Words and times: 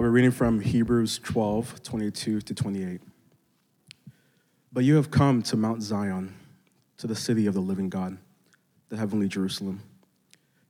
I'll 0.00 0.06
be 0.06 0.08
reading 0.08 0.30
from 0.30 0.60
Hebrews 0.60 1.20
12, 1.24 1.82
22 1.82 2.40
to 2.40 2.54
28. 2.54 3.02
But 4.72 4.84
you 4.84 4.94
have 4.94 5.10
come 5.10 5.42
to 5.42 5.58
Mount 5.58 5.82
Zion, 5.82 6.34
to 6.96 7.06
the 7.06 7.14
city 7.14 7.46
of 7.46 7.52
the 7.52 7.60
living 7.60 7.90
God, 7.90 8.16
the 8.88 8.96
heavenly 8.96 9.28
Jerusalem. 9.28 9.82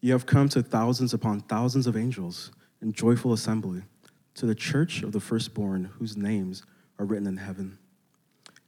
You 0.01 0.15
have 0.15 0.27
come 0.27 0.49
to 0.49 0.65
thousands 0.65 1.15
upon 1.15 1.43
thousands 1.43 1.87
of 1.87 1.97
angels 1.97 2.51
in 2.83 2.93
joyful 2.93 3.33
assembly, 3.33 3.83
to 4.35 4.47
the 4.47 4.55
church 4.57 5.05
of 5.05 5.13
the 5.13 5.21
firstborn 5.21 5.85
whose 5.85 6.17
names 6.17 6.65
are 6.99 7.05
written 7.05 7.29
in 7.29 7.37
heaven. 7.37 7.79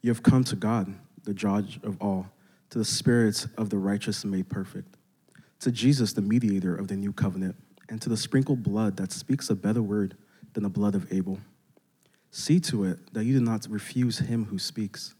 You 0.00 0.12
have 0.12 0.22
come 0.22 0.44
to 0.44 0.54
God, 0.54 0.94
the 1.24 1.34
judge 1.34 1.80
of 1.82 2.00
all, 2.00 2.30
to 2.70 2.78
the 2.78 2.84
spirits 2.84 3.48
of 3.58 3.70
the 3.70 3.78
righteous 3.78 4.24
made 4.24 4.48
perfect, 4.48 4.96
to 5.58 5.72
Jesus, 5.72 6.12
the 6.12 6.22
mediator 6.22 6.76
of 6.76 6.86
the 6.86 6.94
new 6.94 7.12
covenant, 7.12 7.56
and 7.88 8.00
to 8.00 8.08
the 8.08 8.16
sprinkled 8.16 8.62
blood 8.62 8.96
that 8.98 9.10
speaks 9.10 9.50
a 9.50 9.56
better 9.56 9.82
word 9.82 10.16
than 10.52 10.62
the 10.62 10.68
blood 10.68 10.94
of 10.94 11.12
Abel. 11.12 11.38
See 12.30 12.60
to 12.60 12.84
it 12.84 12.98
that 13.12 13.24
you 13.24 13.38
do 13.38 13.44
not 13.44 13.66
refuse 13.68 14.18
him 14.18 14.46
who 14.46 14.58
speaks. 14.58 15.14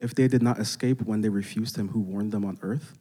If 0.00 0.14
they 0.14 0.28
did 0.28 0.42
not 0.42 0.58
escape 0.58 1.02
when 1.02 1.20
they 1.20 1.28
refused 1.28 1.76
him 1.76 1.88
who 1.88 2.00
warned 2.00 2.32
them 2.32 2.44
on 2.44 2.58
earth, 2.62 2.98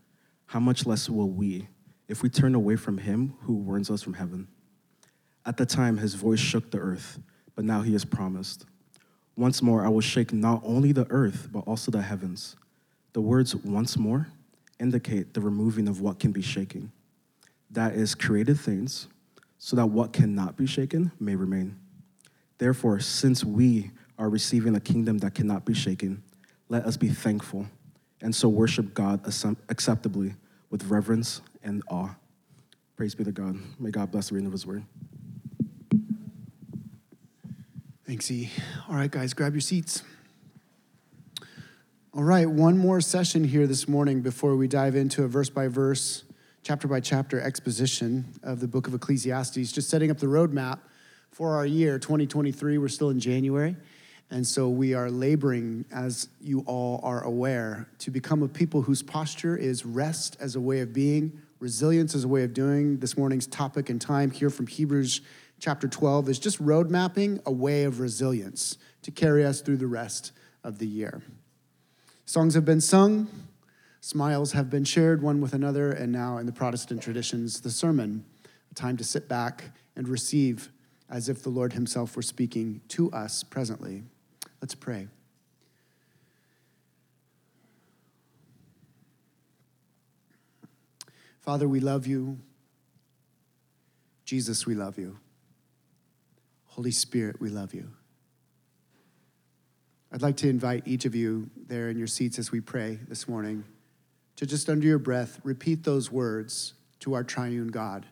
how 0.47 0.59
much 0.59 0.85
less 0.85 1.09
will 1.09 1.29
we, 1.29 1.67
if 2.07 2.21
we 2.21 2.29
turn 2.29 2.55
away 2.55 2.75
from 2.75 2.97
him 2.97 3.35
who 3.41 3.53
warns 3.53 3.89
us 3.89 4.01
from 4.01 4.15
heaven? 4.15 4.47
At 5.45 5.57
the 5.57 5.65
time, 5.65 5.97
his 5.97 6.15
voice 6.15 6.39
shook 6.39 6.69
the 6.71 6.79
earth, 6.79 7.19
but 7.55 7.63
now 7.63 7.81
he 7.81 7.93
has 7.93 8.03
promised. 8.03 8.65
Once 9.37 9.61
more, 9.61 9.85
I 9.85 9.89
will 9.89 10.01
shake 10.01 10.33
not 10.33 10.61
only 10.65 10.91
the 10.91 11.07
earth, 11.09 11.47
but 11.51 11.59
also 11.59 11.91
the 11.91 12.01
heavens. 12.01 12.57
The 13.13 13.21
words 13.21 13.55
once 13.55 13.97
more 13.97 14.27
indicate 14.79 15.33
the 15.33 15.41
removing 15.41 15.87
of 15.87 16.01
what 16.01 16.19
can 16.19 16.31
be 16.31 16.41
shaken. 16.41 16.91
That 17.71 17.93
is, 17.93 18.15
created 18.15 18.59
things 18.59 19.07
so 19.59 19.75
that 19.75 19.85
what 19.85 20.13
cannot 20.13 20.57
be 20.57 20.65
shaken 20.65 21.11
may 21.19 21.35
remain. 21.35 21.77
Therefore, 22.57 22.99
since 22.99 23.43
we 23.43 23.91
are 24.17 24.29
receiving 24.29 24.75
a 24.75 24.79
kingdom 24.79 25.19
that 25.19 25.35
cannot 25.35 25.65
be 25.65 25.73
shaken, 25.73 26.23
let 26.69 26.85
us 26.85 26.97
be 26.97 27.09
thankful 27.09 27.67
and 28.21 28.33
so 28.35 28.49
worship 28.49 28.93
God 28.93 29.21
acceptably 29.69 30.33
with 30.69 30.85
reverence 30.85 31.41
and 31.63 31.83
awe. 31.89 32.15
Praise 32.95 33.15
be 33.15 33.23
to 33.23 33.31
God. 33.31 33.57
May 33.79 33.91
God 33.91 34.11
bless 34.11 34.29
the 34.29 34.35
reading 34.35 34.47
of 34.47 34.51
his 34.51 34.65
word. 34.65 34.83
Thanks, 38.05 38.29
E. 38.31 38.49
All 38.89 38.95
right, 38.95 39.11
guys, 39.11 39.33
grab 39.33 39.53
your 39.53 39.61
seats. 39.61 40.03
All 42.13 42.23
right, 42.23 42.49
one 42.49 42.77
more 42.77 43.01
session 43.01 43.43
here 43.43 43.67
this 43.67 43.87
morning 43.87 44.21
before 44.21 44.55
we 44.55 44.67
dive 44.67 44.95
into 44.95 45.23
a 45.23 45.27
verse 45.27 45.49
by 45.49 45.67
verse 45.67 46.23
chapter 46.63 46.87
by 46.87 46.99
chapter 46.99 47.39
exposition 47.39 48.25
of 48.43 48.59
the 48.59 48.67
book 48.67 48.87
of 48.87 48.93
Ecclesiastes, 48.93 49.71
just 49.71 49.89
setting 49.89 50.11
up 50.11 50.17
the 50.17 50.27
roadmap 50.27 50.79
for 51.31 51.55
our 51.55 51.65
year 51.65 51.97
2023. 51.97 52.77
We're 52.77 52.87
still 52.87 53.09
in 53.09 53.19
January. 53.19 53.75
And 54.31 54.45
so 54.45 54.69
we 54.69 54.93
are 54.93 55.09
laboring, 55.09 55.85
as 55.91 56.29
you 56.39 56.63
all 56.67 56.99
are 57.01 57.23
aware, 57.23 57.89
to 57.99 58.11
become 58.11 58.43
a 58.43 58.47
people 58.47 58.83
whose 58.83 59.01
posture 59.01 59.57
is 59.57 59.85
rest 59.85 60.37
as 60.39 60.55
a 60.55 60.61
way 60.61 60.81
of 60.81 60.93
being, 60.93 61.41
resilience 61.59 62.13
as 62.13 62.25
a 62.25 62.27
way 62.27 62.43
of 62.43 62.53
doing. 62.53 62.99
This 62.99 63.17
morning's 63.17 63.47
topic 63.47 63.89
and 63.89 63.99
time 63.99 64.29
here 64.29 64.51
from 64.51 64.67
Hebrews 64.67 65.21
chapter 65.59 65.87
12 65.87 66.29
is 66.29 66.39
just 66.39 66.59
road 66.59 66.91
mapping 66.91 67.39
a 67.45 67.51
way 67.51 67.83
of 67.83 67.99
resilience 67.99 68.77
to 69.01 69.11
carry 69.11 69.43
us 69.43 69.61
through 69.61 69.77
the 69.77 69.87
rest 69.87 70.31
of 70.63 70.77
the 70.77 70.87
year. 70.87 71.21
Songs 72.25 72.53
have 72.53 72.65
been 72.65 72.81
sung, 72.81 73.27
Smiles 74.01 74.53
have 74.53 74.69
been 74.69 74.85
shared 74.85 75.21
one 75.21 75.41
with 75.41 75.53
another, 75.53 75.91
and 75.91 76.11
now 76.11 76.37
in 76.37 76.45
the 76.45 76.51
Protestant 76.51 77.01
traditions, 77.01 77.61
the 77.61 77.69
sermon, 77.69 78.23
a 78.71 78.73
time 78.73 78.95
to 78.97 79.03
sit 79.03 79.27
back 79.27 79.71
and 79.95 80.07
receive 80.07 80.71
as 81.09 81.27
if 81.27 81.43
the 81.43 81.49
Lord 81.49 81.73
Himself 81.73 82.15
were 82.15 82.21
speaking 82.21 82.81
to 82.89 83.11
us 83.11 83.43
presently. 83.43 84.03
Let's 84.61 84.75
pray. 84.75 85.07
Father, 91.41 91.67
we 91.67 91.79
love 91.79 92.07
you. 92.07 92.39
Jesus, 94.23 94.65
we 94.65 94.75
love 94.75 94.97
you. 94.97 95.17
Holy 96.67 96.91
Spirit, 96.91 97.41
we 97.41 97.49
love 97.49 97.73
you. 97.73 97.89
I'd 100.11 100.21
like 100.21 100.37
to 100.37 100.49
invite 100.49 100.87
each 100.87 101.05
of 101.05 101.15
you 101.15 101.49
there 101.67 101.89
in 101.89 101.97
your 101.97 102.07
seats 102.07 102.39
as 102.39 102.51
we 102.51 102.61
pray 102.61 102.99
this 103.07 103.27
morning 103.27 103.65
to 104.39 104.45
just 104.45 104.69
under 104.69 104.87
your 104.87 104.99
breath 104.99 105.37
repeat 105.43 105.83
those 105.83 106.09
words 106.09 106.73
to 107.01 107.13
our 107.13 107.25
triune 107.25 107.67
God. 107.67 108.05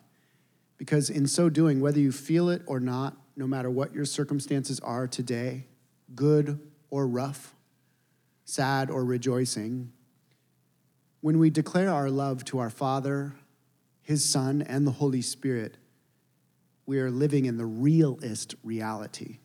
Because 0.76 1.08
in 1.08 1.26
so 1.26 1.48
doing, 1.48 1.80
whether 1.80 1.98
you 1.98 2.12
feel 2.12 2.50
it 2.50 2.60
or 2.66 2.80
not, 2.80 3.16
no 3.34 3.46
matter 3.46 3.70
what 3.70 3.94
your 3.94 4.04
circumstances 4.04 4.78
are 4.80 5.08
today, 5.08 5.64
good 6.14 6.60
or 6.90 7.08
rough, 7.08 7.54
sad 8.44 8.90
or 8.90 9.06
rejoicing, 9.06 9.90
when 11.22 11.38
we 11.38 11.48
declare 11.48 11.88
our 11.88 12.10
love 12.10 12.44
to 12.44 12.58
our 12.58 12.68
Father, 12.68 13.34
His 14.02 14.22
Son, 14.22 14.60
and 14.60 14.86
the 14.86 14.92
Holy 14.92 15.22
Spirit, 15.22 15.78
we 16.84 17.00
are 17.00 17.10
living 17.10 17.46
in 17.46 17.56
the 17.56 17.64
realest 17.64 18.54
reality. 18.62 19.38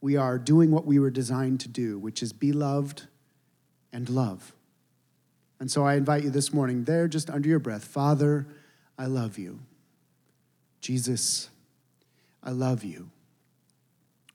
We 0.00 0.16
are 0.16 0.38
doing 0.38 0.70
what 0.70 0.86
we 0.86 0.98
were 0.98 1.10
designed 1.10 1.60
to 1.60 1.68
do, 1.68 1.98
which 1.98 2.22
is 2.22 2.32
be 2.32 2.52
loved 2.52 3.08
and 3.92 4.08
love. 4.08 4.54
And 5.62 5.70
so 5.70 5.84
I 5.84 5.94
invite 5.94 6.24
you 6.24 6.30
this 6.30 6.52
morning, 6.52 6.82
there, 6.82 7.06
just 7.06 7.30
under 7.30 7.48
your 7.48 7.60
breath, 7.60 7.84
Father, 7.84 8.48
I 8.98 9.06
love 9.06 9.38
you. 9.38 9.60
Jesus, 10.80 11.50
I 12.42 12.50
love 12.50 12.82
you. 12.82 13.10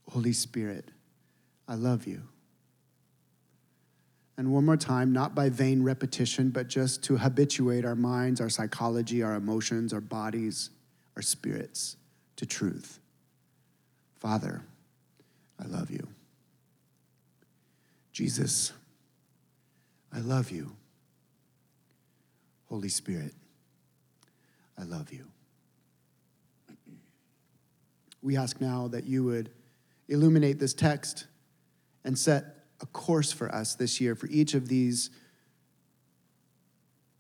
Holy 0.09 0.31
Spirit, 0.31 0.89
I 1.67 1.75
love 1.75 2.07
you. 2.07 2.21
And 4.37 4.53
one 4.53 4.63
more 4.63 4.77
time, 4.77 5.11
not 5.11 5.35
by 5.35 5.49
vain 5.49 5.83
repetition, 5.83 6.49
but 6.49 6.69
just 6.69 7.03
to 7.03 7.17
habituate 7.17 7.83
our 7.83 7.93
minds, 7.93 8.39
our 8.39 8.47
psychology, 8.47 9.21
our 9.21 9.35
emotions, 9.35 9.91
our 9.91 9.99
bodies, 9.99 10.69
our 11.17 11.21
spirits 11.21 11.97
to 12.37 12.45
truth. 12.45 13.01
Father, 14.16 14.61
I 15.61 15.67
love 15.67 15.91
you. 15.91 16.07
Jesus, 18.13 18.71
I 20.13 20.19
love 20.19 20.51
you. 20.51 20.71
Holy 22.69 22.89
Spirit, 22.89 23.33
I 24.78 24.83
love 24.83 25.11
you. 25.11 25.25
We 28.22 28.35
ask 28.35 28.59
now 28.59 28.88
that 28.89 29.05
you 29.05 29.23
would 29.23 29.51
illuminate 30.07 30.59
this 30.59 30.73
text 30.73 31.28
and 32.03 32.17
set 32.17 32.45
a 32.81 32.85
course 32.88 33.31
for 33.31 33.53
us 33.53 33.75
this 33.75 34.00
year 34.01 34.16
for 34.16 34.28
each 34.28 34.53
of 34.53 34.67
these 34.67 35.09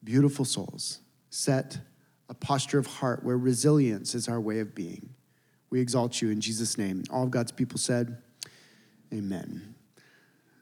beautiful 0.03 0.45
souls. 0.45 0.99
Set 1.29 1.79
a 2.29 2.33
posture 2.33 2.79
of 2.79 2.87
heart 2.87 3.23
where 3.23 3.37
resilience 3.37 4.15
is 4.15 4.27
our 4.27 4.39
way 4.39 4.59
of 4.59 4.75
being. 4.75 5.09
We 5.69 5.79
exalt 5.79 6.21
you 6.21 6.29
in 6.29 6.41
Jesus' 6.41 6.77
name. 6.77 7.03
All 7.09 7.23
of 7.23 7.31
God's 7.31 7.51
people 7.51 7.77
said, 7.77 8.17
Amen. 9.13 9.75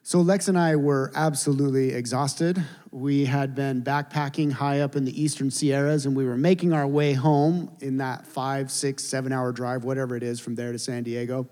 So, 0.08 0.22
Lex 0.22 0.48
and 0.50 0.56
I 0.56 0.76
were 0.76 1.12
absolutely 1.16 1.90
exhausted. 1.90 2.64
We 2.92 3.26
had 3.26 3.56
been 3.56 3.82
backpacking 3.82 4.52
high 4.52 4.82
up 4.82 4.96
in 4.96 5.04
the 5.04 5.20
eastern 5.20 5.50
Sierras, 5.50 6.06
and 6.06 6.16
we 6.16 6.26
were 6.26 6.38
making 6.38 6.74
our 6.74 6.86
way 6.86 7.14
home 7.14 7.76
in 7.82 7.98
that 7.98 8.28
five, 8.28 8.70
six, 8.70 9.04
seven 9.04 9.32
hour 9.32 9.52
drive, 9.52 9.84
whatever 9.84 10.16
it 10.16 10.22
is, 10.22 10.40
from 10.40 10.54
there 10.54 10.72
to 10.72 10.78
San 10.78 11.02
Diego. 11.02 11.48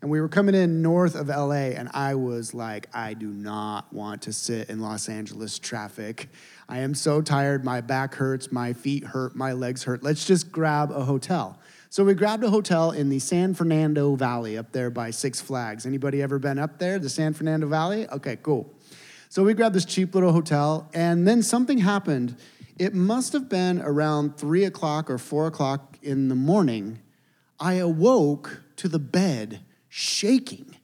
And 0.00 0.08
we 0.08 0.20
were 0.20 0.28
coming 0.28 0.54
in 0.54 0.82
north 0.82 1.16
of 1.16 1.26
LA, 1.26 1.72
and 1.74 1.88
I 1.94 2.14
was 2.14 2.54
like, 2.54 2.86
I 2.94 3.14
do 3.14 3.26
not 3.26 3.92
want 3.92 4.22
to 4.22 4.32
sit 4.32 4.70
in 4.70 4.78
Los 4.78 5.08
Angeles 5.08 5.58
traffic. 5.58 6.28
I 6.68 6.78
am 6.78 6.94
so 6.94 7.20
tired. 7.20 7.64
My 7.64 7.80
back 7.80 8.14
hurts, 8.14 8.52
my 8.52 8.72
feet 8.72 9.02
hurt, 9.02 9.34
my 9.34 9.52
legs 9.52 9.82
hurt. 9.82 10.04
Let's 10.04 10.24
just 10.24 10.52
grab 10.52 10.92
a 10.92 11.02
hotel. 11.02 11.58
So 11.96 12.04
we 12.04 12.12
grabbed 12.12 12.44
a 12.44 12.50
hotel 12.50 12.90
in 12.90 13.08
the 13.08 13.18
San 13.18 13.54
Fernando 13.54 14.16
Valley 14.16 14.58
up 14.58 14.70
there 14.70 14.90
by 14.90 15.10
Six 15.10 15.40
Flags. 15.40 15.86
Anybody 15.86 16.20
ever 16.20 16.38
been 16.38 16.58
up 16.58 16.78
there, 16.78 16.98
the 16.98 17.08
San 17.08 17.32
Fernando 17.32 17.66
Valley? 17.68 18.06
Okay, 18.06 18.36
cool. 18.42 18.70
So 19.30 19.42
we 19.42 19.54
grabbed 19.54 19.74
this 19.74 19.86
cheap 19.86 20.14
little 20.14 20.32
hotel, 20.32 20.90
and 20.92 21.26
then 21.26 21.42
something 21.42 21.78
happened. 21.78 22.36
It 22.78 22.92
must 22.92 23.32
have 23.32 23.48
been 23.48 23.80
around 23.80 24.36
three 24.36 24.64
o'clock 24.64 25.08
or 25.08 25.16
four 25.16 25.46
o'clock 25.46 25.96
in 26.02 26.28
the 26.28 26.34
morning. 26.34 26.98
I 27.58 27.76
awoke 27.76 28.60
to 28.76 28.88
the 28.88 28.98
bed 28.98 29.60
shaking 29.88 30.76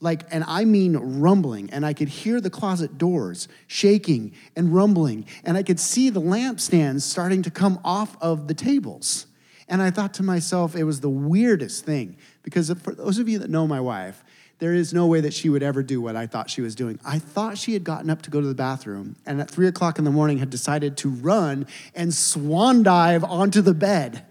like 0.00 0.22
and 0.30 0.44
i 0.46 0.64
mean 0.64 0.94
rumbling 0.96 1.70
and 1.70 1.86
i 1.86 1.94
could 1.94 2.08
hear 2.08 2.40
the 2.40 2.50
closet 2.50 2.98
doors 2.98 3.48
shaking 3.66 4.32
and 4.54 4.74
rumbling 4.74 5.24
and 5.44 5.56
i 5.56 5.62
could 5.62 5.80
see 5.80 6.10
the 6.10 6.20
lampstands 6.20 7.00
starting 7.00 7.42
to 7.42 7.50
come 7.50 7.80
off 7.84 8.16
of 8.20 8.46
the 8.48 8.54
tables 8.54 9.26
and 9.68 9.82
I 9.82 9.90
thought 9.90 10.14
to 10.14 10.22
myself, 10.22 10.74
it 10.74 10.84
was 10.84 11.00
the 11.00 11.10
weirdest 11.10 11.84
thing 11.84 12.16
because 12.42 12.72
for 12.82 12.94
those 12.94 13.18
of 13.18 13.28
you 13.28 13.38
that 13.40 13.50
know 13.50 13.66
my 13.66 13.80
wife, 13.80 14.24
there 14.58 14.74
is 14.74 14.92
no 14.92 15.06
way 15.06 15.20
that 15.20 15.32
she 15.32 15.48
would 15.48 15.62
ever 15.62 15.82
do 15.82 16.00
what 16.00 16.16
I 16.16 16.26
thought 16.26 16.50
she 16.50 16.62
was 16.62 16.74
doing. 16.74 16.98
I 17.04 17.18
thought 17.18 17.58
she 17.58 17.74
had 17.74 17.84
gotten 17.84 18.10
up 18.10 18.22
to 18.22 18.30
go 18.30 18.40
to 18.40 18.46
the 18.46 18.54
bathroom 18.54 19.16
and 19.24 19.40
at 19.40 19.50
three 19.50 19.68
o'clock 19.68 19.98
in 19.98 20.04
the 20.04 20.10
morning 20.10 20.38
had 20.38 20.50
decided 20.50 20.96
to 20.98 21.08
run 21.08 21.66
and 21.94 22.12
swan 22.12 22.82
dive 22.82 23.22
onto 23.22 23.60
the 23.60 23.74
bed. 23.74 24.24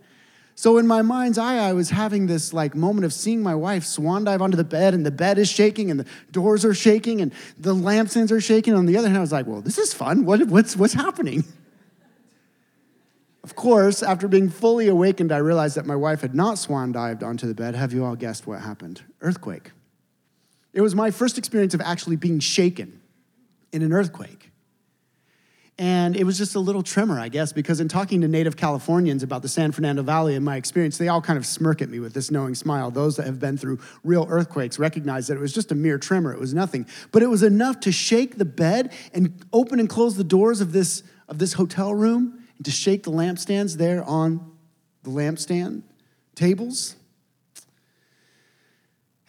So 0.56 0.80
in 0.80 0.88
my 0.88 1.04
mind's 1.04 1.38
eye, 1.38 1.58
I 1.58 1.74
was 1.74 1.92
having 1.92 2.26
this 2.26 2.52
like 2.52 2.74
moment 2.74 3.06
of 3.06 3.14
seeing 3.14 3.44
my 3.44 3.54
wife 3.54 3.84
swan 3.86 4.24
dive 4.24 4.42
onto 4.42 4.58
the 4.58 4.64
bed, 4.64 4.96
and 4.96 5.06
the 5.06 5.12
bed 5.12 5.38
is 5.38 5.48
shaking, 5.48 5.92
and 5.92 6.00
the 6.00 6.06
doors 6.32 6.66
are 6.66 6.74
shaking, 6.74 7.22
and 7.22 7.32
the 7.60 7.76
lampstands 7.76 8.32
are 8.32 8.42
shaking. 8.42 8.74
On 8.74 8.88
the 8.88 8.98
other 8.98 9.08
hand, 9.08 9.20
I 9.20 9.22
was 9.22 9.32
like, 9.32 9.46
"Well, 9.46 9.62
this 9.62 9.78
is 9.78 9.94
fun. 9.94 10.26
What, 10.26 10.48
what's 10.48 10.76
what's 10.76 10.94
happening?" 10.94 11.44
Of 13.48 13.56
course, 13.56 14.04
after 14.04 14.28
being 14.28 14.50
fully 14.50 14.90
awakened, 14.90 15.32
I 15.32 15.38
realized 15.38 15.78
that 15.78 15.86
my 15.86 15.96
wife 15.96 16.20
had 16.20 16.36
not 16.36 16.58
swan 16.58 16.92
dived 16.92 17.24
onto 17.24 17.48
the 17.48 17.56
bed. 17.56 17.76
Have 17.76 17.94
you 17.94 18.04
all 18.04 18.18
guessed 18.18 18.46
what 18.46 18.60
happened? 18.60 19.02
Earthquake. 19.22 19.72
It 20.74 20.82
was 20.82 20.94
my 20.94 21.12
first 21.12 21.38
experience 21.38 21.74
of 21.74 21.80
actually 21.80 22.18
being 22.18 22.42
shaken 22.42 23.00
in 23.72 23.84
an 23.84 23.94
earthquake. 23.94 24.52
And 25.78 26.18
it 26.18 26.26
was 26.26 26.38
just 26.38 26.56
a 26.56 26.60
little 26.60 26.84
tremor, 26.84 27.22
I 27.22 27.30
guess, 27.30 27.54
because 27.54 27.80
in 27.80 27.88
talking 27.88 28.20
to 28.20 28.28
native 28.28 28.58
Californians 28.58 29.24
about 29.24 29.44
the 29.44 29.48
San 29.48 29.72
Fernando 29.72 30.04
Valley 30.04 30.36
and 30.36 30.44
my 30.44 30.58
experience, 30.58 30.98
they 30.98 31.08
all 31.08 31.22
kind 31.22 31.38
of 31.38 31.46
smirk 31.46 31.82
at 31.82 31.88
me 31.88 32.02
with 32.02 32.14
this 32.14 32.30
knowing 32.30 32.54
smile. 32.54 32.92
Those 32.92 33.16
that 33.16 33.28
have 33.28 33.40
been 33.40 33.58
through 33.58 33.80
real 34.04 34.28
earthquakes 34.30 34.78
recognize 34.78 35.28
that 35.28 35.38
it 35.38 35.40
was 35.40 35.54
just 35.54 35.72
a 35.72 35.76
mere 35.76 35.98
tremor, 35.98 36.34
it 36.34 36.40
was 36.42 36.54
nothing. 36.54 36.86
But 37.14 37.24
it 37.24 37.28
was 37.28 37.44
enough 37.44 37.80
to 37.82 37.94
shake 37.94 38.38
the 38.40 38.44
bed 38.44 38.92
and 39.14 39.46
open 39.54 39.80
and 39.80 39.88
close 39.88 40.18
the 40.18 40.26
doors 40.26 40.60
of 40.60 40.74
this, 40.74 41.02
of 41.30 41.38
this 41.38 41.54
hotel 41.54 41.94
room 41.94 42.44
to 42.64 42.72
shake 42.72 43.04
the 43.04 43.12
lampstands 43.12 43.78
there 43.78 44.04
on 44.04 44.52
the 45.04 45.10
lampstand 45.10 45.84
tables. 46.36 46.96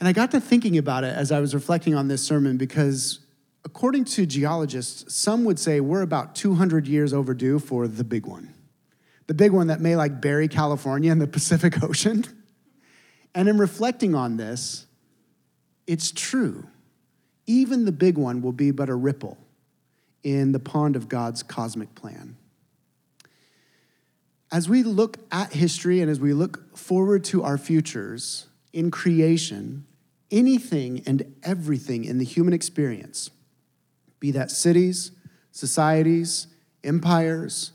And 0.00 0.08
I 0.08 0.12
got 0.12 0.30
to 0.30 0.40
thinking 0.40 0.78
about 0.78 1.04
it 1.04 1.14
as 1.14 1.32
I 1.32 1.40
was 1.40 1.54
reflecting 1.54 1.94
on 1.94 2.08
this 2.08 2.22
sermon 2.22 2.56
because 2.56 3.20
according 3.64 4.04
to 4.04 4.24
geologists, 4.24 5.14
some 5.14 5.44
would 5.44 5.58
say 5.58 5.80
we're 5.80 6.02
about 6.02 6.34
200 6.34 6.86
years 6.88 7.12
overdue 7.12 7.58
for 7.58 7.86
the 7.86 8.04
big 8.04 8.24
one. 8.24 8.54
The 9.26 9.34
big 9.34 9.52
one 9.52 9.66
that 9.66 9.80
may 9.80 9.94
like 9.94 10.22
bury 10.22 10.48
California 10.48 11.12
in 11.12 11.18
the 11.18 11.26
Pacific 11.38 11.82
Ocean. 11.82 12.24
And 13.34 13.46
in 13.46 13.58
reflecting 13.58 14.14
on 14.14 14.38
this, 14.38 14.86
it's 15.86 16.10
true. 16.10 16.66
Even 17.46 17.84
the 17.84 17.92
big 17.92 18.16
one 18.16 18.40
will 18.40 18.52
be 18.52 18.70
but 18.70 18.88
a 18.88 18.94
ripple 18.94 19.36
in 20.22 20.52
the 20.52 20.58
pond 20.58 20.96
of 20.96 21.08
God's 21.08 21.42
cosmic 21.42 21.94
plan. 21.94 22.37
As 24.50 24.68
we 24.68 24.82
look 24.82 25.18
at 25.30 25.52
history 25.52 26.00
and 26.00 26.10
as 26.10 26.20
we 26.20 26.32
look 26.32 26.76
forward 26.76 27.24
to 27.24 27.42
our 27.42 27.58
futures 27.58 28.46
in 28.72 28.90
creation, 28.90 29.86
anything 30.30 31.02
and 31.06 31.34
everything 31.42 32.04
in 32.04 32.18
the 32.18 32.24
human 32.24 32.54
experience 32.54 33.30
be 34.20 34.30
that 34.32 34.50
cities, 34.50 35.12
societies, 35.52 36.46
empires, 36.82 37.72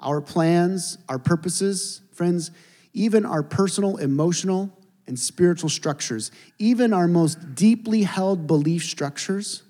our 0.00 0.20
plans, 0.20 0.98
our 1.08 1.18
purposes, 1.18 2.00
friends, 2.12 2.50
even 2.92 3.26
our 3.26 3.42
personal, 3.42 3.96
emotional, 3.96 4.70
and 5.06 5.18
spiritual 5.18 5.68
structures, 5.68 6.30
even 6.58 6.92
our 6.92 7.06
most 7.06 7.54
deeply 7.54 8.02
held 8.04 8.46
belief 8.46 8.84
structures, 8.84 9.62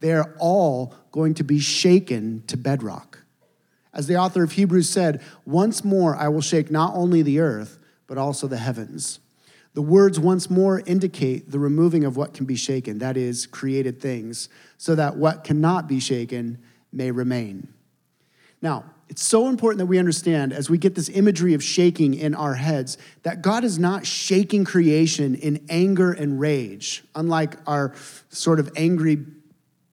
they 0.00 0.12
are 0.12 0.34
all 0.38 0.94
going 1.10 1.34
to 1.34 1.44
be 1.44 1.58
shaken 1.58 2.42
to 2.46 2.56
bedrock. 2.56 3.18
As 3.96 4.06
the 4.06 4.16
author 4.16 4.44
of 4.44 4.52
Hebrews 4.52 4.90
said, 4.90 5.22
once 5.46 5.82
more 5.82 6.14
I 6.14 6.28
will 6.28 6.42
shake 6.42 6.70
not 6.70 6.94
only 6.94 7.22
the 7.22 7.40
earth, 7.40 7.78
but 8.06 8.18
also 8.18 8.46
the 8.46 8.58
heavens. 8.58 9.20
The 9.72 9.80
words 9.80 10.20
once 10.20 10.50
more 10.50 10.80
indicate 10.80 11.50
the 11.50 11.58
removing 11.58 12.04
of 12.04 12.14
what 12.16 12.34
can 12.34 12.44
be 12.44 12.56
shaken, 12.56 12.98
that 12.98 13.16
is, 13.16 13.46
created 13.46 14.00
things, 14.00 14.50
so 14.76 14.94
that 14.94 15.16
what 15.16 15.44
cannot 15.44 15.88
be 15.88 15.98
shaken 15.98 16.58
may 16.92 17.10
remain. 17.10 17.72
Now, 18.60 18.84
it's 19.08 19.22
so 19.22 19.48
important 19.48 19.78
that 19.78 19.86
we 19.86 19.98
understand 19.98 20.52
as 20.52 20.68
we 20.68 20.76
get 20.76 20.94
this 20.94 21.08
imagery 21.08 21.54
of 21.54 21.62
shaking 21.62 22.12
in 22.14 22.34
our 22.34 22.54
heads 22.54 22.98
that 23.22 23.40
God 23.40 23.64
is 23.64 23.78
not 23.78 24.04
shaking 24.04 24.64
creation 24.64 25.34
in 25.36 25.64
anger 25.70 26.12
and 26.12 26.38
rage, 26.38 27.02
unlike 27.14 27.56
our 27.66 27.94
sort 28.28 28.60
of 28.60 28.70
angry 28.76 29.24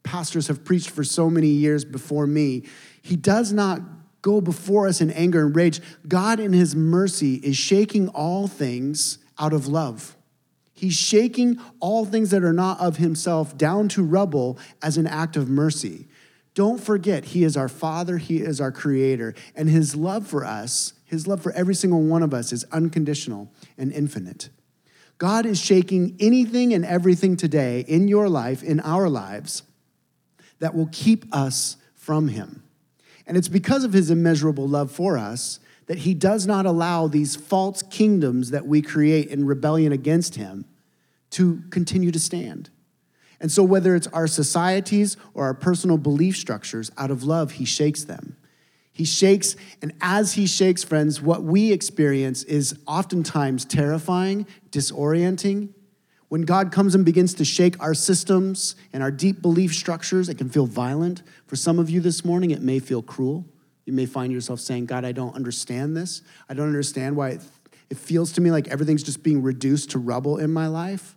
pastors 0.03 0.47
have 0.47 0.65
preached 0.65 0.89
for 0.89 1.03
so 1.03 1.29
many 1.29 1.47
years 1.47 1.85
before 1.85 2.27
me. 2.27 2.63
He 3.03 3.15
does 3.15 3.53
not 3.53 3.81
go 4.23 4.41
before 4.41 4.87
us 4.87 5.01
in 5.01 5.11
anger 5.11 5.45
and 5.45 5.55
rage. 5.55 5.81
God, 6.07 6.39
in 6.39 6.53
His 6.53 6.75
mercy, 6.75 7.35
is 7.35 7.55
shaking 7.55 8.07
all 8.07 8.47
things 8.47 9.19
out 9.37 9.53
of 9.53 9.67
love. 9.67 10.15
He's 10.73 10.95
shaking 10.95 11.59
all 11.79 12.05
things 12.05 12.31
that 12.31 12.43
are 12.43 12.53
not 12.53 12.79
of 12.79 12.97
himself 12.97 13.57
down 13.57 13.89
to 13.89 14.03
rubble 14.03 14.57
as 14.81 14.97
an 14.97 15.05
act 15.05 15.35
of 15.35 15.47
mercy. 15.47 16.07
Don't 16.55 16.81
forget, 16.81 17.25
He 17.25 17.43
is 17.43 17.57
our 17.57 17.67
Father, 17.67 18.17
He 18.17 18.37
is 18.37 18.61
our 18.61 18.71
Creator, 18.71 19.35
and 19.55 19.69
His 19.69 19.95
love 19.95 20.25
for 20.25 20.45
us, 20.45 20.93
His 21.05 21.27
love 21.27 21.41
for 21.41 21.51
every 21.51 21.75
single 21.75 22.01
one 22.01 22.23
of 22.23 22.33
us, 22.33 22.53
is 22.53 22.63
unconditional 22.71 23.51
and 23.77 23.91
infinite. 23.91 24.49
God 25.17 25.45
is 25.45 25.59
shaking 25.59 26.15
anything 26.19 26.73
and 26.73 26.85
everything 26.85 27.35
today 27.35 27.81
in 27.81 28.07
your 28.07 28.29
life, 28.29 28.63
in 28.63 28.79
our 28.79 29.09
lives, 29.09 29.63
that 30.59 30.73
will 30.73 30.89
keep 30.91 31.25
us 31.35 31.77
from 31.95 32.29
Him. 32.29 32.62
And 33.25 33.37
it's 33.37 33.47
because 33.47 33.83
of 33.83 33.93
His 33.93 34.09
immeasurable 34.09 34.67
love 34.67 34.91
for 34.91 35.17
us 35.17 35.59
that 35.87 35.99
he 35.99 36.13
does 36.13 36.47
not 36.47 36.65
allow 36.65 37.07
these 37.07 37.35
false 37.35 37.81
kingdoms 37.83 38.51
that 38.51 38.65
we 38.65 38.81
create 38.81 39.27
in 39.27 39.45
rebellion 39.45 39.91
against 39.91 40.35
him 40.35 40.65
to 41.31 41.61
continue 41.69 42.11
to 42.11 42.19
stand. 42.19 42.69
And 43.39 43.51
so, 43.51 43.63
whether 43.63 43.95
it's 43.95 44.07
our 44.07 44.27
societies 44.27 45.17
or 45.33 45.45
our 45.45 45.53
personal 45.53 45.97
belief 45.97 46.37
structures, 46.37 46.91
out 46.97 47.11
of 47.11 47.23
love, 47.23 47.53
he 47.53 47.65
shakes 47.65 48.05
them. 48.05 48.37
He 48.93 49.05
shakes, 49.05 49.55
and 49.81 49.91
as 50.01 50.33
he 50.33 50.45
shakes, 50.45 50.83
friends, 50.83 51.21
what 51.21 51.43
we 51.43 51.71
experience 51.71 52.43
is 52.43 52.77
oftentimes 52.87 53.65
terrifying, 53.65 54.45
disorienting. 54.69 55.69
When 56.29 56.43
God 56.43 56.71
comes 56.71 56.95
and 56.95 57.05
begins 57.05 57.33
to 57.35 57.45
shake 57.45 57.79
our 57.81 57.93
systems 57.93 58.75
and 58.91 59.03
our 59.03 59.11
deep 59.11 59.41
belief 59.41 59.73
structures, 59.73 60.29
it 60.29 60.37
can 60.37 60.49
feel 60.49 60.65
violent. 60.65 61.21
For 61.45 61.55
some 61.55 61.79
of 61.79 61.89
you 61.89 62.01
this 62.01 62.25
morning, 62.25 62.51
it 62.51 62.61
may 62.61 62.79
feel 62.79 63.01
cruel. 63.01 63.45
You 63.85 63.93
may 63.93 64.05
find 64.05 64.31
yourself 64.31 64.59
saying, 64.59 64.85
God, 64.85 65.05
I 65.05 65.11
don't 65.11 65.35
understand 65.35 65.95
this. 65.95 66.21
I 66.49 66.53
don't 66.53 66.67
understand 66.67 67.15
why 67.15 67.29
it, 67.29 67.41
it 67.89 67.97
feels 67.97 68.31
to 68.33 68.41
me 68.41 68.49
like 68.51 68.67
everything's 68.69 69.03
just 69.03 69.23
being 69.23 69.43
reduced 69.43 69.91
to 69.91 69.99
rubble 69.99 70.37
in 70.37 70.51
my 70.51 70.67
life. 70.67 71.15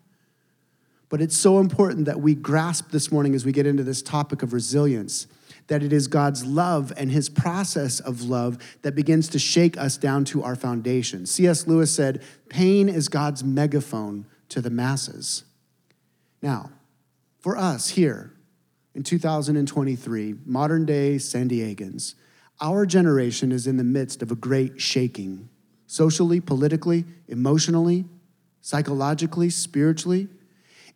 But 1.08 1.20
it's 1.20 1.36
so 1.36 1.60
important 1.60 2.06
that 2.06 2.20
we 2.20 2.34
grasp 2.34 2.90
this 2.90 3.12
morning 3.12 3.34
as 3.34 3.44
we 3.44 3.52
get 3.52 3.66
into 3.66 3.84
this 3.84 4.02
topic 4.02 4.42
of 4.42 4.52
resilience 4.52 5.28
that 5.68 5.82
it 5.82 5.92
is 5.92 6.06
God's 6.06 6.44
love 6.44 6.92
and 6.96 7.10
his 7.10 7.28
process 7.28 8.00
of 8.00 8.22
love 8.22 8.58
that 8.82 8.94
begins 8.94 9.28
to 9.28 9.38
shake 9.38 9.76
us 9.76 9.96
down 9.96 10.24
to 10.26 10.42
our 10.42 10.54
foundation. 10.54 11.26
C.S. 11.26 11.66
Lewis 11.66 11.94
said, 11.94 12.22
Pain 12.48 12.88
is 12.88 13.08
God's 13.08 13.42
megaphone 13.42 14.26
to 14.50 14.60
the 14.60 14.70
masses. 14.70 15.44
Now, 16.42 16.70
for 17.38 17.56
us 17.56 17.90
here 17.90 18.32
in 18.94 19.02
2023, 19.02 20.34
modern 20.44 20.86
day 20.86 21.18
San 21.18 21.48
Diegans, 21.48 22.14
our 22.60 22.86
generation 22.86 23.52
is 23.52 23.66
in 23.66 23.76
the 23.76 23.84
midst 23.84 24.22
of 24.22 24.30
a 24.30 24.36
great 24.36 24.80
shaking, 24.80 25.48
socially, 25.86 26.40
politically, 26.40 27.04
emotionally, 27.28 28.06
psychologically, 28.62 29.50
spiritually. 29.50 30.28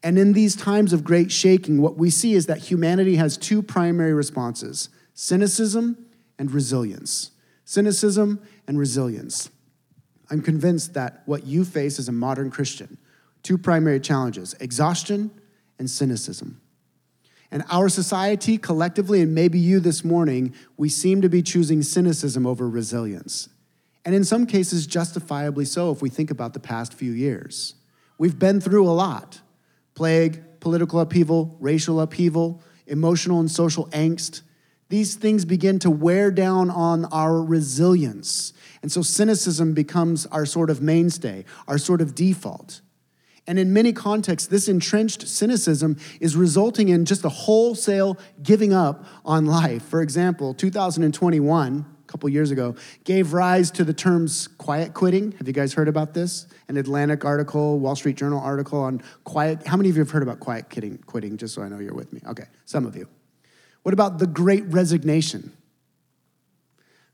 And 0.02 0.18
in 0.18 0.32
these 0.32 0.56
times 0.56 0.92
of 0.92 1.04
great 1.04 1.30
shaking, 1.30 1.82
what 1.82 1.96
we 1.96 2.10
see 2.10 2.32
is 2.34 2.46
that 2.46 2.58
humanity 2.58 3.16
has 3.16 3.36
two 3.36 3.62
primary 3.62 4.14
responses 4.14 4.88
cynicism 5.12 6.06
and 6.38 6.50
resilience. 6.50 7.32
Cynicism 7.66 8.40
and 8.66 8.78
resilience. 8.78 9.50
I'm 10.30 10.40
convinced 10.40 10.94
that 10.94 11.22
what 11.26 11.44
you 11.44 11.64
face 11.64 11.98
as 11.98 12.08
a 12.08 12.12
modern 12.12 12.50
Christian, 12.50 12.98
two 13.42 13.58
primary 13.58 14.00
challenges 14.00 14.54
exhaustion 14.60 15.30
and 15.78 15.90
cynicism. 15.90 16.60
And 17.50 17.64
our 17.68 17.88
society 17.88 18.58
collectively, 18.58 19.22
and 19.22 19.34
maybe 19.34 19.58
you 19.58 19.80
this 19.80 20.04
morning, 20.04 20.54
we 20.76 20.88
seem 20.88 21.20
to 21.22 21.28
be 21.28 21.42
choosing 21.42 21.82
cynicism 21.82 22.46
over 22.46 22.68
resilience. 22.68 23.48
And 24.04 24.14
in 24.14 24.24
some 24.24 24.46
cases, 24.46 24.86
justifiably 24.86 25.64
so, 25.64 25.90
if 25.90 26.00
we 26.00 26.08
think 26.08 26.30
about 26.30 26.54
the 26.54 26.60
past 26.60 26.94
few 26.94 27.12
years. 27.12 27.74
We've 28.18 28.38
been 28.38 28.60
through 28.60 28.88
a 28.88 28.92
lot 28.92 29.40
plague, 29.94 30.60
political 30.60 31.00
upheaval, 31.00 31.56
racial 31.60 32.00
upheaval, 32.00 32.62
emotional 32.86 33.40
and 33.40 33.50
social 33.50 33.86
angst. 33.88 34.42
These 34.88 35.16
things 35.16 35.44
begin 35.44 35.78
to 35.80 35.90
wear 35.90 36.30
down 36.30 36.70
on 36.70 37.04
our 37.06 37.42
resilience. 37.42 38.52
And 38.82 38.90
so 38.90 39.02
cynicism 39.02 39.74
becomes 39.74 40.26
our 40.26 40.46
sort 40.46 40.70
of 40.70 40.80
mainstay, 40.80 41.44
our 41.68 41.78
sort 41.78 42.00
of 42.00 42.14
default. 42.14 42.80
And 43.50 43.58
in 43.58 43.72
many 43.72 43.92
contexts, 43.92 44.48
this 44.48 44.68
entrenched 44.68 45.26
cynicism 45.26 45.96
is 46.20 46.36
resulting 46.36 46.88
in 46.88 47.04
just 47.04 47.24
a 47.24 47.28
wholesale 47.28 48.16
giving 48.44 48.72
up 48.72 49.04
on 49.24 49.44
life. 49.44 49.82
For 49.82 50.02
example, 50.02 50.54
2021, 50.54 51.84
a 51.84 52.06
couple 52.06 52.28
years 52.28 52.52
ago, 52.52 52.76
gave 53.02 53.32
rise 53.32 53.72
to 53.72 53.82
the 53.82 53.92
terms 53.92 54.46
quiet 54.46 54.94
quitting. 54.94 55.32
Have 55.32 55.48
you 55.48 55.52
guys 55.52 55.74
heard 55.74 55.88
about 55.88 56.14
this? 56.14 56.46
An 56.68 56.76
Atlantic 56.76 57.24
article, 57.24 57.80
Wall 57.80 57.96
Street 57.96 58.14
Journal 58.14 58.38
article 58.38 58.78
on 58.78 59.02
quiet. 59.24 59.66
How 59.66 59.76
many 59.76 59.88
of 59.88 59.96
you 59.96 60.02
have 60.02 60.12
heard 60.12 60.22
about 60.22 60.38
quiet 60.38 60.70
quitting? 60.70 60.98
Quitting, 60.98 61.36
just 61.36 61.52
so 61.52 61.62
I 61.62 61.68
know 61.68 61.80
you're 61.80 61.92
with 61.92 62.12
me. 62.12 62.20
Okay, 62.28 62.44
some 62.66 62.86
of 62.86 62.94
you. 62.94 63.08
What 63.82 63.94
about 63.94 64.20
the 64.20 64.28
great 64.28 64.62
resignation? 64.66 65.50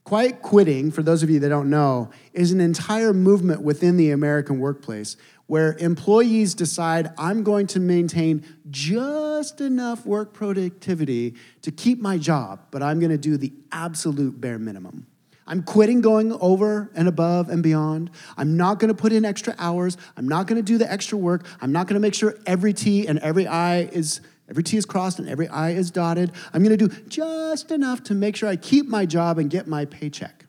Quiet 0.06 0.40
quitting, 0.40 0.92
for 0.92 1.02
those 1.02 1.24
of 1.24 1.30
you 1.30 1.40
that 1.40 1.48
don't 1.48 1.68
know, 1.68 2.10
is 2.32 2.52
an 2.52 2.60
entire 2.60 3.12
movement 3.12 3.62
within 3.62 3.96
the 3.96 4.12
American 4.12 4.60
workplace 4.60 5.16
where 5.46 5.76
employees 5.78 6.54
decide 6.54 7.12
I'm 7.18 7.42
going 7.42 7.66
to 7.68 7.80
maintain 7.80 8.44
just 8.70 9.60
enough 9.60 10.04
work 10.04 10.32
productivity 10.32 11.34
to 11.62 11.70
keep 11.70 12.00
my 12.00 12.18
job, 12.18 12.60
but 12.70 12.82
I'm 12.82 12.98
going 12.98 13.12
to 13.12 13.18
do 13.18 13.36
the 13.36 13.52
absolute 13.70 14.40
bare 14.40 14.58
minimum. 14.58 15.06
I'm 15.46 15.62
quitting 15.62 16.00
going 16.00 16.32
over 16.32 16.90
and 16.94 17.06
above 17.06 17.48
and 17.48 17.62
beyond. 17.62 18.10
I'm 18.36 18.56
not 18.56 18.80
going 18.80 18.88
to 18.88 18.94
put 18.94 19.12
in 19.12 19.24
extra 19.24 19.54
hours. 19.58 19.96
I'm 20.16 20.26
not 20.26 20.48
going 20.48 20.56
to 20.56 20.62
do 20.62 20.76
the 20.76 20.90
extra 20.90 21.16
work. 21.16 21.46
I'm 21.60 21.70
not 21.70 21.86
going 21.86 21.94
to 21.94 22.00
make 22.00 22.14
sure 22.14 22.36
every 22.46 22.72
T 22.72 23.06
and 23.06 23.20
every 23.20 23.46
I 23.46 23.82
is 23.82 24.20
every 24.48 24.64
T 24.64 24.76
is 24.76 24.84
crossed 24.84 25.20
and 25.20 25.28
every 25.28 25.46
I 25.46 25.70
is 25.70 25.92
dotted. 25.92 26.32
I'm 26.52 26.64
going 26.64 26.76
to 26.76 26.88
do 26.88 26.94
just 27.06 27.70
enough 27.70 28.02
to 28.04 28.14
make 28.14 28.34
sure 28.34 28.48
I 28.48 28.56
keep 28.56 28.88
my 28.88 29.06
job 29.06 29.38
and 29.38 29.48
get 29.48 29.68
my 29.68 29.84
paycheck. 29.84 30.46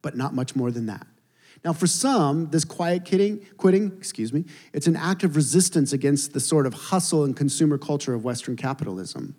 But 0.00 0.16
not 0.16 0.34
much 0.34 0.56
more 0.56 0.70
than 0.70 0.86
that. 0.86 1.06
Now, 1.64 1.72
for 1.72 1.86
some, 1.86 2.50
this 2.50 2.64
quiet 2.64 3.06
quitting, 3.06 3.44
quitting, 3.56 3.92
excuse 3.98 4.32
me, 4.32 4.44
it's 4.72 4.86
an 4.86 4.96
act 4.96 5.24
of 5.24 5.36
resistance 5.36 5.92
against 5.92 6.32
the 6.32 6.40
sort 6.40 6.66
of 6.66 6.74
hustle 6.74 7.24
and 7.24 7.36
consumer 7.36 7.78
culture 7.78 8.14
of 8.14 8.24
Western 8.24 8.56
capitalism. 8.56 9.34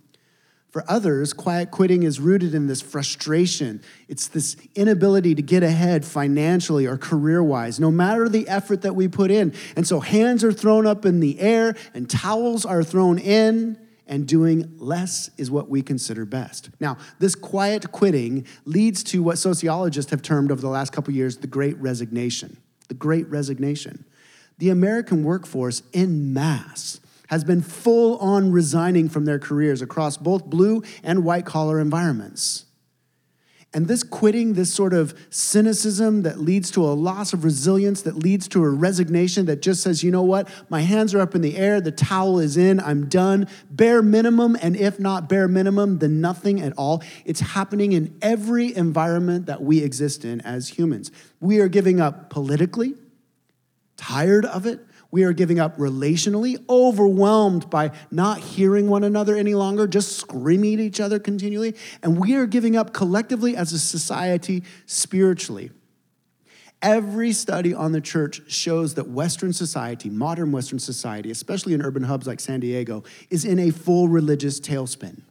For 0.72 0.84
others, 0.88 1.34
quiet 1.34 1.72
quitting 1.72 2.04
is 2.04 2.20
rooted 2.20 2.54
in 2.54 2.68
this 2.68 2.82
frustration. 2.82 3.82
It's 4.08 4.28
this 4.28 4.56
inability 4.76 5.34
to 5.34 5.42
get 5.42 5.64
ahead 5.64 6.06
financially 6.06 6.86
or 6.86 6.96
career 6.96 7.42
wise, 7.42 7.80
no 7.80 7.90
matter 7.90 8.30
the 8.30 8.48
effort 8.48 8.84
that 8.84 8.96
we 8.96 9.08
put 9.08 9.32
in. 9.32 9.54
And 9.76 9.88
so 9.88 10.00
hands 10.00 10.44
are 10.44 10.54
thrown 10.54 10.86
up 10.86 11.06
in 11.06 11.22
the 11.22 11.40
air 11.40 11.76
and 11.96 12.08
towels 12.08 12.66
are 12.66 12.84
thrown 12.84 13.18
in 13.18 13.80
and 14.10 14.28
doing 14.28 14.75
less 14.78 15.30
is 15.38 15.50
what 15.50 15.70
we 15.70 15.82
consider 15.82 16.25
best. 16.25 16.70
Now, 16.82 16.98
this 17.20 17.36
quiet 17.36 17.92
quitting 17.92 18.46
leads 18.66 19.04
to 19.06 19.24
what 19.24 19.38
sociologists 19.38 20.12
have 20.12 20.22
termed 20.22 20.51
over 20.51 20.60
the 20.60 20.68
last 20.68 20.92
couple 20.92 21.13
years 21.13 21.38
the 21.38 21.48
great 21.48 21.78
resignation. 21.78 22.58
The 22.89 22.96
great 22.96 23.30
resignation. 23.30 24.04
The 24.58 24.72
American 24.72 25.24
workforce 25.24 25.84
in 25.94 26.34
mass 26.34 27.00
has 27.28 27.44
been 27.44 27.62
full 27.62 28.18
on 28.18 28.51
resigning 28.51 29.08
from 29.08 29.25
their 29.25 29.38
careers 29.38 29.84
across 29.84 30.18
both 30.18 30.46
blue 30.46 30.82
and 31.04 31.24
white 31.24 31.46
collar 31.46 31.80
environments. 31.80 32.66
And 33.72 33.88
this 33.88 34.02
quitting, 34.02 34.54
this 34.54 34.74
sort 34.74 34.94
of 34.94 35.14
cynicism 35.30 36.24
that 36.24 36.40
leads 36.40 36.72
to 36.72 36.84
a 36.84 36.90
loss 36.90 37.34
of 37.34 37.44
resilience, 37.44 38.02
that 38.02 38.16
leads 38.16 38.48
to 38.48 38.64
a 38.64 38.70
resignation 38.70 39.46
that 39.46 39.62
just 39.62 39.84
says, 39.84 40.04
you 40.04 40.10
know 40.10 40.24
what, 40.24 40.50
my 40.70 40.82
hands 40.82 41.14
are 41.14 41.20
up 41.20 41.36
in 41.36 41.42
the 41.42 41.56
air, 41.56 41.80
the 41.80 41.92
towel 41.92 42.40
is 42.40 42.58
in, 42.58 42.80
I'm 42.80 43.08
done, 43.08 43.48
bare 43.70 44.02
minimum, 44.02 44.58
and 44.60 44.76
if 44.76 45.00
not 45.00 45.30
bare 45.30 45.48
minimum, 45.48 46.00
then 46.00 46.20
nothing 46.20 46.60
at 46.60 46.74
all. 46.78 47.04
It's 47.26 47.42
happening 47.42 47.92
in 47.92 48.18
every 48.24 48.76
environment 48.76 49.46
that 49.46 49.62
we 49.62 49.84
exist 49.84 50.26
in 50.26 50.42
as 50.42 50.70
humans. 50.70 51.12
We 51.40 51.60
are 51.60 51.68
giving 51.68 52.02
up 52.02 52.32
politically, 52.32 52.96
tired 53.98 54.46
of 54.46 54.66
it, 54.66 54.80
we 55.12 55.24
are 55.24 55.34
giving 55.34 55.60
up 55.60 55.78
relationally, 55.78 56.63
overwhelmed 56.70 57.70
by 57.70 57.92
not 58.12 58.39
hearing 58.39 58.89
one 58.89 59.04
another 59.04 59.36
any 59.36 59.56
longer, 59.56 59.88
just 59.88 60.18
screaming 60.18 60.75
at 60.75 60.80
each 60.80 61.00
other 61.00 61.20
continually. 61.20 61.75
And 62.04 62.20
we 62.20 62.36
are 62.36 62.46
giving 62.46 62.75
up 62.75 62.94
collectively 62.94 63.56
as 63.56 63.74
a 63.74 63.80
society 63.80 64.63
spiritually. 64.86 65.72
Every 66.82 67.34
study 67.34 67.74
on 67.74 67.92
the 67.92 68.00
church 68.00 68.50
shows 68.50 68.94
that 68.94 69.10
Western 69.10 69.51
society, 69.51 70.10
modern 70.10 70.51
Western 70.51 70.80
society, 70.80 71.30
especially 71.32 71.74
in 71.74 71.82
urban 71.82 72.04
hubs 72.04 72.25
like 72.25 72.39
San 72.39 72.62
Diego, 72.62 73.04
is 73.30 73.44
in 73.44 73.60
a 73.60 73.72
full 73.72 74.08
religious 74.08 74.60
tailspin. 74.60 75.24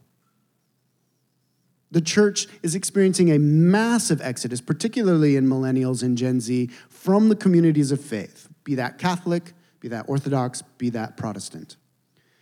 The 1.91 2.01
church 2.01 2.47
is 2.61 2.75
experiencing 2.75 3.31
a 3.31 3.39
massive 3.39 4.21
exodus, 4.21 4.61
particularly 4.61 5.35
in 5.37 5.47
millennials 5.47 6.03
and 6.03 6.15
Gen 6.15 6.39
Z, 6.39 6.67
from 6.87 7.29
the 7.29 7.35
communities 7.35 7.91
of 7.91 7.99
faith, 7.99 8.47
be 8.63 8.75
that 8.75 8.99
Catholic, 8.99 9.53
be 9.79 9.87
that 9.89 10.07
Orthodox, 10.07 10.61
be 10.77 10.89
that 10.91 11.17
Protestant. 11.17 11.77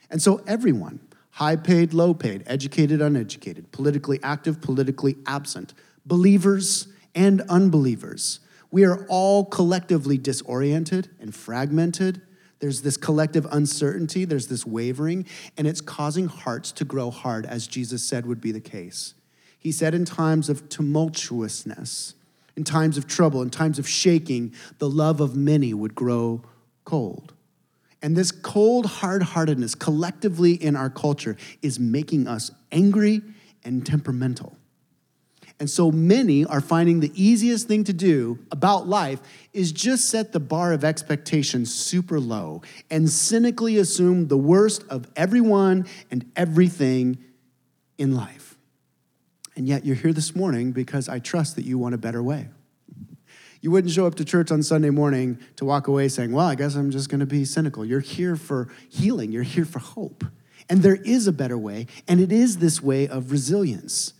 And 0.09 0.21
so 0.21 0.41
everyone, 0.47 0.99
high 1.31 1.55
paid, 1.55 1.93
low 1.93 2.13
paid, 2.13 2.43
educated, 2.47 3.01
uneducated, 3.01 3.71
politically 3.71 4.19
active, 4.23 4.61
politically 4.61 5.17
absent, 5.25 5.73
believers 6.05 6.87
and 7.13 7.41
unbelievers, 7.49 8.39
we 8.71 8.85
are 8.85 9.05
all 9.07 9.45
collectively 9.45 10.17
disoriented 10.17 11.09
and 11.19 11.33
fragmented. 11.33 12.21
There's 12.59 12.81
this 12.81 12.97
collective 12.97 13.45
uncertainty, 13.51 14.25
there's 14.25 14.47
this 14.47 14.65
wavering, 14.65 15.25
and 15.57 15.67
it's 15.67 15.81
causing 15.81 16.27
hearts 16.27 16.71
to 16.73 16.85
grow 16.85 17.11
hard, 17.11 17.45
as 17.45 17.67
Jesus 17.67 18.03
said 18.03 18.25
would 18.25 18.41
be 18.41 18.51
the 18.51 18.59
case. 18.59 19.13
He 19.59 19.71
said, 19.71 19.93
in 19.93 20.05
times 20.05 20.49
of 20.49 20.69
tumultuousness, 20.69 22.13
in 22.55 22.63
times 22.63 22.97
of 22.97 23.07
trouble, 23.07 23.41
in 23.41 23.49
times 23.49 23.79
of 23.79 23.87
shaking, 23.87 24.53
the 24.79 24.89
love 24.89 25.21
of 25.21 25.35
many 25.35 25.73
would 25.73 25.93
grow 25.93 26.41
cold. 26.87 27.33
And 28.01 28.15
this 28.15 28.31
cold 28.31 28.85
hard 28.85 29.21
heartedness 29.21 29.75
collectively 29.75 30.53
in 30.53 30.77
our 30.77 30.89
culture 30.89 31.35
is 31.61 31.79
making 31.81 32.27
us 32.27 32.49
angry 32.71 33.21
and 33.65 33.85
temperamental. 33.85 34.57
And 35.59 35.69
so 35.69 35.91
many 35.91 36.45
are 36.45 36.61
finding 36.61 37.01
the 37.01 37.11
easiest 37.13 37.67
thing 37.67 37.83
to 37.85 37.93
do 37.93 38.39
about 38.51 38.87
life 38.87 39.19
is 39.51 39.73
just 39.73 40.07
set 40.07 40.31
the 40.31 40.39
bar 40.39 40.71
of 40.71 40.85
expectations 40.85 41.73
super 41.73 42.21
low 42.21 42.61
and 42.89 43.09
cynically 43.09 43.77
assume 43.77 44.29
the 44.29 44.37
worst 44.37 44.85
of 44.89 45.11
everyone 45.17 45.87
and 46.09 46.31
everything 46.37 47.17
in 47.97 48.15
life. 48.15 48.55
And 49.57 49.67
yet 49.67 49.83
you're 49.83 49.95
here 49.95 50.13
this 50.13 50.33
morning 50.33 50.71
because 50.71 51.09
I 51.09 51.19
trust 51.19 51.57
that 51.57 51.65
you 51.65 51.77
want 51.77 51.95
a 51.95 51.97
better 51.97 52.23
way. 52.23 52.47
You 53.67 53.71
wouldn't 53.71 53.91
show 53.91 54.07
up 54.07 54.15
to 54.15 54.23
church 54.23 54.49
on 54.49 54.63
Sunday 54.63 54.91
morning 54.91 55.37
to 55.57 55.65
walk 55.65 55.89
away 55.89 56.07
saying, 56.07 56.31
Well, 56.31 56.45
I 56.47 56.55
guess 56.55 56.75
I'm 56.75 56.89
just 56.89 57.09
going 57.09 57.19
to 57.19 57.25
be 57.25 57.43
cynical. 57.43 57.83
You're 57.83 57.99
here 57.99 58.37
for 58.37 58.69
healing, 58.87 59.33
you're 59.33 59.43
here 59.43 59.65
for 59.65 59.79
hope. 59.79 60.23
And 60.69 60.81
there 60.81 60.95
is 60.95 61.27
a 61.27 61.33
better 61.33 61.57
way, 61.57 61.87
and 62.07 62.21
it 62.21 62.31
is 62.31 62.59
this 62.59 62.81
way 62.81 63.09
of 63.09 63.29
resilience. 63.29 64.13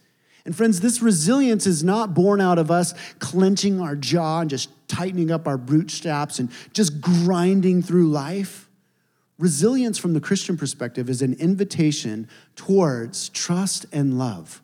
And 0.44 0.54
friends, 0.54 0.82
this 0.82 1.02
resilience 1.02 1.66
is 1.66 1.82
not 1.82 2.14
born 2.14 2.42
out 2.42 2.58
of 2.58 2.70
us 2.70 2.94
clenching 3.20 3.80
our 3.80 3.96
jaw 3.96 4.42
and 4.42 4.50
just 4.50 4.70
tightening 4.90 5.32
up 5.32 5.48
our 5.48 5.58
bootstraps 5.58 6.40
and 6.40 6.50
just 6.74 7.00
grinding 7.00 7.82
through 7.82 8.10
life. 8.10 8.68
Resilience 9.40 9.98
from 9.98 10.14
the 10.14 10.20
Christian 10.20 10.58
perspective 10.58 11.10
is 11.10 11.22
an 11.22 11.36
invitation 11.36 12.28
towards 12.58 13.30
trust 13.30 13.86
and 13.94 14.20
love, 14.20 14.62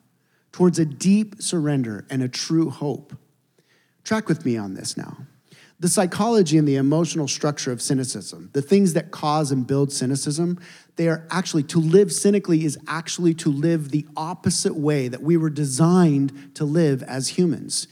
towards 0.52 0.78
a 0.78 0.84
deep 0.84 1.40
surrender 1.40 2.04
and 2.10 2.22
a 2.22 2.28
true 2.28 2.68
hope. 2.68 3.16
Track 4.04 4.28
with 4.28 4.44
me 4.44 4.56
on 4.56 4.74
this 4.74 4.96
now. 4.96 5.16
The 5.80 5.88
psychology 5.88 6.56
and 6.56 6.68
the 6.68 6.76
emotional 6.76 7.26
structure 7.26 7.72
of 7.72 7.82
cynicism, 7.82 8.50
the 8.52 8.62
things 8.62 8.92
that 8.92 9.10
cause 9.10 9.50
and 9.50 9.66
build 9.66 9.92
cynicism, 9.92 10.60
they 10.96 11.08
are 11.08 11.26
actually, 11.30 11.64
to 11.64 11.80
live 11.80 12.12
cynically 12.12 12.64
is 12.64 12.78
actually 12.86 13.34
to 13.34 13.50
live 13.50 13.90
the 13.90 14.06
opposite 14.16 14.76
way 14.76 15.08
that 15.08 15.22
we 15.22 15.36
were 15.36 15.50
designed 15.50 16.54
to 16.54 16.64
live 16.64 17.02
as 17.02 17.28
humans. 17.28 17.88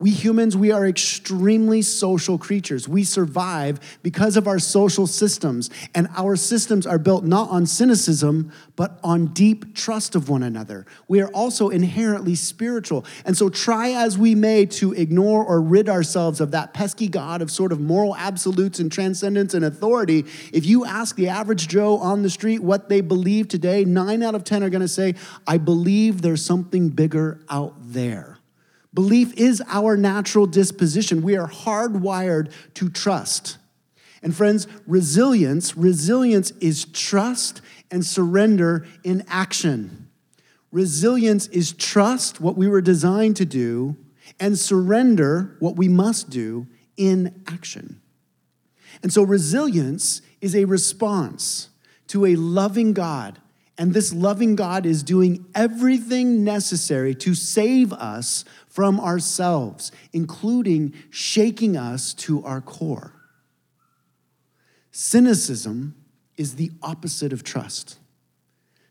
We 0.00 0.12
humans, 0.12 0.56
we 0.56 0.72
are 0.72 0.86
extremely 0.86 1.82
social 1.82 2.38
creatures. 2.38 2.88
We 2.88 3.04
survive 3.04 3.98
because 4.02 4.38
of 4.38 4.48
our 4.48 4.58
social 4.58 5.06
systems, 5.06 5.68
and 5.94 6.08
our 6.16 6.36
systems 6.36 6.86
are 6.86 6.98
built 6.98 7.22
not 7.22 7.50
on 7.50 7.66
cynicism, 7.66 8.50
but 8.76 8.98
on 9.04 9.26
deep 9.26 9.74
trust 9.74 10.14
of 10.14 10.30
one 10.30 10.42
another. 10.42 10.86
We 11.06 11.20
are 11.20 11.28
also 11.28 11.68
inherently 11.68 12.34
spiritual. 12.34 13.04
And 13.26 13.36
so, 13.36 13.50
try 13.50 13.90
as 13.90 14.16
we 14.16 14.34
may 14.34 14.64
to 14.66 14.94
ignore 14.94 15.44
or 15.44 15.60
rid 15.60 15.90
ourselves 15.90 16.40
of 16.40 16.52
that 16.52 16.72
pesky 16.72 17.06
God 17.06 17.42
of 17.42 17.50
sort 17.50 17.70
of 17.70 17.78
moral 17.78 18.16
absolutes 18.16 18.78
and 18.78 18.90
transcendence 18.90 19.52
and 19.52 19.66
authority, 19.66 20.24
if 20.50 20.64
you 20.64 20.86
ask 20.86 21.14
the 21.14 21.28
average 21.28 21.68
Joe 21.68 21.98
on 21.98 22.22
the 22.22 22.30
street 22.30 22.62
what 22.62 22.88
they 22.88 23.02
believe 23.02 23.48
today, 23.48 23.84
nine 23.84 24.22
out 24.22 24.34
of 24.34 24.44
10 24.44 24.64
are 24.64 24.70
gonna 24.70 24.88
say, 24.88 25.14
I 25.46 25.58
believe 25.58 26.22
there's 26.22 26.42
something 26.42 26.88
bigger 26.88 27.38
out 27.50 27.74
there. 27.78 28.39
Belief 28.92 29.32
is 29.34 29.62
our 29.68 29.96
natural 29.96 30.46
disposition. 30.46 31.22
We 31.22 31.36
are 31.36 31.48
hardwired 31.48 32.52
to 32.74 32.88
trust. 32.88 33.58
And 34.22 34.34
friends, 34.34 34.66
resilience, 34.86 35.76
resilience 35.76 36.50
is 36.60 36.84
trust 36.86 37.62
and 37.90 38.04
surrender 38.04 38.86
in 39.04 39.24
action. 39.28 40.08
Resilience 40.72 41.46
is 41.48 41.72
trust 41.72 42.40
what 42.40 42.56
we 42.56 42.68
were 42.68 42.80
designed 42.80 43.36
to 43.36 43.44
do 43.44 43.96
and 44.38 44.58
surrender 44.58 45.56
what 45.58 45.76
we 45.76 45.88
must 45.88 46.30
do 46.30 46.66
in 46.96 47.42
action. 47.46 48.00
And 49.02 49.12
so 49.12 49.22
resilience 49.22 50.22
is 50.40 50.54
a 50.54 50.66
response 50.66 51.70
to 52.08 52.26
a 52.26 52.36
loving 52.36 52.92
God. 52.92 53.39
And 53.80 53.94
this 53.94 54.12
loving 54.12 54.56
God 54.56 54.84
is 54.84 55.02
doing 55.02 55.46
everything 55.54 56.44
necessary 56.44 57.14
to 57.14 57.34
save 57.34 57.94
us 57.94 58.44
from 58.68 59.00
ourselves, 59.00 59.90
including 60.12 60.92
shaking 61.08 61.78
us 61.78 62.12
to 62.12 62.44
our 62.44 62.60
core. 62.60 63.14
Cynicism 64.90 65.94
is 66.36 66.56
the 66.56 66.72
opposite 66.82 67.32
of 67.32 67.42
trust. 67.42 67.98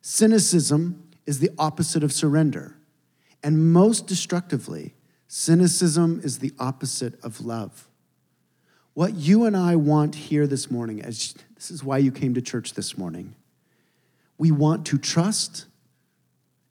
Cynicism 0.01 1.07
is 1.27 1.37
the 1.37 1.51
opposite 1.59 2.03
of 2.03 2.11
surrender. 2.11 2.75
And 3.43 3.71
most 3.71 4.07
destructively, 4.07 4.95
Cynicism 5.27 6.19
is 6.23 6.39
the 6.39 6.51
opposite 6.57 7.23
of 7.23 7.41
love. 7.41 7.87
What 8.95 9.13
you 9.13 9.45
and 9.45 9.55
I 9.55 9.75
want 9.75 10.15
here 10.15 10.47
this 10.47 10.71
morning, 10.71 10.99
as 10.99 11.35
this 11.53 11.69
is 11.69 11.83
why 11.83 11.99
you 11.99 12.11
came 12.11 12.33
to 12.33 12.41
church 12.41 12.73
this 12.73 12.97
morning, 12.97 13.35
we 14.39 14.49
want 14.49 14.87
to 14.87 14.97
trust 14.97 15.67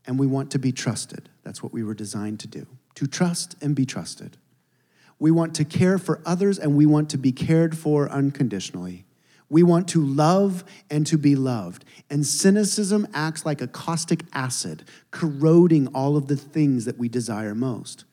and 0.06 0.18
we 0.18 0.26
want 0.26 0.50
to 0.50 0.58
be 0.58 0.72
trusted. 0.72 1.28
That's 1.44 1.62
what 1.62 1.72
we 1.72 1.84
were 1.84 1.94
designed 1.94 2.40
to 2.40 2.48
do 2.48 2.66
to 2.96 3.06
trust 3.06 3.54
and 3.62 3.76
be 3.76 3.86
trusted. 3.86 4.36
We 5.20 5.30
want 5.30 5.54
to 5.54 5.64
care 5.64 5.98
for 5.98 6.20
others 6.26 6.58
and 6.58 6.76
we 6.76 6.84
want 6.84 7.10
to 7.10 7.18
be 7.18 7.30
cared 7.30 7.78
for 7.78 8.10
unconditionally. 8.10 9.04
We 9.48 9.62
want 9.62 9.86
to 9.90 10.04
love 10.04 10.64
and 10.90 11.06
to 11.06 11.16
be 11.16 11.36
loved. 11.36 11.84
And 12.10 12.26
cynicism 12.26 13.06
acts 13.14 13.46
like 13.46 13.60
a 13.60 13.68
caustic 13.68 14.24
acid, 14.32 14.82
corroding 15.12 15.86
all 15.88 16.16
of 16.16 16.26
the 16.26 16.36
things 16.36 16.86
that 16.86 16.98
we 16.98 17.08
desire 17.08 17.54
most. 17.54 18.04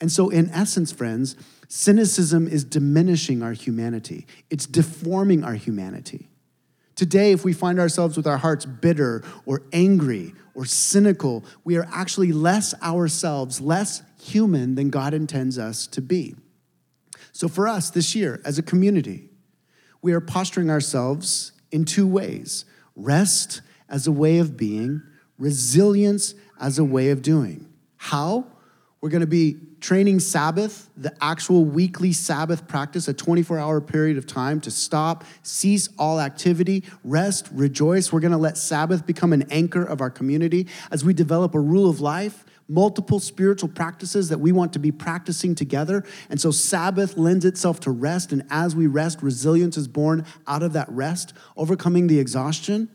And 0.00 0.12
so, 0.12 0.28
in 0.28 0.48
essence, 0.50 0.92
friends, 0.92 1.34
cynicism 1.66 2.46
is 2.46 2.62
diminishing 2.62 3.42
our 3.42 3.52
humanity, 3.52 4.24
it's 4.50 4.66
deforming 4.66 5.42
our 5.42 5.54
humanity. 5.54 6.28
Today, 6.98 7.30
if 7.30 7.44
we 7.44 7.52
find 7.52 7.78
ourselves 7.78 8.16
with 8.16 8.26
our 8.26 8.38
hearts 8.38 8.64
bitter 8.64 9.22
or 9.46 9.62
angry 9.72 10.34
or 10.56 10.64
cynical, 10.64 11.44
we 11.62 11.76
are 11.76 11.86
actually 11.92 12.32
less 12.32 12.74
ourselves, 12.82 13.60
less 13.60 14.02
human 14.20 14.74
than 14.74 14.90
God 14.90 15.14
intends 15.14 15.60
us 15.60 15.86
to 15.86 16.02
be. 16.02 16.34
So, 17.30 17.46
for 17.46 17.68
us 17.68 17.90
this 17.90 18.16
year 18.16 18.40
as 18.44 18.58
a 18.58 18.64
community, 18.64 19.30
we 20.02 20.12
are 20.12 20.20
posturing 20.20 20.70
ourselves 20.70 21.52
in 21.70 21.84
two 21.84 22.04
ways 22.04 22.64
rest 22.96 23.60
as 23.88 24.08
a 24.08 24.12
way 24.12 24.40
of 24.40 24.56
being, 24.56 25.00
resilience 25.38 26.34
as 26.60 26.80
a 26.80 26.84
way 26.84 27.10
of 27.10 27.22
doing. 27.22 27.72
How? 27.96 28.44
We're 29.00 29.10
going 29.10 29.20
to 29.20 29.28
be 29.28 29.56
training 29.80 30.20
Sabbath, 30.20 30.90
the 30.96 31.14
actual 31.22 31.64
weekly 31.64 32.12
Sabbath 32.12 32.66
practice, 32.66 33.08
a 33.08 33.14
24 33.14 33.58
hour 33.58 33.80
period 33.80 34.18
of 34.18 34.26
time 34.26 34.60
to 34.62 34.70
stop, 34.70 35.24
cease 35.42 35.88
all 35.98 36.20
activity, 36.20 36.84
rest, 37.04 37.48
rejoice. 37.52 38.12
We're 38.12 38.20
going 38.20 38.32
to 38.32 38.38
let 38.38 38.56
Sabbath 38.56 39.06
become 39.06 39.32
an 39.32 39.44
anchor 39.50 39.84
of 39.84 40.00
our 40.00 40.10
community 40.10 40.66
as 40.90 41.04
we 41.04 41.14
develop 41.14 41.54
a 41.54 41.60
rule 41.60 41.88
of 41.88 42.00
life 42.00 42.44
multiple 42.68 43.18
spiritual 43.18 43.68
practices 43.68 44.28
that 44.28 44.38
we 44.38 44.52
want 44.52 44.74
to 44.74 44.78
be 44.78 44.92
practicing 44.92 45.54
together. 45.54 46.04
And 46.28 46.38
so 46.38 46.50
Sabbath 46.50 47.16
lends 47.16 47.44
itself 47.46 47.80
to 47.80 47.90
rest. 47.90 48.30
And 48.30 48.44
as 48.50 48.76
we 48.76 48.86
rest, 48.86 49.22
resilience 49.22 49.78
is 49.78 49.88
born 49.88 50.26
out 50.46 50.62
of 50.62 50.74
that 50.74 50.88
rest, 50.90 51.32
overcoming 51.56 52.08
the 52.08 52.18
exhaustion. 52.18 52.90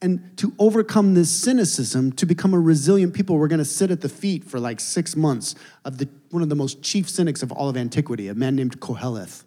And 0.00 0.36
to 0.38 0.54
overcome 0.58 1.14
this 1.14 1.30
cynicism, 1.30 2.12
to 2.12 2.26
become 2.26 2.54
a 2.54 2.60
resilient 2.60 3.14
people, 3.14 3.36
we're 3.36 3.48
going 3.48 3.58
to 3.58 3.64
sit 3.64 3.90
at 3.90 4.00
the 4.00 4.08
feet 4.08 4.44
for 4.44 4.60
like 4.60 4.78
six 4.78 5.16
months 5.16 5.56
of 5.84 5.98
the, 5.98 6.08
one 6.30 6.42
of 6.42 6.48
the 6.48 6.54
most 6.54 6.82
chief 6.82 7.10
cynics 7.10 7.42
of 7.42 7.50
all 7.50 7.68
of 7.68 7.76
antiquity, 7.76 8.28
a 8.28 8.34
man 8.34 8.54
named 8.54 8.80
Koheleth. 8.80 9.44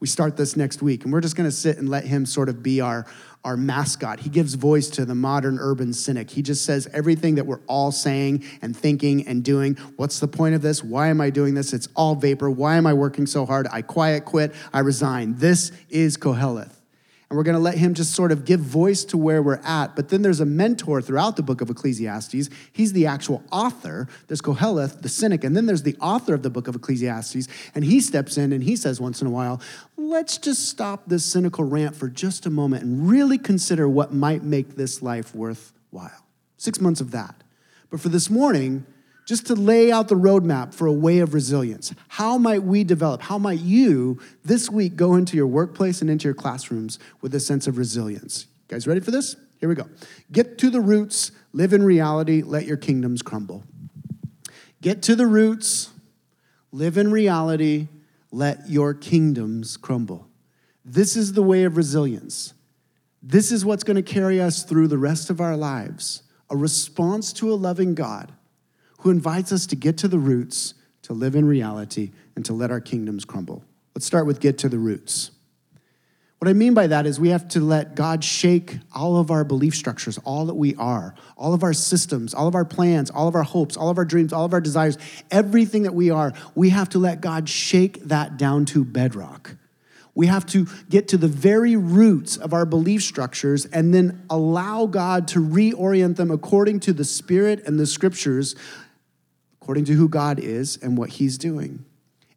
We 0.00 0.08
start 0.08 0.36
this 0.36 0.56
next 0.56 0.82
week, 0.82 1.04
and 1.04 1.12
we're 1.12 1.20
just 1.20 1.36
going 1.36 1.48
to 1.48 1.54
sit 1.54 1.78
and 1.78 1.88
let 1.88 2.04
him 2.04 2.26
sort 2.26 2.48
of 2.48 2.62
be 2.62 2.80
our, 2.80 3.06
our 3.44 3.56
mascot. 3.56 4.20
He 4.20 4.28
gives 4.28 4.54
voice 4.54 4.90
to 4.90 5.04
the 5.04 5.14
modern 5.14 5.58
urban 5.60 5.92
cynic. 5.92 6.28
He 6.28 6.42
just 6.42 6.64
says 6.64 6.88
everything 6.92 7.36
that 7.36 7.46
we're 7.46 7.60
all 7.68 7.92
saying 7.92 8.44
and 8.60 8.76
thinking 8.76 9.26
and 9.28 9.44
doing. 9.44 9.76
What's 9.96 10.18
the 10.18 10.28
point 10.28 10.56
of 10.56 10.62
this? 10.62 10.82
Why 10.82 11.08
am 11.08 11.20
I 11.20 11.30
doing 11.30 11.54
this? 11.54 11.72
It's 11.72 11.88
all 11.94 12.16
vapor. 12.16 12.50
Why 12.50 12.76
am 12.76 12.86
I 12.86 12.92
working 12.92 13.26
so 13.26 13.46
hard? 13.46 13.68
I 13.70 13.80
quiet 13.82 14.24
quit. 14.24 14.52
I 14.72 14.80
resign. 14.80 15.36
This 15.36 15.70
is 15.88 16.16
Koheleth. 16.16 16.83
And 17.28 17.36
we're 17.36 17.42
going 17.42 17.56
to 17.56 17.60
let 17.60 17.78
him 17.78 17.94
just 17.94 18.12
sort 18.14 18.32
of 18.32 18.44
give 18.44 18.60
voice 18.60 19.04
to 19.06 19.16
where 19.16 19.42
we're 19.42 19.60
at. 19.64 19.96
But 19.96 20.10
then 20.10 20.22
there's 20.22 20.40
a 20.40 20.46
mentor 20.46 21.00
throughout 21.00 21.36
the 21.36 21.42
book 21.42 21.60
of 21.60 21.70
Ecclesiastes. 21.70 22.50
He's 22.72 22.92
the 22.92 23.06
actual 23.06 23.42
author. 23.50 24.08
There's 24.28 24.42
Koheleth, 24.42 25.00
the 25.02 25.08
cynic, 25.08 25.42
and 25.42 25.56
then 25.56 25.66
there's 25.66 25.82
the 25.82 25.96
author 26.00 26.34
of 26.34 26.42
the 26.42 26.50
book 26.50 26.68
of 26.68 26.74
Ecclesiastes. 26.74 27.48
And 27.74 27.84
he 27.84 28.00
steps 28.00 28.36
in 28.36 28.52
and 28.52 28.62
he 28.62 28.76
says 28.76 29.00
once 29.00 29.20
in 29.20 29.26
a 29.26 29.30
while, 29.30 29.60
let's 29.96 30.38
just 30.38 30.68
stop 30.68 31.04
this 31.06 31.24
cynical 31.24 31.64
rant 31.64 31.96
for 31.96 32.08
just 32.08 32.46
a 32.46 32.50
moment 32.50 32.82
and 32.82 33.08
really 33.08 33.38
consider 33.38 33.88
what 33.88 34.12
might 34.12 34.42
make 34.42 34.76
this 34.76 35.00
life 35.02 35.34
worthwhile. 35.34 36.26
Six 36.58 36.80
months 36.80 37.00
of 37.00 37.10
that. 37.12 37.34
But 37.90 38.00
for 38.00 38.10
this 38.10 38.28
morning, 38.28 38.86
just 39.24 39.46
to 39.46 39.54
lay 39.54 39.90
out 39.90 40.08
the 40.08 40.14
roadmap 40.14 40.74
for 40.74 40.86
a 40.86 40.92
way 40.92 41.18
of 41.20 41.34
resilience. 41.34 41.94
How 42.08 42.36
might 42.36 42.62
we 42.62 42.84
develop? 42.84 43.22
How 43.22 43.38
might 43.38 43.60
you 43.60 44.20
this 44.44 44.70
week 44.70 44.96
go 44.96 45.14
into 45.14 45.36
your 45.36 45.46
workplace 45.46 46.00
and 46.00 46.10
into 46.10 46.24
your 46.24 46.34
classrooms 46.34 46.98
with 47.20 47.34
a 47.34 47.40
sense 47.40 47.66
of 47.66 47.78
resilience? 47.78 48.46
You 48.68 48.74
guys 48.74 48.86
ready 48.86 49.00
for 49.00 49.10
this? 49.10 49.36
Here 49.60 49.68
we 49.68 49.74
go. 49.74 49.88
Get 50.30 50.58
to 50.58 50.70
the 50.70 50.80
roots, 50.80 51.32
live 51.52 51.72
in 51.72 51.82
reality, 51.82 52.42
let 52.42 52.66
your 52.66 52.76
kingdoms 52.76 53.22
crumble. 53.22 53.64
Get 54.82 55.02
to 55.02 55.16
the 55.16 55.26
roots, 55.26 55.90
live 56.70 56.98
in 56.98 57.10
reality, 57.10 57.88
let 58.30 58.68
your 58.68 58.92
kingdoms 58.92 59.78
crumble. 59.78 60.28
This 60.84 61.16
is 61.16 61.32
the 61.32 61.42
way 61.42 61.64
of 61.64 61.78
resilience. 61.78 62.52
This 63.22 63.50
is 63.50 63.64
what's 63.64 63.84
going 63.84 63.96
to 63.96 64.02
carry 64.02 64.38
us 64.38 64.64
through 64.64 64.88
the 64.88 64.98
rest 64.98 65.30
of 65.30 65.40
our 65.40 65.56
lives 65.56 66.22
a 66.50 66.56
response 66.56 67.32
to 67.32 67.50
a 67.50 67.54
loving 67.54 67.94
God 67.94 68.30
who 69.04 69.10
invites 69.10 69.52
us 69.52 69.66
to 69.66 69.76
get 69.76 69.98
to 69.98 70.08
the 70.08 70.18
roots, 70.18 70.72
to 71.02 71.12
live 71.12 71.36
in 71.36 71.44
reality, 71.44 72.10
and 72.36 72.44
to 72.46 72.54
let 72.54 72.70
our 72.70 72.80
kingdoms 72.80 73.26
crumble. 73.26 73.62
Let's 73.94 74.06
start 74.06 74.24
with 74.24 74.40
get 74.40 74.56
to 74.58 74.68
the 74.70 74.78
roots. 74.78 75.30
What 76.38 76.48
I 76.48 76.54
mean 76.54 76.72
by 76.72 76.86
that 76.86 77.06
is 77.06 77.20
we 77.20 77.28
have 77.28 77.46
to 77.48 77.60
let 77.60 77.94
God 77.94 78.24
shake 78.24 78.78
all 78.94 79.18
of 79.18 79.30
our 79.30 79.44
belief 79.44 79.74
structures, 79.74 80.18
all 80.24 80.46
that 80.46 80.54
we 80.54 80.74
are, 80.76 81.14
all 81.36 81.52
of 81.52 81.62
our 81.62 81.74
systems, 81.74 82.32
all 82.32 82.48
of 82.48 82.54
our 82.54 82.64
plans, 82.64 83.10
all 83.10 83.28
of 83.28 83.34
our 83.34 83.42
hopes, 83.42 83.76
all 83.76 83.90
of 83.90 83.98
our 83.98 84.06
dreams, 84.06 84.32
all 84.32 84.46
of 84.46 84.54
our 84.54 84.60
desires, 84.60 84.96
everything 85.30 85.82
that 85.82 85.94
we 85.94 86.08
are. 86.08 86.32
We 86.54 86.70
have 86.70 86.88
to 86.90 86.98
let 86.98 87.20
God 87.20 87.46
shake 87.46 88.02
that 88.04 88.38
down 88.38 88.64
to 88.66 88.86
bedrock. 88.86 89.56
We 90.14 90.28
have 90.28 90.46
to 90.46 90.66
get 90.88 91.08
to 91.08 91.16
the 91.16 91.28
very 91.28 91.76
roots 91.76 92.36
of 92.36 92.54
our 92.54 92.64
belief 92.64 93.02
structures 93.02 93.66
and 93.66 93.92
then 93.92 94.24
allow 94.30 94.86
God 94.86 95.28
to 95.28 95.40
reorient 95.40 96.16
them 96.16 96.30
according 96.30 96.80
to 96.80 96.92
the 96.92 97.04
Spirit 97.04 97.64
and 97.66 97.78
the 97.78 97.86
scriptures 97.86 98.54
according 99.64 99.86
to 99.86 99.94
who 99.94 100.10
God 100.10 100.38
is 100.38 100.78
and 100.82 100.98
what 100.98 101.08
He's 101.08 101.38
doing. 101.38 101.86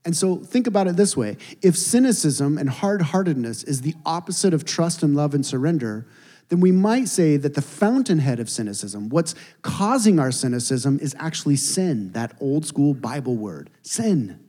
And 0.05 0.15
so 0.15 0.37
think 0.37 0.65
about 0.65 0.87
it 0.87 0.95
this 0.95 1.17
way 1.17 1.35
if 1.61 1.77
cynicism 1.77 2.57
and 2.57 2.69
hard 2.69 3.01
heartedness 3.01 3.65
is 3.65 3.81
the 3.81 3.95
opposite 4.05 4.53
of 4.53 4.63
trust 4.63 5.03
and 5.03 5.13
love 5.13 5.33
and 5.33 5.45
surrender, 5.45 6.07
then 6.47 6.61
we 6.61 6.71
might 6.71 7.09
say 7.09 7.35
that 7.35 7.53
the 7.53 7.61
fountainhead 7.61 8.39
of 8.39 8.49
cynicism, 8.49 9.09
what's 9.09 9.35
causing 9.61 10.19
our 10.19 10.31
cynicism, 10.31 10.99
is 11.01 11.13
actually 11.19 11.57
sin, 11.57 12.13
that 12.13 12.33
old 12.39 12.65
school 12.65 12.93
Bible 12.93 13.35
word 13.35 13.69
sin. 13.81 14.39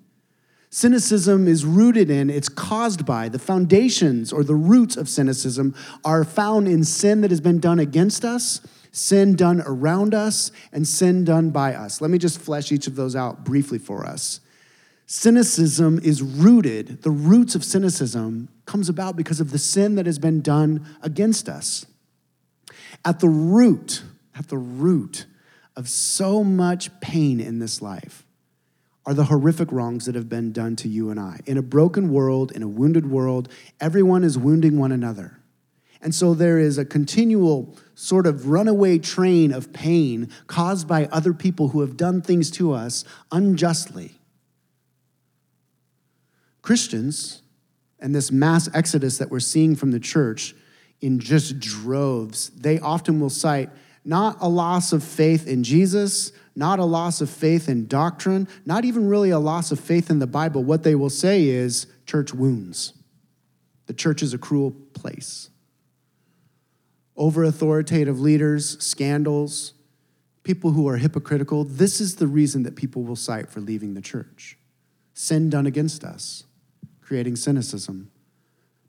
Cynicism 0.71 1.49
is 1.49 1.65
rooted 1.65 2.11
in, 2.11 2.31
it's 2.31 2.49
caused 2.49 3.05
by, 3.05 3.29
the 3.29 3.41
foundations 3.41 4.33
or 4.33 4.45
the 4.45 4.55
roots 4.55 4.97
of 4.97 5.09
cynicism 5.09 5.75
are 6.05 6.23
found 6.23 6.69
in 6.69 6.85
sin 6.85 7.23
that 7.23 7.33
has 7.33 7.41
been 7.41 7.59
done 7.59 7.81
against 7.81 8.25
us 8.25 8.61
sin 8.99 9.37
done 9.37 9.63
around 9.65 10.15
us, 10.15 10.51
and 10.73 10.87
sin 10.87 11.25
done 11.25 11.51
by 11.51 11.75
us. 11.75 12.01
Let 12.01 12.11
me 12.11 12.19
just 12.19 12.41
flesh 12.41 12.73
each 12.73 12.87
of 12.87 12.97
those 12.97 13.15
out 13.15 13.45
briefly 13.45 13.79
for 13.79 14.05
us. 14.05 14.41
Cynicism 15.07 16.01
is 16.03 16.21
rooted, 16.21 17.03
the 17.03 17.11
roots 17.11 17.55
of 17.55 17.65
cynicism 17.65 18.49
comes 18.67 18.91
about 18.91 19.17
because 19.17 19.41
of 19.41 19.53
the 19.53 19.59
sin 19.59 19.95
that 19.95 20.05
has 20.05 20.19
been 20.19 20.43
done 20.43 20.87
against 21.01 21.49
us. 21.49 21.87
At 23.05 23.21
the 23.21 23.29
root, 23.29 24.03
at 24.35 24.49
the 24.49 24.59
root 24.59 25.25
of 25.77 25.89
so 25.89 26.45
much 26.45 26.91
pain 27.01 27.41
in 27.41 27.59
this 27.59 27.81
life 27.81 28.27
are 29.07 29.15
the 29.15 29.25
horrific 29.25 29.73
wrongs 29.73 30.05
that 30.05 30.15
have 30.15 30.29
been 30.29 30.53
done 30.53 30.77
to 30.77 30.89
you 30.89 31.09
and 31.09 31.19
I. 31.19 31.41
In 31.47 31.57
a 31.57 31.63
broken 31.63 32.13
world, 32.13 32.53
in 32.53 32.63
a 32.63 32.69
wounded 32.69 33.11
world, 33.11 33.49
everyone 33.81 34.25
is 34.25 34.37
wounding 34.37 34.79
one 34.79 34.93
another. 34.93 35.38
And 36.01 36.15
so 36.15 36.35
there 36.35 36.59
is 36.59 36.79
a 36.79 36.85
continual 36.85 37.77
sort 37.95 38.27
of 38.27 38.49
runaway 38.49 38.99
train 38.99 39.53
of 39.53 39.73
pain 39.73 40.31
caused 40.47 40.87
by 40.87 41.07
other 41.07 41.33
people 41.33 41.69
who 41.69 41.81
have 41.81 41.97
done 41.97 42.23
things 42.23 42.51
to 42.53 42.73
us 42.73 43.05
unjustly. 43.33 44.13
Christians 46.63 47.43
and 47.99 48.15
this 48.15 48.31
mass 48.31 48.69
exodus 48.73 49.19
that 49.19 49.31
we're 49.31 49.41
seeing 49.41 49.75
from 49.75 49.91
the 49.91 49.99
church 49.99 50.55
in 51.01 51.19
just 51.19 51.59
droves, 51.59 52.51
they 52.51 52.79
often 52.79 53.21
will 53.21 53.31
cite 53.31 53.71
not 54.05 54.37
a 54.41 54.49
loss 54.49 54.93
of 54.93 55.03
faith 55.03 55.47
in 55.47 55.65
Jesus, 55.65 56.33
not 56.55 56.79
a 56.79 56.85
loss 56.85 57.21
of 57.21 57.29
faith 57.29 57.69
in 57.69 57.87
doctrine, 57.87 58.49
not 58.65 58.85
even 58.85 59.09
really 59.09 59.31
a 59.31 59.39
loss 59.39 59.71
of 59.71 59.79
faith 59.79 60.09
in 60.09 60.19
the 60.19 60.27
Bible. 60.27 60.65
What 60.65 60.83
they 60.83 60.95
will 60.95 61.11
say 61.11 61.45
is 61.49 61.87
church 62.07 62.33
wounds. 62.33 62.95
The 63.87 63.93
church 63.93 64.23
is 64.23 64.33
a 64.33 64.39
cruel 64.39 64.71
place 64.71 65.51
over 67.19 67.43
authoritative 67.43 68.21
leaders, 68.21 68.79
scandals, 68.83 69.75
people 70.45 70.71
who 70.71 70.89
are 70.89 70.97
hypocritical. 70.97 71.65
This 71.65 72.01
is 72.01 72.17
the 72.17 72.29
reason 72.29 72.63
that 72.63 72.77
people 72.77 73.03
will 73.03 73.17
cite 73.17 73.51
for 73.51 73.61
leaving 73.61 73.93
the 73.93 74.01
church 74.01 74.57
sin 75.13 75.51
done 75.51 75.67
against 75.67 76.05
us, 76.05 76.45
creating 77.01 77.35
cynicism. 77.35 78.09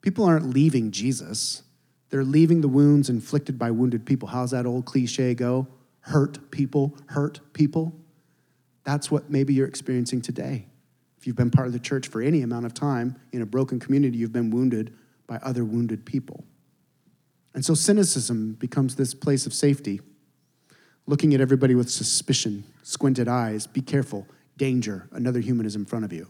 People 0.01 0.25
aren't 0.25 0.47
leaving 0.47 0.91
Jesus, 0.91 1.63
they're 2.11 2.23
leaving 2.23 2.61
the 2.61 2.67
wounds 2.67 3.09
inflicted 3.09 3.57
by 3.57 3.71
wounded 3.71 4.05
people. 4.05 4.27
How's 4.27 4.51
that 4.51 4.67
old 4.67 4.85
cliche 4.85 5.33
go? 5.33 5.67
Hurt 6.01 6.51
people, 6.51 6.95
hurt 7.07 7.39
people. 7.53 7.93
That's 8.83 9.09
what 9.09 9.29
maybe 9.29 9.55
you're 9.55 9.67
experiencing 9.67 10.21
today. 10.21 10.67
If 11.17 11.25
you've 11.25 11.35
been 11.35 11.51
part 11.51 11.67
of 11.67 11.73
the 11.73 11.79
church 11.79 12.07
for 12.07 12.21
any 12.21 12.43
amount 12.43 12.67
of 12.67 12.73
time 12.73 13.15
in 13.31 13.41
a 13.41 13.45
broken 13.45 13.79
community, 13.79 14.17
you've 14.19 14.31
been 14.31 14.51
wounded 14.51 14.93
by 15.27 15.37
other 15.37 15.65
wounded 15.65 16.05
people. 16.05 16.45
And 17.53 17.65
so 17.65 17.73
cynicism 17.73 18.53
becomes 18.53 18.95
this 18.95 19.13
place 19.13 19.45
of 19.45 19.53
safety, 19.53 20.01
looking 21.07 21.33
at 21.33 21.41
everybody 21.41 21.75
with 21.75 21.89
suspicion, 21.89 22.63
squinted 22.83 23.27
eyes, 23.27 23.65
be 23.65 23.81
careful, 23.81 24.27
danger, 24.57 25.07
another 25.11 25.39
human 25.39 25.65
is 25.65 25.75
in 25.75 25.85
front 25.85 26.05
of 26.05 26.13
you. 26.13 26.27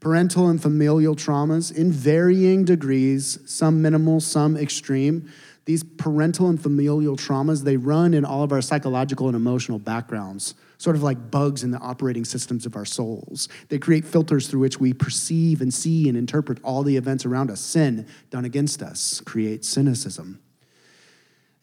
Parental 0.00 0.48
and 0.48 0.60
familial 0.60 1.16
traumas 1.16 1.74
in 1.74 1.90
varying 1.90 2.64
degrees, 2.64 3.38
some 3.46 3.82
minimal, 3.82 4.20
some 4.20 4.56
extreme. 4.56 5.30
These 5.64 5.82
parental 5.82 6.48
and 6.48 6.62
familial 6.62 7.16
traumas, 7.16 7.64
they 7.64 7.76
run 7.76 8.14
in 8.14 8.24
all 8.24 8.44
of 8.44 8.52
our 8.52 8.62
psychological 8.62 9.26
and 9.26 9.34
emotional 9.34 9.80
backgrounds, 9.80 10.54
sort 10.78 10.94
of 10.94 11.02
like 11.02 11.30
bugs 11.30 11.64
in 11.64 11.72
the 11.72 11.78
operating 11.78 12.24
systems 12.24 12.66
of 12.66 12.76
our 12.76 12.84
souls. 12.84 13.48
They 13.68 13.78
create 13.78 14.04
filters 14.04 14.46
through 14.46 14.60
which 14.60 14.78
we 14.78 14.92
perceive 14.92 15.60
and 15.60 15.74
see 15.74 16.08
and 16.08 16.16
interpret 16.16 16.58
all 16.62 16.84
the 16.84 16.96
events 16.96 17.26
around 17.26 17.50
us. 17.50 17.60
Sin 17.60 18.06
done 18.30 18.44
against 18.44 18.82
us 18.82 19.20
creates 19.22 19.68
cynicism. 19.68 20.40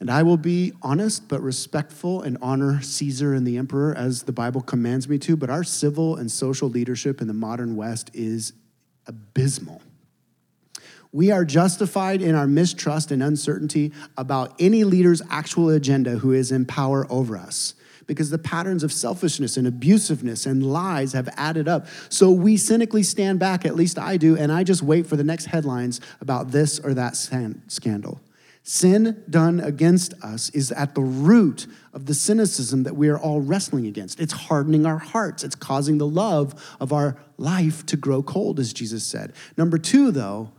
And 0.04 0.12
I 0.12 0.22
will 0.24 0.36
be 0.36 0.74
honest 0.82 1.30
but 1.30 1.42
respectful 1.42 2.24
and 2.24 2.38
honor 2.42 2.82
Caesar 2.82 3.34
and 3.34 3.48
the 3.48 3.56
emperor 3.56 3.96
as 3.96 4.24
the 4.24 4.34
Bible 4.34 4.60
commands 4.60 5.08
me 5.08 5.18
to, 5.20 5.38
but 5.38 5.50
our 5.50 5.64
civil 5.64 6.18
and 6.18 6.30
social 6.30 6.68
leadership 6.68 7.22
in 7.22 7.28
the 7.28 7.34
modern 7.34 7.78
West 7.78 8.12
is 8.14 8.52
abysmal. 9.08 9.82
We 11.14 11.32
are 11.32 11.46
justified 11.46 12.22
in 12.22 12.36
our 12.36 12.48
mistrust 12.48 13.12
and 13.12 13.24
uncertainty 13.24 13.94
about 14.18 14.54
any 14.60 14.84
leader's 14.84 15.22
actual 15.30 15.70
agenda 15.70 16.18
who 16.18 16.34
is 16.34 16.52
in 16.52 16.66
power 16.66 17.08
over 17.10 17.38
us 17.38 17.74
because 18.06 18.30
the 18.30 18.38
patterns 18.38 18.84
of 18.84 18.92
selfishness 18.92 19.56
and 19.56 19.66
abusiveness 19.66 20.46
and 20.46 20.70
lies 20.70 21.14
have 21.14 21.30
added 21.38 21.70
up. 21.70 21.88
So 22.10 22.30
we 22.30 22.58
cynically 22.58 23.04
stand 23.04 23.40
back, 23.40 23.66
at 23.66 23.78
least 23.78 23.98
I 23.98 24.18
do, 24.18 24.36
and 24.36 24.52
I 24.52 24.66
just 24.66 24.84
wait 24.84 25.08
for 25.08 25.16
the 25.16 25.24
next 25.24 25.46
headlines 25.46 26.02
about 26.20 26.52
this 26.52 26.78
or 26.78 26.94
that 26.94 27.16
scandal. 27.16 28.20
Sin 28.66 29.22
done 29.30 29.60
against 29.60 30.14
us 30.24 30.50
is 30.52 30.72
at 30.72 30.96
the 30.96 31.02
root 31.02 31.68
of 31.94 32.06
the 32.06 32.14
cynicism 32.14 32.84
that 32.84 32.96
we 32.96 33.10
are 33.10 33.20
all 33.20 33.42
wrestling 33.42 33.86
against. 33.86 34.22
It's 34.22 34.32
hardening 34.32 34.86
our 34.86 35.00
hearts, 35.00 35.44
it's 35.44 35.56
causing 35.56 35.98
the 35.98 36.08
love 36.08 36.76
of 36.80 36.94
our 36.94 37.18
life 37.38 37.86
to 37.88 37.98
grow 37.98 38.24
cold, 38.24 38.62
as 38.62 38.72
Jesus 38.72 39.04
said. 39.04 39.34
Number 39.58 39.78
two, 39.78 40.12
though, 40.12 40.54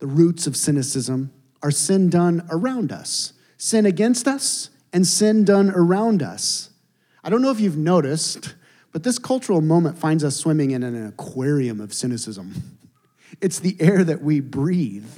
the 0.00 0.06
roots 0.06 0.46
of 0.46 0.54
cynicism 0.54 1.32
are 1.62 1.70
sin 1.70 2.10
done 2.10 2.46
around 2.50 2.92
us, 2.92 3.32
sin 3.56 3.86
against 3.86 4.28
us, 4.28 4.68
and 4.92 5.06
sin 5.06 5.42
done 5.42 5.70
around 5.70 6.22
us. 6.22 6.70
I 7.24 7.30
don't 7.30 7.40
know 7.40 7.50
if 7.50 7.58
you've 7.58 7.78
noticed, 7.78 8.54
but 8.92 9.02
this 9.02 9.18
cultural 9.18 9.62
moment 9.62 9.96
finds 9.96 10.22
us 10.22 10.36
swimming 10.36 10.72
in 10.72 10.82
an 10.82 11.06
aquarium 11.06 11.80
of 11.80 11.94
cynicism. 11.94 12.78
It's 13.40 13.58
the 13.58 13.76
air 13.80 14.02
that 14.04 14.22
we 14.22 14.40
breathe. 14.40 15.10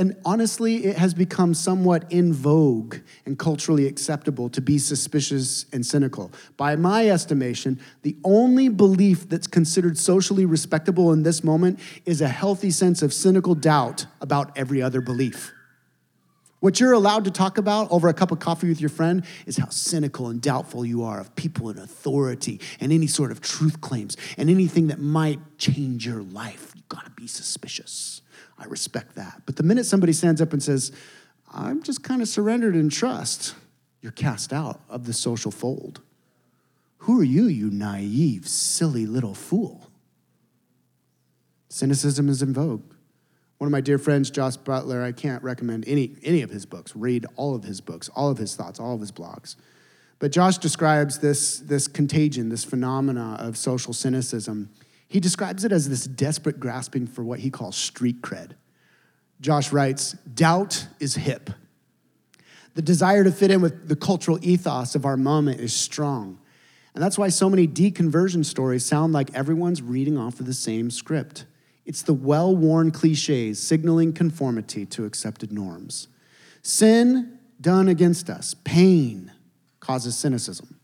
And 0.00 0.16
honestly, 0.24 0.86
it 0.86 0.96
has 0.96 1.12
become 1.12 1.52
somewhat 1.52 2.10
in 2.10 2.32
vogue 2.32 2.96
and 3.26 3.38
culturally 3.38 3.86
acceptable 3.86 4.48
to 4.48 4.62
be 4.62 4.78
suspicious 4.78 5.66
and 5.74 5.84
cynical. 5.84 6.32
By 6.56 6.74
my 6.76 7.10
estimation, 7.10 7.78
the 8.00 8.16
only 8.24 8.70
belief 8.70 9.28
that's 9.28 9.46
considered 9.46 9.98
socially 9.98 10.46
respectable 10.46 11.12
in 11.12 11.22
this 11.22 11.44
moment 11.44 11.80
is 12.06 12.22
a 12.22 12.28
healthy 12.28 12.70
sense 12.70 13.02
of 13.02 13.12
cynical 13.12 13.54
doubt 13.54 14.06
about 14.22 14.56
every 14.56 14.80
other 14.80 15.02
belief. 15.02 15.52
What 16.60 16.80
you're 16.80 16.94
allowed 16.94 17.26
to 17.26 17.30
talk 17.30 17.58
about 17.58 17.92
over 17.92 18.08
a 18.08 18.14
cup 18.14 18.32
of 18.32 18.38
coffee 18.38 18.70
with 18.70 18.80
your 18.80 18.88
friend 18.88 19.22
is 19.44 19.58
how 19.58 19.68
cynical 19.68 20.28
and 20.28 20.40
doubtful 20.40 20.86
you 20.86 21.04
are 21.04 21.20
of 21.20 21.36
people 21.36 21.68
in 21.68 21.76
authority 21.76 22.58
and 22.80 22.90
any 22.90 23.06
sort 23.06 23.30
of 23.30 23.42
truth 23.42 23.82
claims 23.82 24.16
and 24.38 24.48
anything 24.48 24.86
that 24.86 24.98
might 24.98 25.58
change 25.58 26.06
your 26.06 26.22
life. 26.22 26.72
You 26.74 26.84
gotta 26.88 27.10
be 27.10 27.26
suspicious. 27.26 28.19
I 28.60 28.66
respect 28.66 29.16
that. 29.16 29.42
But 29.46 29.56
the 29.56 29.62
minute 29.62 29.86
somebody 29.86 30.12
stands 30.12 30.40
up 30.42 30.52
and 30.52 30.62
says, 30.62 30.92
I'm 31.52 31.82
just 31.82 32.04
kind 32.04 32.20
of 32.20 32.28
surrendered 32.28 32.76
in 32.76 32.90
trust, 32.90 33.54
you're 34.02 34.12
cast 34.12 34.52
out 34.52 34.80
of 34.88 35.06
the 35.06 35.12
social 35.12 35.50
fold. 35.50 36.00
Who 36.98 37.18
are 37.18 37.24
you, 37.24 37.46
you 37.46 37.70
naive, 37.70 38.46
silly 38.46 39.06
little 39.06 39.34
fool? 39.34 39.90
Cynicism 41.70 42.28
is 42.28 42.42
in 42.42 42.52
vogue. 42.52 42.82
One 43.58 43.66
of 43.66 43.72
my 43.72 43.80
dear 43.80 43.98
friends, 43.98 44.30
Josh 44.30 44.56
Butler, 44.56 45.02
I 45.02 45.12
can't 45.12 45.42
recommend 45.42 45.84
any, 45.86 46.16
any 46.22 46.42
of 46.42 46.50
his 46.50 46.66
books. 46.66 46.94
Read 46.94 47.26
all 47.36 47.54
of 47.54 47.64
his 47.64 47.80
books, 47.80 48.10
all 48.10 48.30
of 48.30 48.38
his 48.38 48.54
thoughts, 48.54 48.78
all 48.78 48.94
of 48.94 49.00
his 49.00 49.12
blogs. 49.12 49.56
But 50.18 50.32
Josh 50.32 50.58
describes 50.58 51.18
this, 51.18 51.58
this 51.58 51.88
contagion, 51.88 52.50
this 52.50 52.64
phenomena 52.64 53.36
of 53.38 53.56
social 53.56 53.92
cynicism 53.94 54.70
he 55.10 55.18
describes 55.18 55.64
it 55.64 55.72
as 55.72 55.88
this 55.88 56.04
desperate 56.06 56.60
grasping 56.60 57.08
for 57.08 57.24
what 57.24 57.40
he 57.40 57.50
calls 57.50 57.76
street 57.76 58.22
cred. 58.22 58.52
Josh 59.40 59.72
writes 59.72 60.12
Doubt 60.12 60.86
is 61.00 61.16
hip. 61.16 61.50
The 62.74 62.82
desire 62.82 63.24
to 63.24 63.32
fit 63.32 63.50
in 63.50 63.60
with 63.60 63.88
the 63.88 63.96
cultural 63.96 64.38
ethos 64.40 64.94
of 64.94 65.04
our 65.04 65.16
moment 65.16 65.58
is 65.58 65.72
strong. 65.74 66.38
And 66.94 67.02
that's 67.02 67.18
why 67.18 67.28
so 67.28 67.50
many 67.50 67.66
deconversion 67.66 68.44
stories 68.44 68.86
sound 68.86 69.12
like 69.12 69.34
everyone's 69.34 69.82
reading 69.82 70.16
off 70.16 70.38
of 70.38 70.46
the 70.46 70.54
same 70.54 70.92
script. 70.92 71.44
It's 71.84 72.02
the 72.02 72.14
well 72.14 72.54
worn 72.54 72.92
cliches 72.92 73.60
signaling 73.60 74.12
conformity 74.12 74.86
to 74.86 75.06
accepted 75.06 75.50
norms. 75.50 76.06
Sin 76.62 77.36
done 77.60 77.88
against 77.88 78.30
us, 78.30 78.54
pain, 78.62 79.32
causes 79.80 80.16
cynicism. 80.16 80.78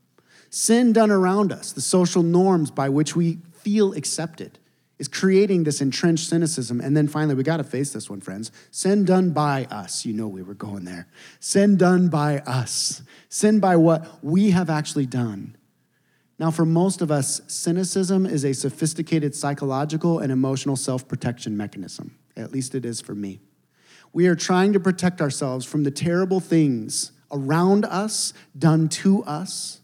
Sin 0.51 0.93
done 0.93 1.13
around 1.13 1.53
us, 1.53 1.71
the 1.71 1.81
social 1.81 2.25
norms 2.25 2.73
by 2.73 2.89
which 2.89 3.15
we 3.15 3.39
feel 3.67 3.95
accepted 3.95 4.61
is 5.01 5.09
creating 5.09 5.65
this 5.65 5.81
entrenched 5.81 6.29
cynicism. 6.29 6.81
And 6.81 6.97
then 6.97 7.09
finally, 7.09 7.35
we 7.35 7.43
got 7.43 7.57
to 7.57 7.65
face 7.65 7.93
this 7.93 8.09
one, 8.09 8.21
friends. 8.21 8.53
Sin 8.71 9.05
done 9.05 9.31
by 9.31 9.65
us. 9.73 10.07
You 10.07 10.13
know, 10.13 10.29
we 10.29 10.41
were 10.41 10.55
going 10.55 10.85
there. 10.85 11.09
Sin 11.41 11.77
done 11.77 12.09
by 12.09 12.39
us. 12.47 13.03
Sin 13.29 13.59
by 13.59 13.75
what 13.75 14.23
we 14.23 14.51
have 14.51 14.71
actually 14.71 15.07
done. 15.07 15.57
Now, 16.39 16.53
for 16.53 16.65
most 16.65 17.03
of 17.03 17.11
us, 17.11 17.41
cynicism 17.49 18.25
is 18.25 18.45
a 18.45 18.55
sophisticated 18.55 19.35
psychological 19.35 20.21
and 20.21 20.31
emotional 20.31 20.77
self 20.77 21.09
protection 21.09 21.57
mechanism. 21.57 22.17
At 22.37 22.53
least 22.53 22.77
it 22.77 22.85
is 22.85 23.01
for 23.01 23.17
me. 23.17 23.41
We 24.13 24.29
are 24.29 24.37
trying 24.37 24.75
to 24.75 24.81
protect 24.81 25.21
ourselves 25.21 25.67
from 25.67 25.83
the 25.83 25.91
terrible 25.91 26.39
things 26.39 27.11
around 27.33 27.85
us, 27.85 28.33
done 28.57 28.89
to 28.91 29.25
us. 29.25 29.81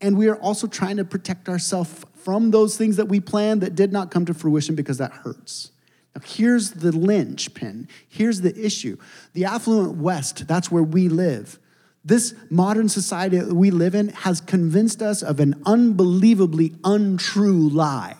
And 0.00 0.18
we 0.18 0.28
are 0.28 0.36
also 0.36 0.66
trying 0.66 0.98
to 0.98 1.04
protect 1.04 1.48
ourselves 1.48 2.04
from 2.24 2.50
those 2.50 2.76
things 2.76 2.96
that 2.96 3.06
we 3.06 3.20
planned 3.20 3.60
that 3.60 3.74
did 3.74 3.92
not 3.92 4.10
come 4.10 4.24
to 4.26 4.34
fruition 4.34 4.74
because 4.74 4.98
that 4.98 5.12
hurts. 5.12 5.70
Now, 6.14 6.22
here's 6.24 6.70
the 6.70 6.92
linchpin. 6.92 7.88
Here's 8.08 8.40
the 8.40 8.56
issue. 8.64 8.96
The 9.32 9.44
affluent 9.44 9.96
West, 9.96 10.46
that's 10.46 10.70
where 10.70 10.82
we 10.82 11.08
live. 11.08 11.58
This 12.04 12.34
modern 12.50 12.88
society 12.88 13.38
that 13.38 13.54
we 13.54 13.70
live 13.70 13.94
in 13.94 14.08
has 14.08 14.40
convinced 14.40 15.02
us 15.02 15.22
of 15.22 15.40
an 15.40 15.60
unbelievably 15.64 16.74
untrue 16.84 17.68
lie. 17.68 18.16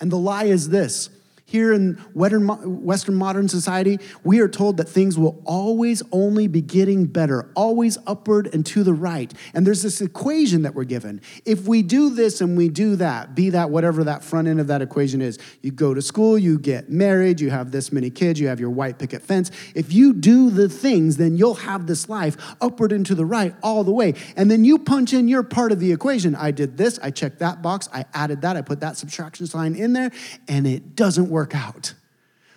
And 0.00 0.12
the 0.12 0.18
lie 0.18 0.44
is 0.44 0.68
this 0.68 1.10
here 1.48 1.72
in 1.72 1.94
Western 2.12 3.14
modern 3.14 3.48
society, 3.48 4.00
we 4.24 4.40
are 4.40 4.48
told 4.48 4.78
that 4.78 4.88
things 4.88 5.16
will 5.16 5.40
always 5.44 6.02
only 6.10 6.48
be 6.48 6.60
getting 6.60 7.04
better, 7.04 7.52
always 7.54 7.96
upward 8.04 8.52
and 8.52 8.66
to 8.66 8.82
the 8.82 8.92
right. 8.92 9.32
And 9.54 9.64
there's 9.64 9.82
this 9.82 10.00
equation 10.00 10.62
that 10.62 10.74
we're 10.74 10.82
given. 10.82 11.20
If 11.44 11.68
we 11.68 11.82
do 11.82 12.10
this 12.10 12.40
and 12.40 12.56
we 12.56 12.68
do 12.68 12.96
that, 12.96 13.36
be 13.36 13.50
that 13.50 13.70
whatever 13.70 14.02
that 14.04 14.24
front 14.24 14.48
end 14.48 14.58
of 14.58 14.66
that 14.66 14.82
equation 14.82 15.22
is, 15.22 15.38
you 15.62 15.70
go 15.70 15.94
to 15.94 16.02
school, 16.02 16.36
you 16.36 16.58
get 16.58 16.90
married, 16.90 17.40
you 17.40 17.50
have 17.50 17.70
this 17.70 17.92
many 17.92 18.10
kids, 18.10 18.40
you 18.40 18.48
have 18.48 18.58
your 18.58 18.70
white 18.70 18.98
picket 18.98 19.22
fence. 19.22 19.52
If 19.72 19.92
you 19.92 20.14
do 20.14 20.50
the 20.50 20.68
things, 20.68 21.16
then 21.16 21.36
you'll 21.36 21.54
have 21.54 21.86
this 21.86 22.08
life 22.08 22.56
upward 22.60 22.90
and 22.90 23.06
to 23.06 23.14
the 23.14 23.24
right 23.24 23.54
all 23.62 23.84
the 23.84 23.92
way. 23.92 24.14
And 24.36 24.50
then 24.50 24.64
you 24.64 24.78
punch 24.78 25.12
in 25.12 25.28
your 25.28 25.44
part 25.44 25.70
of 25.70 25.78
the 25.78 25.92
equation. 25.92 26.34
I 26.34 26.50
did 26.50 26.76
this, 26.76 26.98
I 27.00 27.12
checked 27.12 27.38
that 27.38 27.62
box, 27.62 27.88
I 27.92 28.04
added 28.14 28.40
that, 28.40 28.56
I 28.56 28.62
put 28.62 28.80
that 28.80 28.96
subtraction 28.96 29.46
sign 29.46 29.76
in 29.76 29.92
there, 29.92 30.10
and 30.48 30.66
it 30.66 30.96
doesn't 30.96 31.30
work 31.30 31.35
work 31.36 31.54
out. 31.54 31.92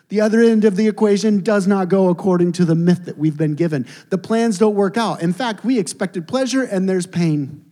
The 0.07 0.21
other 0.21 0.39
end 0.39 0.63
of 0.63 0.77
the 0.77 0.87
equation 0.87 1.41
does 1.43 1.67
not 1.67 1.89
go 1.89 2.07
according 2.07 2.53
to 2.53 2.65
the 2.65 2.75
myth 2.75 3.03
that 3.05 3.17
we've 3.17 3.35
been 3.35 3.55
given. 3.55 3.85
The 4.09 4.17
plans 4.17 4.57
don't 4.57 4.73
work 4.73 4.95
out. 4.95 5.21
In 5.21 5.33
fact, 5.33 5.65
we 5.65 5.77
expected 5.77 6.29
pleasure 6.29 6.63
and 6.63 6.87
there's 6.87 7.05
pain. 7.05 7.65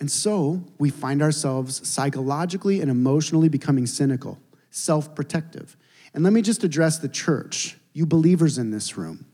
And 0.00 0.10
so 0.10 0.64
we 0.78 0.88
find 0.88 1.20
ourselves 1.20 1.86
psychologically 1.86 2.80
and 2.80 2.90
emotionally 2.90 3.50
becoming 3.50 3.84
cynical, 3.84 4.38
self 4.70 5.14
protective. 5.14 5.76
And 6.14 6.24
let 6.24 6.32
me 6.32 6.40
just 6.40 6.64
address 6.64 6.98
the 6.98 7.10
church, 7.10 7.76
you 7.92 8.06
believers 8.06 8.56
in 8.56 8.70
this 8.70 8.96
room. 8.96 9.26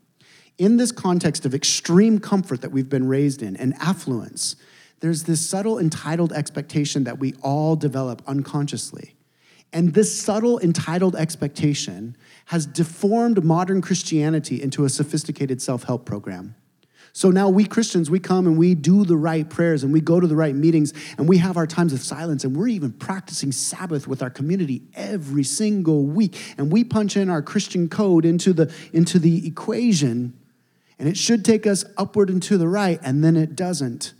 In 0.58 0.78
this 0.78 0.90
context 0.90 1.46
of 1.46 1.54
extreme 1.54 2.18
comfort 2.18 2.60
that 2.62 2.72
we've 2.72 2.88
been 2.88 3.06
raised 3.06 3.40
in 3.40 3.54
and 3.56 3.72
affluence, 3.74 4.56
there's 5.04 5.24
this 5.24 5.46
subtle 5.46 5.78
entitled 5.78 6.32
expectation 6.32 7.04
that 7.04 7.18
we 7.18 7.34
all 7.42 7.76
develop 7.76 8.22
unconsciously. 8.26 9.16
And 9.70 9.92
this 9.92 10.18
subtle 10.18 10.58
entitled 10.60 11.14
expectation 11.14 12.16
has 12.46 12.64
deformed 12.64 13.44
modern 13.44 13.82
Christianity 13.82 14.62
into 14.62 14.86
a 14.86 14.88
sophisticated 14.88 15.60
self 15.60 15.82
help 15.82 16.06
program. 16.06 16.54
So 17.12 17.30
now 17.30 17.50
we 17.50 17.66
Christians, 17.66 18.10
we 18.10 18.18
come 18.18 18.46
and 18.46 18.56
we 18.56 18.74
do 18.74 19.04
the 19.04 19.18
right 19.18 19.46
prayers 19.46 19.84
and 19.84 19.92
we 19.92 20.00
go 20.00 20.20
to 20.20 20.26
the 20.26 20.36
right 20.36 20.54
meetings 20.54 20.94
and 21.18 21.28
we 21.28 21.36
have 21.36 21.58
our 21.58 21.66
times 21.66 21.92
of 21.92 22.00
silence 22.00 22.42
and 22.42 22.56
we're 22.56 22.68
even 22.68 22.90
practicing 22.90 23.52
Sabbath 23.52 24.08
with 24.08 24.22
our 24.22 24.30
community 24.30 24.84
every 24.94 25.44
single 25.44 26.04
week. 26.06 26.40
And 26.56 26.72
we 26.72 26.82
punch 26.82 27.14
in 27.18 27.28
our 27.28 27.42
Christian 27.42 27.90
code 27.90 28.24
into 28.24 28.54
the, 28.54 28.74
into 28.94 29.18
the 29.18 29.46
equation 29.46 30.32
and 30.98 31.10
it 31.10 31.18
should 31.18 31.44
take 31.44 31.66
us 31.66 31.84
upward 31.98 32.30
and 32.30 32.42
to 32.44 32.56
the 32.56 32.68
right, 32.68 33.00
and 33.02 33.22
then 33.22 33.36
it 33.36 33.54
doesn't. 33.54 34.14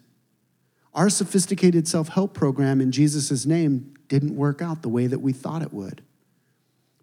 Our 0.94 1.10
sophisticated 1.10 1.88
self 1.88 2.08
help 2.08 2.34
program 2.34 2.80
in 2.80 2.92
Jesus' 2.92 3.44
name 3.46 3.94
didn't 4.08 4.36
work 4.36 4.62
out 4.62 4.82
the 4.82 4.88
way 4.88 5.06
that 5.06 5.20
we 5.20 5.32
thought 5.32 5.62
it 5.62 5.72
would. 5.72 6.02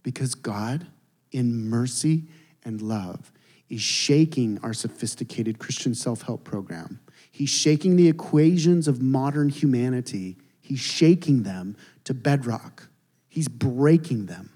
Because 0.03 0.33
God, 0.33 0.87
in 1.31 1.69
mercy 1.69 2.23
and 2.63 2.81
love, 2.81 3.31
is 3.69 3.81
shaking 3.81 4.59
our 4.63 4.73
sophisticated 4.73 5.59
Christian 5.59 5.93
self 5.93 6.21
help 6.23 6.43
program. 6.43 6.99
He's 7.31 7.49
shaking 7.49 7.95
the 7.95 8.07
equations 8.07 8.87
of 8.87 9.01
modern 9.01 9.49
humanity, 9.49 10.37
he's 10.61 10.79
shaking 10.79 11.43
them 11.43 11.75
to 12.03 12.13
bedrock, 12.13 12.87
he's 13.27 13.47
breaking 13.47 14.27
them. 14.27 14.51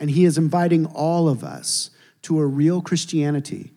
And 0.00 0.10
he 0.10 0.24
is 0.24 0.38
inviting 0.38 0.86
all 0.86 1.28
of 1.28 1.44
us 1.44 1.90
to 2.22 2.38
a 2.40 2.46
real 2.46 2.80
Christianity, 2.80 3.73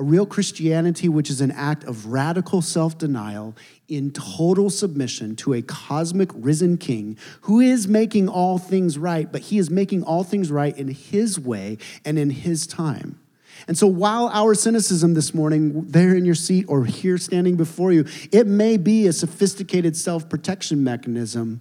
a 0.00 0.02
real 0.02 0.24
Christianity 0.24 1.10
which 1.10 1.28
is 1.28 1.42
an 1.42 1.50
act 1.50 1.84
of 1.84 2.06
radical 2.06 2.62
self 2.62 2.96
denial 2.96 3.54
in 3.86 4.10
total 4.10 4.70
submission 4.70 5.36
to 5.36 5.52
a 5.52 5.60
cosmic 5.60 6.30
risen 6.34 6.78
king 6.78 7.18
who 7.42 7.60
is 7.60 7.86
making 7.86 8.26
all 8.26 8.56
things 8.56 8.96
right, 8.96 9.30
but 9.30 9.42
he 9.42 9.58
is 9.58 9.68
making 9.68 10.02
all 10.02 10.24
things 10.24 10.50
right 10.50 10.76
in 10.78 10.88
his 10.88 11.38
way 11.38 11.76
and 12.02 12.18
in 12.18 12.30
his 12.30 12.66
time. 12.66 13.20
And 13.68 13.76
so, 13.76 13.86
while 13.86 14.30
our 14.32 14.54
cynicism 14.54 15.12
this 15.12 15.34
morning, 15.34 15.84
there 15.86 16.16
in 16.16 16.24
your 16.24 16.34
seat 16.34 16.64
or 16.66 16.86
here 16.86 17.18
standing 17.18 17.56
before 17.56 17.92
you, 17.92 18.06
it 18.32 18.46
may 18.46 18.78
be 18.78 19.06
a 19.06 19.12
sophisticated 19.12 19.98
self 19.98 20.30
protection 20.30 20.82
mechanism, 20.82 21.60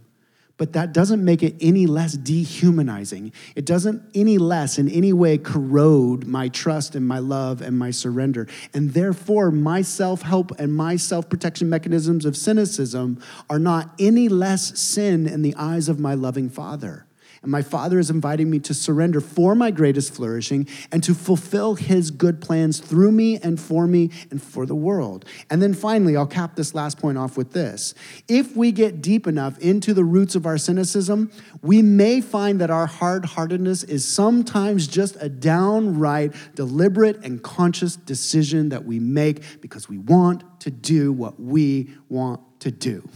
but 0.59 0.73
that 0.73 0.93
doesn't 0.93 1.23
make 1.23 1.41
it 1.41 1.55
any 1.61 1.87
less 1.87 2.13
dehumanizing. 2.13 3.31
It 3.55 3.65
doesn't 3.65 4.03
any 4.13 4.37
less 4.37 4.77
in 4.77 4.89
any 4.89 5.13
way 5.13 5.37
corrode 5.37 6.27
my 6.27 6.49
trust 6.49 6.95
and 6.95 7.07
my 7.07 7.17
love 7.17 7.61
and 7.61 7.79
my 7.79 7.91
surrender. 7.91 8.45
And 8.73 8.93
therefore, 8.93 9.49
my 9.49 9.81
self 9.81 10.21
help 10.21 10.51
and 10.59 10.75
my 10.75 10.97
self 10.97 11.29
protection 11.29 11.69
mechanisms 11.69 12.25
of 12.25 12.35
cynicism 12.37 13.21
are 13.49 13.57
not 13.57 13.95
any 13.97 14.27
less 14.27 14.77
sin 14.77 15.27
in 15.27 15.41
the 15.41 15.55
eyes 15.55 15.87
of 15.89 15.99
my 15.99 16.13
loving 16.13 16.49
Father. 16.49 17.05
And 17.41 17.51
my 17.51 17.61
Father 17.61 17.99
is 17.99 18.09
inviting 18.09 18.49
me 18.49 18.59
to 18.59 18.73
surrender 18.73 19.21
for 19.21 19.55
my 19.55 19.71
greatest 19.71 20.13
flourishing 20.13 20.67
and 20.91 21.03
to 21.03 21.13
fulfill 21.13 21.75
His 21.75 22.11
good 22.11 22.41
plans 22.41 22.79
through 22.79 23.11
me 23.11 23.37
and 23.37 23.59
for 23.59 23.87
me 23.87 24.11
and 24.29 24.41
for 24.41 24.65
the 24.65 24.75
world. 24.75 25.25
And 25.49 25.61
then 25.61 25.73
finally, 25.73 26.17
I'll 26.17 26.27
cap 26.27 26.55
this 26.55 26.75
last 26.75 26.99
point 26.99 27.17
off 27.17 27.37
with 27.37 27.53
this. 27.53 27.93
If 28.27 28.55
we 28.55 28.71
get 28.71 29.01
deep 29.01 29.27
enough 29.27 29.57
into 29.59 29.93
the 29.93 30.03
roots 30.03 30.35
of 30.35 30.45
our 30.45 30.57
cynicism, 30.57 31.31
we 31.61 31.81
may 31.81 32.21
find 32.21 32.59
that 32.61 32.69
our 32.69 32.87
hard 32.87 33.25
heartedness 33.25 33.83
is 33.83 34.05
sometimes 34.05 34.87
just 34.87 35.15
a 35.21 35.29
downright 35.29 36.33
deliberate 36.55 37.23
and 37.23 37.41
conscious 37.41 37.95
decision 37.95 38.69
that 38.69 38.85
we 38.85 38.99
make 38.99 39.61
because 39.61 39.87
we 39.87 39.97
want 39.97 40.43
to 40.61 40.71
do 40.71 41.11
what 41.13 41.39
we 41.39 41.89
want 42.09 42.41
to 42.59 42.71
do 42.71 43.07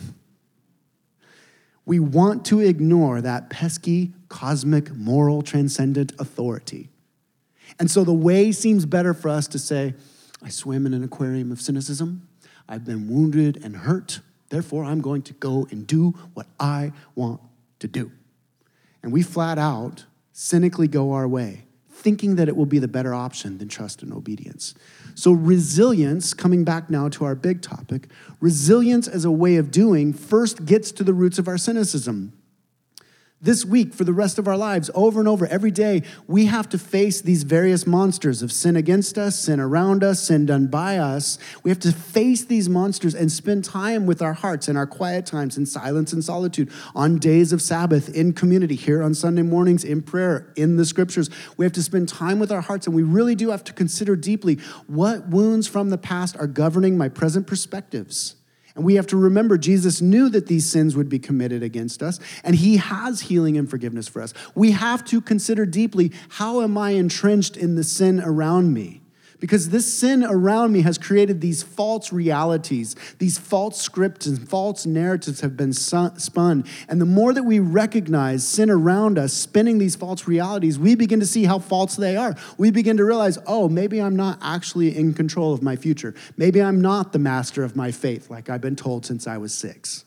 we 1.86 2.00
want 2.00 2.46
to 2.46 2.60
ignore 2.60 3.22
that 3.22 3.50
pesky, 3.50 4.14
cosmic, 4.30 4.92
moral, 4.96 5.42
transcendent 5.42 6.14
authority. 6.20 6.90
And 7.80 7.90
so 7.90 8.04
the 8.04 8.14
way 8.14 8.52
seems 8.52 8.86
better 8.86 9.14
for 9.14 9.30
us 9.30 9.48
to 9.50 9.60
say, 9.60 9.94
I 10.42 10.50
swim 10.50 10.86
in 10.86 10.94
an 10.94 11.04
aquarium 11.04 11.52
of 11.52 11.62
cynicism. 11.62 12.28
I've 12.68 12.86
been 12.86 13.10
wounded 13.10 13.64
and 13.64 13.76
hurt. 13.76 14.20
Therefore, 14.50 14.84
I'm 14.84 15.02
going 15.02 15.24
to 15.24 15.34
go 15.34 15.68
and 15.72 15.86
do 15.88 16.12
what 16.34 16.48
I 16.60 16.92
want 17.16 17.42
to 17.80 17.88
do. 17.88 18.12
And 19.02 19.12
we 19.12 19.24
flat 19.24 19.58
out 19.58 20.06
cynically 20.32 20.88
go 20.88 21.14
our 21.14 21.28
way, 21.28 21.66
thinking 22.04 22.36
that 22.36 22.50
it 22.50 22.56
will 22.56 22.66
be 22.66 22.80
the 22.80 22.88
better 22.88 23.14
option 23.14 23.58
than 23.58 23.70
trust 23.70 24.04
and 24.04 24.14
obedience. 24.14 24.76
So, 25.16 25.32
resilience, 25.32 26.34
coming 26.34 26.64
back 26.64 26.90
now 26.90 27.08
to 27.10 27.26
our 27.26 27.36
big 27.36 27.62
topic, 27.62 28.10
resilience 28.42 29.08
as 29.08 29.26
a 29.26 29.32
way 29.32 29.56
of 29.56 29.72
doing 29.72 30.14
first 30.14 30.66
gets 30.66 30.92
to 30.94 31.04
the 31.04 31.14
roots 31.14 31.40
of 31.40 31.48
our 31.48 31.58
cynicism 31.58 32.34
this 33.44 33.66
week 33.66 33.94
for 33.94 34.06
the 34.06 34.14
rest 34.14 34.40
of 34.40 34.48
our 34.48 34.56
lives, 34.56 34.90
over 34.96 35.20
and 35.20 35.28
over, 35.28 35.46
every 35.46 35.70
day, 35.70 36.02
we 36.28 36.46
have 36.46 36.70
to 36.70 36.78
face 36.78 37.20
these 37.20 37.44
various 37.44 37.86
monsters 37.86 38.42
of 38.42 38.54
sin 38.54 38.78
against 38.78 39.18
us, 39.18 39.38
sin 39.38 39.60
around 39.60 40.02
us, 40.02 40.24
sin 40.24 40.46
done 40.46 40.68
by 40.68 40.98
us. 40.98 41.38
We 41.62 41.70
have 41.70 41.80
to 41.80 41.92
face 41.92 42.46
these 42.46 42.70
monsters 42.70 43.14
and 43.14 43.30
spend 43.30 43.66
time 43.66 44.06
with 44.06 44.22
our 44.22 44.34
hearts 44.34 44.70
in 44.70 44.78
our 44.78 44.88
quiet 44.88 45.26
times, 45.26 45.58
in 45.58 45.66
silence 45.66 46.14
and 46.14 46.24
solitude, 46.24 46.72
on 46.96 47.20
days 47.20 47.52
of 47.52 47.62
Sabbath, 47.62 48.08
in 48.16 48.32
community, 48.32 48.76
here 48.76 49.04
on 49.04 49.14
Sunday 49.14 49.42
mornings, 49.42 49.84
in 49.84 50.02
prayer, 50.02 50.52
in 50.56 50.78
the 50.78 50.86
scriptures. 50.86 51.30
We 51.58 51.66
have 51.66 51.74
to 51.74 51.84
spend 51.84 52.08
time 52.08 52.40
with 52.40 52.52
our 52.52 52.62
hearts, 52.62 52.88
and 52.88 52.96
we 52.96 53.04
really 53.04 53.36
do 53.36 53.52
have 53.52 53.66
to 53.66 53.74
consider 53.74 54.16
deeply 54.16 54.56
what 54.88 55.28
wounds 55.28 55.68
from 55.68 55.90
the 55.90 55.98
past 55.98 56.38
are 56.38 56.48
governing 56.48 56.98
my 56.98 57.10
present 57.10 57.46
perspectives. 57.46 58.36
And 58.76 58.84
we 58.84 58.96
have 58.96 59.08
to 59.08 59.18
remember 59.18 59.58
Jesus 59.58 60.02
knew 60.02 60.30
that 60.30 60.48
these 60.48 60.70
sins 60.70 60.96
would 60.96 61.08
be 61.08 61.20
committed 61.20 61.62
against 61.62 62.02
us, 62.02 62.20
and 62.44 62.56
he 62.56 62.78
has 62.78 63.22
healing 63.22 63.58
and 63.58 63.70
forgiveness 63.70 64.08
for 64.08 64.22
us. 64.22 64.34
We 64.56 64.72
have 64.72 65.06
to 65.06 65.22
consider 65.22 65.66
deeply 65.66 66.12
how 66.30 66.62
am 66.62 66.78
I 66.78 66.92
entrenched 66.92 67.56
in 67.56 67.76
the 67.76 67.84
sin 67.84 68.20
around 68.20 68.74
me? 68.74 69.03
Because 69.44 69.72
this 69.72 69.94
sin 69.94 70.24
around 70.24 70.72
me 70.72 70.84
has 70.84 70.98
created 70.98 71.42
these 71.42 71.64
false 71.64 72.14
realities, 72.14 72.96
these 73.20 73.38
false 73.38 73.78
scripts 73.78 74.26
and 74.26 74.48
false 74.48 74.86
narratives 74.86 75.42
have 75.42 75.58
been 75.58 75.74
spun. 75.74 76.64
And 76.88 77.02
the 77.02 77.06
more 77.06 77.34
that 77.34 77.44
we 77.44 77.60
recognize 77.60 78.48
sin 78.48 78.70
around 78.70 79.20
us 79.20 79.34
spinning 79.34 79.80
these 79.80 79.98
false 79.98 80.30
realities, 80.30 80.80
we 80.80 80.96
begin 80.96 81.20
to 81.20 81.26
see 81.26 81.44
how 81.44 81.60
false 81.60 81.98
they 81.98 82.16
are. 82.16 82.36
We 82.58 82.72
begin 82.72 82.96
to 82.96 83.04
realize, 83.04 83.38
oh, 83.46 83.68
maybe 83.68 84.02
I'm 84.02 84.16
not 84.16 84.40
actually 84.42 84.96
in 84.96 85.14
control 85.14 85.54
of 85.54 85.62
my 85.62 85.76
future. 85.76 86.16
Maybe 86.38 86.62
I'm 86.62 86.80
not 86.80 87.12
the 87.12 87.20
master 87.20 87.66
of 87.66 87.76
my 87.76 87.92
faith, 87.92 88.30
like 88.30 88.50
I've 88.50 88.62
been 88.62 88.78
told 88.78 89.06
since 89.06 89.28
I 89.28 89.36
was 89.40 89.54
six. 89.54 90.06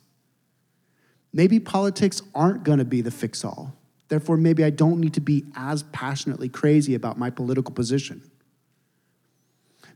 Maybe 1.34 1.60
politics 1.60 2.22
aren't 2.34 2.64
going 2.64 2.78
to 2.78 2.86
be 2.86 3.02
the 3.02 3.10
fix 3.10 3.44
all. 3.44 3.74
Therefore, 4.08 4.38
maybe 4.38 4.64
I 4.64 4.70
don't 4.70 4.98
need 4.98 5.12
to 5.12 5.20
be 5.20 5.44
as 5.54 5.82
passionately 5.82 6.48
crazy 6.48 6.94
about 6.94 7.18
my 7.18 7.28
political 7.28 7.74
position. 7.74 8.22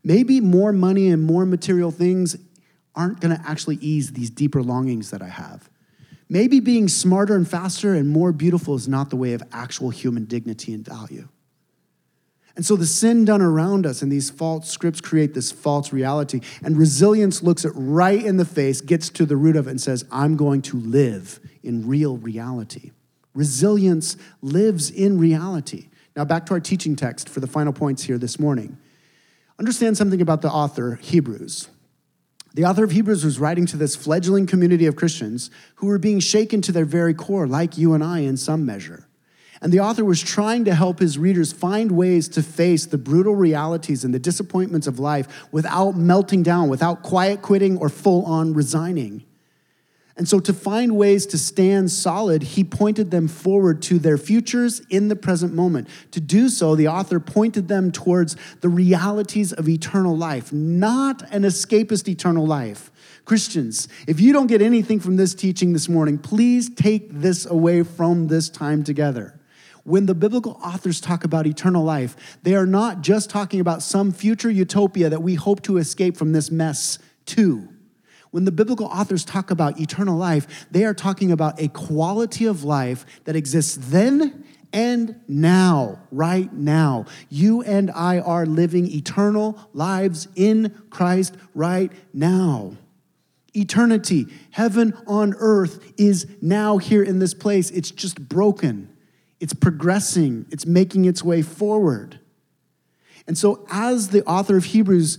Maybe 0.03 0.41
more 0.41 0.73
money 0.73 1.09
and 1.09 1.23
more 1.23 1.45
material 1.45 1.91
things 1.91 2.37
aren't 2.95 3.21
going 3.21 3.37
to 3.37 3.43
actually 3.49 3.77
ease 3.77 4.13
these 4.13 4.31
deeper 4.31 4.63
longings 4.63 5.11
that 5.11 5.23
I 5.23 5.29
have. 5.29 5.69
Maybe 6.29 6.61
being 6.61 6.89
smarter 6.89 7.35
and 7.35 7.49
faster 7.49 7.95
and 7.95 8.09
more 8.09 8.33
beautiful 8.33 8.75
is 8.75 8.89
not 8.89 9.11
the 9.11 9.17
way 9.17 9.33
of 9.33 9.43
actual 9.53 9.91
human 9.91 10.25
dignity 10.27 10.73
and 10.73 10.85
value. 10.85 11.29
And 12.57 12.67
so 12.67 12.77
the 12.77 12.87
sin 12.87 13.25
done 13.25 13.43
around 13.43 13.87
us 13.87 14.03
and 14.03 14.11
these 14.11 14.31
false 14.31 14.69
scripts 14.69 15.01
create 15.01 15.35
this 15.35 15.51
false 15.51 15.93
reality. 15.93 16.41
And 16.63 16.77
resilience 16.77 17.43
looks 17.43 17.65
it 17.65 17.73
right 17.75 18.25
in 18.25 18.37
the 18.37 18.45
face, 18.45 18.81
gets 18.81 19.09
to 19.11 19.27
the 19.27 19.37
root 19.37 19.57
of 19.57 19.67
it, 19.67 19.71
and 19.71 19.81
says, 19.81 20.05
I'm 20.11 20.37
going 20.37 20.63
to 20.63 20.77
live 20.77 21.41
in 21.63 21.87
real 21.87 22.17
reality. 22.19 22.91
Resilience 23.35 24.17
lives 24.43 24.91
in 24.91 25.19
reality. 25.19 25.89
Now, 26.17 26.25
back 26.25 26.47
to 26.47 26.55
our 26.55 26.61
teaching 26.61 26.97
text 26.97 27.29
for 27.29 27.41
the 27.41 27.47
final 27.47 27.73
points 27.73 28.03
here 28.03 28.19
this 28.19 28.39
morning. 28.39 28.77
Understand 29.61 29.99
something 29.99 30.23
about 30.23 30.40
the 30.40 30.49
author, 30.51 30.99
Hebrews. 31.03 31.68
The 32.55 32.64
author 32.64 32.83
of 32.83 32.92
Hebrews 32.92 33.27
was 33.27 33.38
writing 33.38 33.66
to 33.66 33.77
this 33.77 33.94
fledgling 33.94 34.46
community 34.46 34.87
of 34.87 34.96
Christians 34.96 35.51
who 35.77 35.87
were 35.87 35.99
being 35.99 36.18
shaken 36.18 36.62
to 36.62 36.73
their 36.73 36.87
very 36.87 37.12
core, 37.12 37.46
like 37.46 37.77
you 37.77 37.92
and 37.92 38.03
I 38.03 38.20
in 38.20 38.38
some 38.38 38.64
measure. 38.64 39.07
And 39.61 39.70
the 39.70 39.81
author 39.81 40.03
was 40.03 40.23
trying 40.23 40.64
to 40.64 40.75
help 40.75 40.99
his 40.99 41.18
readers 41.18 41.53
find 41.53 41.92
ways 41.92 42.27
to 42.31 42.42
face 42.42 42.87
the 42.87 42.96
brutal 42.96 43.37
realities 43.37 44.03
and 44.03 44.14
the 44.14 44.18
disappointments 44.18 44.87
of 44.87 44.99
life 44.99 45.29
without 45.53 45.94
melting 45.94 46.42
down, 46.42 46.70
without 46.70 47.03
quiet 47.03 47.42
quitting 47.42 47.77
or 47.77 47.90
full 47.90 48.25
on 48.25 48.55
resigning. 48.55 49.27
And 50.21 50.29
so, 50.29 50.39
to 50.39 50.53
find 50.53 50.99
ways 50.99 51.25
to 51.29 51.39
stand 51.39 51.91
solid, 51.91 52.43
he 52.43 52.63
pointed 52.63 53.11
them 53.11 53.27
forward 53.27 53.81
to 53.85 53.99
their 53.99 54.19
futures 54.19 54.83
in 54.91 55.09
the 55.09 55.17
present 55.17 55.55
moment. 55.55 55.89
To 56.11 56.21
do 56.21 56.51
so, 56.51 56.75
the 56.75 56.89
author 56.89 57.19
pointed 57.19 57.69
them 57.69 57.91
towards 57.91 58.37
the 58.61 58.69
realities 58.69 59.55
of 59.55 59.67
eternal 59.67 60.15
life, 60.15 60.53
not 60.53 61.23
an 61.33 61.45
escapist 61.45 62.07
eternal 62.07 62.47
life. 62.47 62.93
Christians, 63.25 63.89
if 64.07 64.21
you 64.21 64.35
don't 64.35 64.47
get 64.47 64.61
anything 64.61 65.01
from 65.01 65.17
this 65.17 65.35
teaching 65.35 65.73
this 65.73 65.89
morning, 65.89 66.19
please 66.19 66.69
take 66.69 67.09
this 67.11 67.47
away 67.47 67.83
from 67.83 68.27
this 68.27 68.51
time 68.51 68.85
together. 68.85 69.41
When 69.85 70.05
the 70.05 70.15
biblical 70.15 70.61
authors 70.63 71.01
talk 71.01 71.25
about 71.25 71.47
eternal 71.47 71.83
life, 71.83 72.39
they 72.43 72.55
are 72.55 72.67
not 72.67 73.01
just 73.01 73.31
talking 73.31 73.59
about 73.59 73.81
some 73.81 74.13
future 74.13 74.51
utopia 74.51 75.09
that 75.09 75.23
we 75.23 75.37
hope 75.37 75.63
to 75.63 75.79
escape 75.79 76.19
from 76.19 76.33
this 76.33 76.51
mess 76.51 76.99
to. 77.25 77.71
When 78.31 78.45
the 78.45 78.53
biblical 78.53 78.87
authors 78.87 79.25
talk 79.25 79.51
about 79.51 79.81
eternal 79.81 80.16
life, 80.16 80.66
they 80.71 80.85
are 80.85 80.95
talking 80.95 81.33
about 81.33 81.61
a 81.61 81.69
quality 81.69 82.47
of 82.47 82.62
life 82.62 83.05
that 83.25 83.37
exists 83.37 83.77
then 83.81 84.45
And 84.73 85.21
now, 85.27 85.99
right 86.12 86.53
now, 86.53 87.07
you 87.29 87.62
and 87.62 87.90
I 87.90 88.21
are 88.21 88.47
living 88.47 88.87
eternal 88.90 89.59
lives 89.73 90.29
in 90.37 90.83
Christ 90.90 91.37
right 91.55 91.90
now. 92.12 92.77
Eternity, 93.53 94.29
heaven 94.53 94.97
on 95.09 95.35
earth, 95.38 95.93
is 95.99 96.27
now 96.40 96.79
here 96.79 97.03
in 97.03 97.19
this 97.19 97.35
place. 97.35 97.71
It's 97.73 97.90
just 97.90 98.29
broken, 98.29 98.88
it's 99.40 99.55
progressing, 99.55 100.47
it's 100.51 100.66
making 100.66 101.05
its 101.05 101.25
way 101.25 101.43
forward. 101.43 102.21
And 103.27 103.37
so, 103.37 103.66
as 103.71 104.09
the 104.09 104.25
author 104.25 104.57
of 104.57 104.66
Hebrews 104.66 105.19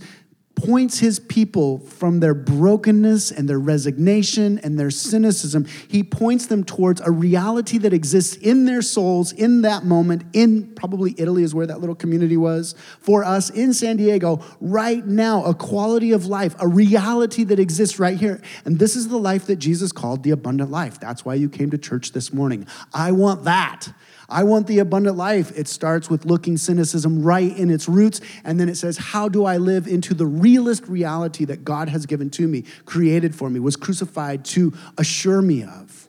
points 0.64 1.00
his 1.00 1.18
people 1.18 1.78
from 1.80 2.20
their 2.20 2.34
brokenness 2.34 3.32
and 3.32 3.48
their 3.48 3.58
resignation 3.58 4.58
and 4.60 4.78
their 4.78 4.90
cynicism, 4.90 5.66
he 5.88 6.04
points 6.04 6.46
them 6.46 6.62
towards 6.62 7.00
a 7.00 7.10
reality 7.10 7.78
that 7.78 7.92
exists 7.92 8.36
in 8.36 8.64
their 8.64 8.80
souls 8.80 9.32
in 9.32 9.62
that 9.62 9.84
moment, 9.84 10.22
in 10.32 10.66
probably 10.74 11.14
Italy 11.18 11.42
is 11.42 11.54
where 11.54 11.66
that 11.66 11.80
little 11.80 11.96
community 11.96 12.36
was, 12.36 12.76
for 13.00 13.24
us 13.24 13.50
in 13.50 13.74
San 13.74 13.96
Diego 13.96 14.40
right 14.60 15.04
now, 15.04 15.44
a 15.44 15.54
quality 15.54 16.12
of 16.12 16.26
life, 16.26 16.54
a 16.60 16.68
reality 16.68 17.42
that 17.44 17.58
exists 17.58 17.98
right 17.98 18.16
here. 18.16 18.40
And 18.64 18.78
this 18.78 18.94
is 18.94 19.08
the 19.08 19.18
life 19.18 19.46
that 19.46 19.56
Jesus 19.56 19.90
called 19.90 20.22
the 20.22 20.30
abundant 20.30 20.70
life. 20.70 21.00
That's 21.00 21.24
why 21.24 21.34
you 21.34 21.48
came 21.48 21.70
to 21.70 21.78
church 21.78 22.12
this 22.12 22.32
morning. 22.32 22.66
I 22.94 23.10
want 23.12 23.44
that. 23.44 23.88
I 24.32 24.44
want 24.44 24.66
the 24.66 24.78
abundant 24.78 25.16
life. 25.16 25.56
It 25.56 25.68
starts 25.68 26.08
with 26.08 26.24
looking 26.24 26.56
cynicism 26.56 27.22
right 27.22 27.56
in 27.56 27.70
its 27.70 27.88
roots, 27.88 28.20
and 28.44 28.58
then 28.58 28.68
it 28.68 28.76
says, 28.76 28.96
How 28.96 29.28
do 29.28 29.44
I 29.44 29.58
live 29.58 29.86
into 29.86 30.14
the 30.14 30.26
realist 30.26 30.88
reality 30.88 31.44
that 31.44 31.64
God 31.64 31.88
has 31.88 32.06
given 32.06 32.30
to 32.30 32.48
me, 32.48 32.64
created 32.86 33.34
for 33.34 33.50
me, 33.50 33.60
was 33.60 33.76
crucified 33.76 34.44
to 34.46 34.72
assure 34.96 35.42
me 35.42 35.62
of? 35.62 36.08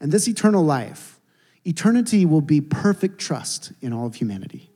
And 0.00 0.12
this 0.12 0.28
eternal 0.28 0.62
life, 0.62 1.18
eternity 1.64 2.26
will 2.26 2.42
be 2.42 2.60
perfect 2.60 3.18
trust 3.18 3.72
in 3.80 3.92
all 3.92 4.06
of 4.06 4.16
humanity. 4.16 4.70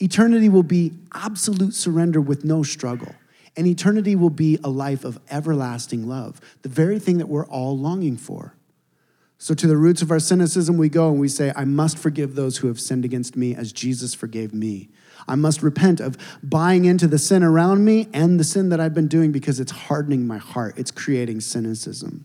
Eternity 0.00 0.48
will 0.48 0.62
be 0.62 0.94
absolute 1.12 1.74
surrender 1.74 2.20
with 2.20 2.44
no 2.44 2.62
struggle. 2.62 3.14
And 3.56 3.66
eternity 3.66 4.16
will 4.16 4.30
be 4.30 4.58
a 4.64 4.70
life 4.70 5.04
of 5.04 5.20
everlasting 5.30 6.08
love, 6.08 6.40
the 6.62 6.70
very 6.70 6.98
thing 6.98 7.18
that 7.18 7.28
we're 7.28 7.46
all 7.46 7.78
longing 7.78 8.16
for. 8.16 8.56
So, 9.42 9.54
to 9.54 9.66
the 9.66 9.76
roots 9.76 10.02
of 10.02 10.12
our 10.12 10.20
cynicism, 10.20 10.76
we 10.76 10.88
go 10.88 11.10
and 11.10 11.18
we 11.18 11.26
say, 11.26 11.52
I 11.56 11.64
must 11.64 11.98
forgive 11.98 12.36
those 12.36 12.58
who 12.58 12.68
have 12.68 12.78
sinned 12.78 13.04
against 13.04 13.36
me 13.36 13.56
as 13.56 13.72
Jesus 13.72 14.14
forgave 14.14 14.54
me. 14.54 14.88
I 15.26 15.34
must 15.34 15.64
repent 15.64 15.98
of 15.98 16.16
buying 16.44 16.84
into 16.84 17.08
the 17.08 17.18
sin 17.18 17.42
around 17.42 17.84
me 17.84 18.06
and 18.12 18.38
the 18.38 18.44
sin 18.44 18.68
that 18.68 18.78
I've 18.78 18.94
been 18.94 19.08
doing 19.08 19.32
because 19.32 19.58
it's 19.58 19.72
hardening 19.72 20.28
my 20.28 20.38
heart. 20.38 20.78
It's 20.78 20.92
creating 20.92 21.40
cynicism. 21.40 22.24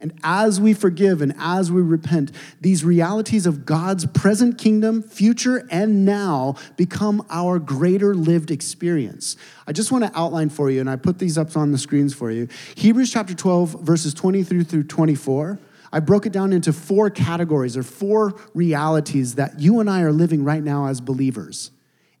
And 0.00 0.18
as 0.24 0.58
we 0.58 0.72
forgive 0.72 1.20
and 1.20 1.34
as 1.38 1.70
we 1.70 1.82
repent, 1.82 2.32
these 2.58 2.86
realities 2.86 3.44
of 3.44 3.66
God's 3.66 4.06
present 4.06 4.56
kingdom, 4.56 5.02
future 5.02 5.68
and 5.70 6.06
now, 6.06 6.56
become 6.78 7.22
our 7.28 7.58
greater 7.58 8.14
lived 8.14 8.50
experience. 8.50 9.36
I 9.66 9.72
just 9.72 9.92
want 9.92 10.04
to 10.04 10.18
outline 10.18 10.48
for 10.48 10.70
you, 10.70 10.80
and 10.80 10.88
I 10.88 10.96
put 10.96 11.18
these 11.18 11.36
up 11.36 11.54
on 11.54 11.70
the 11.70 11.76
screens 11.76 12.14
for 12.14 12.30
you. 12.30 12.48
Hebrews 12.76 13.12
chapter 13.12 13.34
12, 13.34 13.82
verses 13.82 14.14
23 14.14 14.64
through 14.64 14.84
24 14.84 15.58
I 15.92 16.00
broke 16.00 16.26
it 16.26 16.32
down 16.32 16.52
into 16.52 16.72
four 16.72 17.10
categories 17.10 17.76
or 17.76 17.82
four 17.82 18.34
realities 18.54 19.34
that 19.34 19.58
you 19.58 19.80
and 19.80 19.90
I 19.90 20.02
are 20.02 20.12
living 20.12 20.44
right 20.44 20.62
now 20.62 20.86
as 20.86 21.00
believers. 21.00 21.70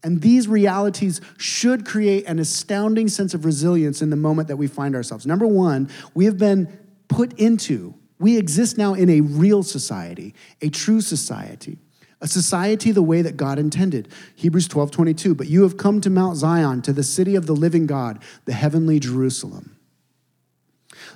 And 0.02 0.22
these 0.22 0.48
realities 0.48 1.20
should 1.36 1.84
create 1.84 2.26
an 2.26 2.38
astounding 2.38 3.08
sense 3.08 3.34
of 3.34 3.44
resilience 3.44 4.00
in 4.00 4.10
the 4.10 4.16
moment 4.16 4.48
that 4.48 4.56
we 4.56 4.66
find 4.66 4.94
ourselves. 4.94 5.26
Number 5.26 5.46
one, 5.46 5.90
we 6.14 6.24
have 6.24 6.38
been 6.38 6.78
put 7.08 7.38
into, 7.38 7.94
we 8.18 8.38
exist 8.38 8.78
now 8.78 8.94
in 8.94 9.10
a 9.10 9.20
real 9.20 9.62
society, 9.62 10.34
a 10.62 10.70
true 10.70 11.00
society, 11.00 11.78
a 12.22 12.26
society 12.26 12.92
the 12.92 13.02
way 13.02 13.22
that 13.22 13.36
God 13.36 13.58
intended. 13.58 14.08
Hebrews 14.36 14.68
12 14.68 14.90
22. 14.90 15.34
But 15.34 15.48
you 15.48 15.62
have 15.62 15.76
come 15.76 16.00
to 16.00 16.10
Mount 16.10 16.36
Zion, 16.36 16.82
to 16.82 16.92
the 16.92 17.02
city 17.02 17.34
of 17.34 17.46
the 17.46 17.54
living 17.54 17.86
God, 17.86 18.22
the 18.46 18.52
heavenly 18.52 19.00
Jerusalem. 19.00 19.76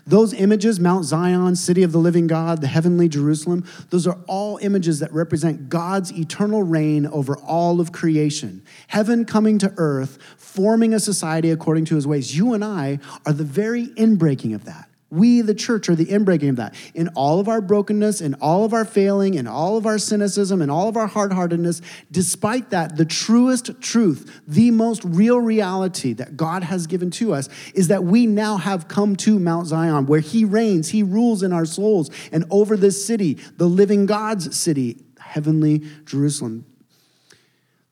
Those 0.06 0.34
images, 0.34 0.78
Mount 0.78 1.04
Zion, 1.04 1.56
city 1.56 1.82
of 1.82 1.92
the 1.92 1.98
living 1.98 2.26
God, 2.26 2.60
the 2.60 2.66
heavenly 2.66 3.08
Jerusalem, 3.08 3.64
those 3.90 4.06
are 4.06 4.18
all 4.26 4.58
images 4.58 5.00
that 5.00 5.12
represent 5.12 5.68
God's 5.68 6.12
eternal 6.12 6.62
reign 6.62 7.06
over 7.06 7.36
all 7.38 7.80
of 7.80 7.92
creation. 7.92 8.62
Heaven 8.88 9.24
coming 9.24 9.58
to 9.58 9.72
earth, 9.78 10.18
forming 10.36 10.92
a 10.92 11.00
society 11.00 11.50
according 11.50 11.86
to 11.86 11.94
his 11.94 12.06
ways. 12.06 12.36
You 12.36 12.52
and 12.52 12.62
I 12.62 12.98
are 13.24 13.32
the 13.32 13.44
very 13.44 13.86
inbreaking 13.88 14.54
of 14.54 14.64
that. 14.66 14.88
We, 15.14 15.40
the 15.40 15.54
church, 15.54 15.88
are 15.88 15.94
the 15.94 16.06
inbreaking 16.06 16.50
of 16.50 16.56
that. 16.56 16.74
In 16.94 17.08
all 17.08 17.38
of 17.38 17.48
our 17.48 17.60
brokenness, 17.60 18.20
in 18.20 18.34
all 18.34 18.64
of 18.64 18.72
our 18.72 18.84
failing, 18.84 19.34
in 19.34 19.46
all 19.46 19.76
of 19.76 19.86
our 19.86 19.98
cynicism, 19.98 20.60
in 20.60 20.70
all 20.70 20.88
of 20.88 20.96
our 20.96 21.06
hard 21.06 21.32
heartedness, 21.32 21.80
despite 22.10 22.70
that, 22.70 22.96
the 22.96 23.04
truest 23.04 23.80
truth, 23.80 24.42
the 24.46 24.70
most 24.70 25.04
real 25.04 25.40
reality 25.40 26.12
that 26.14 26.36
God 26.36 26.64
has 26.64 26.86
given 26.86 27.10
to 27.12 27.32
us 27.32 27.48
is 27.74 27.88
that 27.88 28.04
we 28.04 28.26
now 28.26 28.56
have 28.56 28.88
come 28.88 29.14
to 29.16 29.38
Mount 29.38 29.68
Zion, 29.68 30.06
where 30.06 30.20
He 30.20 30.44
reigns, 30.44 30.90
He 30.90 31.02
rules 31.02 31.42
in 31.42 31.52
our 31.52 31.64
souls, 31.64 32.10
and 32.32 32.44
over 32.50 32.76
this 32.76 33.04
city, 33.06 33.34
the 33.56 33.68
living 33.68 34.06
God's 34.06 34.56
city, 34.56 35.04
heavenly 35.18 35.82
Jerusalem. 36.04 36.66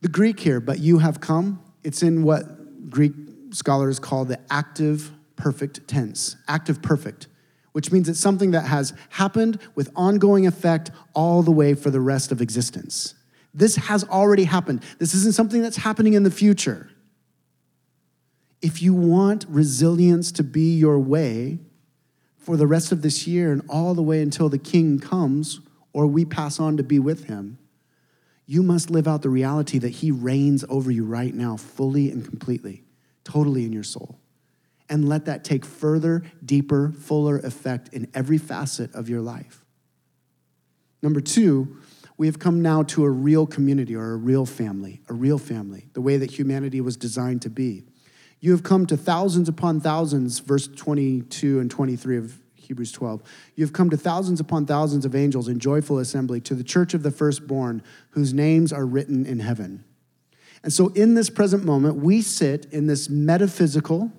The 0.00 0.08
Greek 0.08 0.40
here, 0.40 0.60
but 0.60 0.80
you 0.80 0.98
have 0.98 1.20
come, 1.20 1.62
it's 1.84 2.02
in 2.02 2.24
what 2.24 2.90
Greek 2.90 3.12
scholars 3.52 3.98
call 3.98 4.24
the 4.24 4.40
active 4.50 5.12
perfect 5.42 5.88
tense, 5.88 6.36
active 6.46 6.80
perfect, 6.80 7.26
which 7.72 7.90
means 7.90 8.08
it's 8.08 8.20
something 8.20 8.52
that 8.52 8.64
has 8.64 8.94
happened 9.10 9.58
with 9.74 9.90
ongoing 9.96 10.46
effect 10.46 10.92
all 11.14 11.42
the 11.42 11.50
way 11.50 11.74
for 11.74 11.90
the 11.90 12.00
rest 12.00 12.30
of 12.30 12.40
existence. 12.40 13.14
This 13.52 13.74
has 13.74 14.04
already 14.04 14.44
happened. 14.44 14.84
This 15.00 15.14
isn't 15.14 15.34
something 15.34 15.60
that's 15.60 15.78
happening 15.78 16.14
in 16.14 16.22
the 16.22 16.30
future. 16.30 16.90
If 18.60 18.80
you 18.82 18.94
want 18.94 19.44
resilience 19.48 20.30
to 20.32 20.44
be 20.44 20.76
your 20.76 21.00
way 21.00 21.58
for 22.36 22.56
the 22.56 22.68
rest 22.68 22.92
of 22.92 23.02
this 23.02 23.26
year 23.26 23.50
and 23.50 23.62
all 23.68 23.94
the 23.94 24.02
way 24.02 24.22
until 24.22 24.48
the 24.48 24.58
king 24.58 25.00
comes 25.00 25.60
or 25.92 26.06
we 26.06 26.24
pass 26.24 26.60
on 26.60 26.76
to 26.76 26.84
be 26.84 27.00
with 27.00 27.24
him, 27.24 27.58
you 28.46 28.62
must 28.62 28.90
live 28.90 29.08
out 29.08 29.22
the 29.22 29.28
reality 29.28 29.80
that 29.80 29.88
he 29.88 30.12
reigns 30.12 30.64
over 30.68 30.92
you 30.92 31.04
right 31.04 31.34
now, 31.34 31.56
fully 31.56 32.12
and 32.12 32.24
completely, 32.24 32.84
totally 33.24 33.64
in 33.64 33.72
your 33.72 33.82
soul 33.82 34.21
and 34.92 35.08
let 35.08 35.24
that 35.24 35.42
take 35.42 35.64
further, 35.64 36.22
deeper, 36.44 36.92
fuller 36.92 37.38
effect 37.38 37.88
in 37.94 38.06
every 38.12 38.36
facet 38.36 38.94
of 38.94 39.08
your 39.08 39.22
life. 39.22 39.64
Number 41.00 41.22
two, 41.22 41.78
we 42.18 42.26
have 42.26 42.38
come 42.38 42.60
now 42.60 42.82
to 42.84 43.04
a 43.04 43.10
real 43.10 43.46
community 43.46 43.96
or 43.96 44.12
a 44.12 44.16
real 44.16 44.44
family, 44.44 45.00
a 45.08 45.14
real 45.14 45.38
family, 45.38 45.88
the 45.94 46.02
way 46.02 46.18
that 46.18 46.30
humanity 46.30 46.82
was 46.82 46.98
designed 46.98 47.40
to 47.42 47.48
be. 47.48 47.84
You 48.40 48.50
have 48.50 48.62
come 48.62 48.84
to 48.86 48.96
thousands 48.98 49.48
upon 49.48 49.80
thousands, 49.80 50.40
verse 50.40 50.68
22 50.68 51.58
and 51.58 51.70
23 51.70 52.18
of 52.18 52.38
Hebrews 52.54 52.92
12. 52.92 53.22
You 53.56 53.64
have 53.64 53.72
come 53.72 53.88
to 53.88 53.96
thousands 53.96 54.40
upon 54.40 54.66
thousands 54.66 55.06
of 55.06 55.14
angels 55.14 55.48
in 55.48 55.58
joyful 55.58 56.00
assembly 56.00 56.42
to 56.42 56.54
the 56.54 56.62
church 56.62 56.92
of 56.92 57.02
the 57.02 57.10
firstborn, 57.10 57.82
whose 58.10 58.34
names 58.34 58.74
are 58.74 58.84
written 58.84 59.24
in 59.24 59.40
heaven. 59.40 59.84
And 60.62 60.72
so, 60.72 60.88
in 60.88 61.14
this 61.14 61.30
present 61.30 61.64
moment, 61.64 61.96
we 61.96 62.20
sit 62.20 62.66
in 62.66 62.86
this 62.86 63.08
metaphysical, 63.08 64.12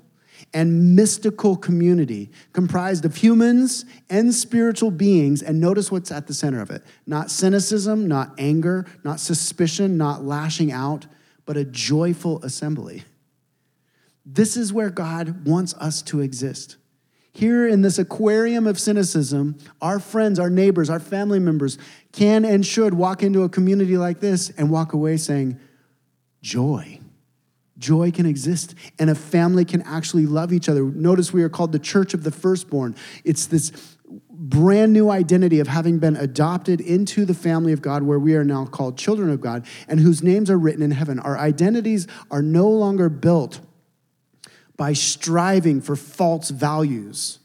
and 0.54 0.96
mystical 0.96 1.56
community 1.56 2.32
comprised 2.52 3.06
of 3.06 3.16
humans 3.16 3.86
and 4.10 4.34
spiritual 4.34 4.92
beings. 4.92 5.42
And 5.42 5.60
notice 5.60 5.92
what's 5.92 6.12
at 6.12 6.28
the 6.28 6.34
center 6.34 6.62
of 6.62 6.72
it 6.72 6.84
not 7.06 7.32
cynicism, 7.32 8.08
not 8.08 8.34
anger, 8.38 8.86
not 9.04 9.20
suspicion, 9.20 9.98
not 9.98 10.24
lashing 10.24 10.72
out, 10.72 11.06
but 11.46 11.58
a 11.58 11.66
joyful 11.66 12.42
assembly. 12.44 13.04
This 14.26 14.56
is 14.56 14.72
where 14.72 14.90
God 14.90 15.46
wants 15.46 15.74
us 15.76 16.02
to 16.04 16.22
exist. 16.22 16.78
Here 17.34 17.68
in 17.68 17.82
this 17.82 17.98
aquarium 17.98 18.68
of 18.68 18.80
cynicism, 18.80 19.58
our 19.82 20.00
friends, 20.00 20.40
our 20.40 20.52
neighbors, 20.52 20.90
our 20.90 21.00
family 21.00 21.40
members 21.40 21.78
can 22.12 22.46
and 22.46 22.66
should 22.66 22.94
walk 22.94 23.24
into 23.24 23.44
a 23.44 23.50
community 23.50 23.98
like 23.98 24.20
this 24.20 24.52
and 24.52 24.70
walk 24.70 24.94
away 24.94 25.18
saying, 25.18 25.60
Joy 26.42 27.00
joy 27.84 28.12
can 28.12 28.26
exist 28.26 28.76
and 28.98 29.10
a 29.10 29.16
family 29.16 29.66
can 29.66 29.82
actually 29.82 30.26
love 30.26 30.54
each 30.54 30.70
other. 30.70 30.84
Notice 30.84 31.34
we 31.34 31.44
are 31.44 31.50
called 31.50 31.74
the 31.74 31.80
church 31.80 32.14
of 32.14 32.24
the 32.24 32.32
firstborn. 32.32 32.96
It's 33.26 33.46
this 33.46 33.72
brand 34.30 34.94
new 34.94 35.10
identity 35.10 35.60
of 35.60 35.68
having 35.68 36.00
been 36.00 36.16
adopted 36.16 36.80
into 36.80 37.26
the 37.26 37.34
family 37.34 37.74
of 37.74 37.82
God, 37.82 38.04
where 38.04 38.20
we 38.20 38.36
are 38.36 38.46
now 38.46 38.66
called 38.66 38.98
children 38.98 39.30
of 39.30 39.42
God 39.42 39.66
and 39.88 40.00
whose 40.00 40.24
names 40.24 40.50
are 40.50 40.58
written 40.58 40.82
in 40.82 40.92
heaven. 40.92 41.20
Our 41.20 41.38
identities 41.38 42.08
are 42.32 42.42
no 42.42 42.70
longer 42.70 43.10
built 43.10 43.60
by 44.78 44.94
striving 44.94 45.82
for 45.82 45.96
false 45.96 46.50
values 46.50 47.40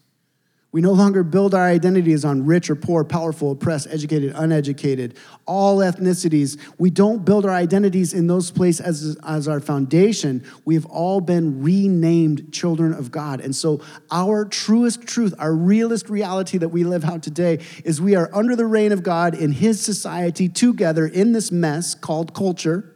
We 0.71 0.81
no 0.81 0.91
longer 0.91 1.23
build 1.23 1.55
our 1.55 1.65
identities 1.65 2.23
on 2.23 2.45
rich 2.45 2.69
or 2.69 2.75
poor, 2.75 3.03
powerful, 3.03 3.53
oppressed, 3.53 3.87
educated, 3.89 4.33
uneducated, 4.35 5.17
all 5.47 5.79
ethnicities. 5.79 6.59
We 6.77 6.91
don't 6.91 7.25
build 7.25 7.45
our 7.45 7.51
identities 7.51 8.13
in 8.13 8.27
those 8.27 8.51
places 8.51 8.85
as, 8.85 9.17
as 9.25 9.47
our 9.47 9.59
foundation. 9.59 10.43
We 10.65 10.75
have 10.75 10.85
all 10.85 11.21
been 11.21 11.63
renamed 11.63 12.53
children 12.53 12.93
of 12.93 13.09
God. 13.09 13.41
And 13.41 13.55
so, 13.55 13.81
our 14.11 14.45
truest 14.45 15.07
truth, 15.07 15.33
our 15.39 15.55
realest 15.55 16.07
reality 16.07 16.59
that 16.59 16.69
we 16.69 16.83
live 16.83 17.03
out 17.03 17.23
today 17.23 17.59
is 17.83 17.99
we 17.99 18.15
are 18.15 18.29
under 18.31 18.55
the 18.55 18.67
reign 18.67 18.91
of 18.91 19.01
God 19.01 19.33
in 19.33 19.53
His 19.53 19.81
society 19.81 20.47
together 20.47 21.07
in 21.07 21.31
this 21.31 21.51
mess 21.51 21.95
called 21.95 22.35
culture 22.35 22.95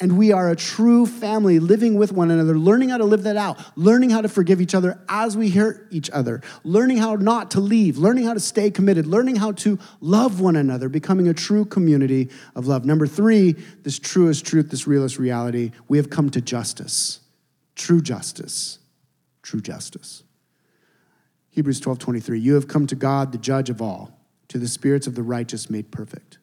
and 0.00 0.16
we 0.16 0.32
are 0.32 0.50
a 0.50 0.56
true 0.56 1.04
family 1.04 1.58
living 1.58 1.94
with 1.94 2.10
one 2.10 2.30
another, 2.30 2.58
learning 2.58 2.88
how 2.88 2.96
to 2.96 3.04
live 3.04 3.24
that 3.24 3.36
out, 3.36 3.58
learning 3.76 4.08
how 4.08 4.22
to 4.22 4.28
forgive 4.28 4.60
each 4.60 4.74
other 4.74 4.98
as 5.08 5.36
we 5.36 5.50
hurt 5.50 5.86
each 5.90 6.08
other, 6.10 6.40
learning 6.64 6.96
how 6.96 7.16
not 7.16 7.50
to 7.50 7.60
leave, 7.60 7.98
learning 7.98 8.24
how 8.24 8.32
to 8.32 8.40
stay 8.40 8.70
committed, 8.70 9.06
learning 9.06 9.36
how 9.36 9.52
to 9.52 9.78
love 10.00 10.40
one 10.40 10.56
another, 10.56 10.88
becoming 10.88 11.28
a 11.28 11.34
true 11.34 11.66
community 11.66 12.30
of 12.56 12.66
love. 12.66 12.86
Number 12.86 13.06
three, 13.06 13.52
this 13.82 13.98
truest 13.98 14.46
truth, 14.46 14.70
this 14.70 14.86
realest 14.86 15.18
reality, 15.18 15.70
we 15.86 15.98
have 15.98 16.08
come 16.08 16.30
to 16.30 16.40
justice, 16.40 17.20
true 17.76 18.00
justice, 18.00 18.78
true 19.42 19.60
justice. 19.60 20.22
Hebrews 21.50 21.80
12 21.80 21.98
23, 21.98 22.40
you 22.40 22.54
have 22.54 22.68
come 22.68 22.86
to 22.86 22.94
God, 22.94 23.32
the 23.32 23.38
judge 23.38 23.68
of 23.68 23.82
all, 23.82 24.18
to 24.48 24.58
the 24.58 24.68
spirits 24.68 25.06
of 25.06 25.14
the 25.14 25.22
righteous 25.22 25.68
made 25.68 25.90
perfect. 25.90 26.39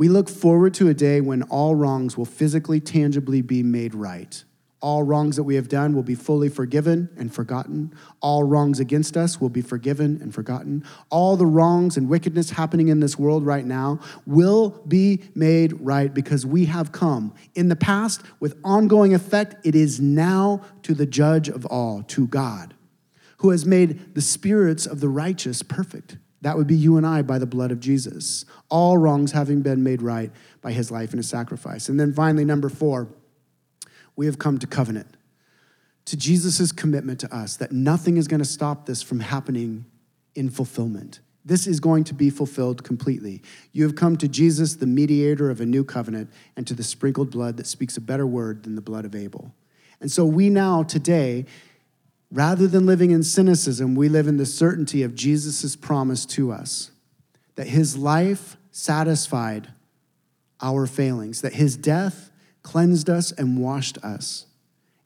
We 0.00 0.08
look 0.08 0.30
forward 0.30 0.72
to 0.76 0.88
a 0.88 0.94
day 0.94 1.20
when 1.20 1.42
all 1.42 1.74
wrongs 1.74 2.16
will 2.16 2.24
physically, 2.24 2.80
tangibly 2.80 3.42
be 3.42 3.62
made 3.62 3.94
right. 3.94 4.42
All 4.80 5.02
wrongs 5.02 5.36
that 5.36 5.42
we 5.42 5.56
have 5.56 5.68
done 5.68 5.94
will 5.94 6.02
be 6.02 6.14
fully 6.14 6.48
forgiven 6.48 7.10
and 7.18 7.30
forgotten. 7.30 7.92
All 8.22 8.42
wrongs 8.42 8.80
against 8.80 9.14
us 9.14 9.42
will 9.42 9.50
be 9.50 9.60
forgiven 9.60 10.18
and 10.22 10.34
forgotten. 10.34 10.84
All 11.10 11.36
the 11.36 11.44
wrongs 11.44 11.98
and 11.98 12.08
wickedness 12.08 12.48
happening 12.48 12.88
in 12.88 13.00
this 13.00 13.18
world 13.18 13.44
right 13.44 13.66
now 13.66 14.00
will 14.24 14.70
be 14.88 15.20
made 15.34 15.78
right 15.82 16.14
because 16.14 16.46
we 16.46 16.64
have 16.64 16.92
come 16.92 17.34
in 17.54 17.68
the 17.68 17.76
past 17.76 18.22
with 18.40 18.56
ongoing 18.64 19.12
effect. 19.12 19.54
It 19.66 19.74
is 19.74 20.00
now 20.00 20.62
to 20.80 20.94
the 20.94 21.04
judge 21.04 21.50
of 21.50 21.66
all, 21.66 22.04
to 22.04 22.26
God, 22.26 22.72
who 23.40 23.50
has 23.50 23.66
made 23.66 24.14
the 24.14 24.22
spirits 24.22 24.86
of 24.86 25.00
the 25.00 25.10
righteous 25.10 25.62
perfect. 25.62 26.16
That 26.42 26.56
would 26.56 26.66
be 26.66 26.76
you 26.76 26.96
and 26.96 27.06
I 27.06 27.22
by 27.22 27.38
the 27.38 27.46
blood 27.46 27.70
of 27.70 27.80
Jesus. 27.80 28.44
All 28.68 28.96
wrongs 28.96 29.32
having 29.32 29.60
been 29.60 29.82
made 29.82 30.00
right 30.00 30.30
by 30.62 30.72
his 30.72 30.90
life 30.90 31.10
and 31.10 31.18
his 31.18 31.28
sacrifice. 31.28 31.88
And 31.88 32.00
then 32.00 32.14
finally, 32.14 32.44
number 32.44 32.68
four, 32.68 33.08
we 34.16 34.26
have 34.26 34.38
come 34.38 34.58
to 34.58 34.66
covenant, 34.66 35.16
to 36.06 36.16
Jesus' 36.16 36.72
commitment 36.72 37.20
to 37.20 37.34
us 37.34 37.56
that 37.56 37.72
nothing 37.72 38.16
is 38.16 38.26
going 38.26 38.40
to 38.40 38.46
stop 38.46 38.86
this 38.86 39.02
from 39.02 39.20
happening 39.20 39.84
in 40.34 40.50
fulfillment. 40.50 41.20
This 41.44 41.66
is 41.66 41.80
going 41.80 42.04
to 42.04 42.14
be 42.14 42.30
fulfilled 42.30 42.84
completely. 42.84 43.42
You 43.72 43.84
have 43.84 43.96
come 43.96 44.16
to 44.18 44.28
Jesus, 44.28 44.76
the 44.76 44.86
mediator 44.86 45.50
of 45.50 45.60
a 45.60 45.66
new 45.66 45.84
covenant, 45.84 46.30
and 46.56 46.66
to 46.66 46.74
the 46.74 46.82
sprinkled 46.82 47.30
blood 47.30 47.56
that 47.56 47.66
speaks 47.66 47.96
a 47.96 48.00
better 48.00 48.26
word 48.26 48.62
than 48.62 48.74
the 48.74 48.82
blood 48.82 49.04
of 49.04 49.14
Abel. 49.14 49.54
And 50.00 50.10
so 50.10 50.24
we 50.24 50.50
now, 50.50 50.82
today, 50.82 51.46
Rather 52.30 52.68
than 52.68 52.86
living 52.86 53.10
in 53.10 53.22
cynicism, 53.22 53.94
we 53.94 54.08
live 54.08 54.28
in 54.28 54.36
the 54.36 54.46
certainty 54.46 55.02
of 55.02 55.14
Jesus' 55.14 55.74
promise 55.74 56.24
to 56.24 56.52
us 56.52 56.92
that 57.56 57.68
his 57.68 57.96
life 57.96 58.56
satisfied 58.70 59.68
our 60.62 60.86
failings, 60.86 61.40
that 61.40 61.54
his 61.54 61.76
death 61.76 62.30
cleansed 62.62 63.10
us 63.10 63.32
and 63.32 63.58
washed 63.58 63.98
us 63.98 64.46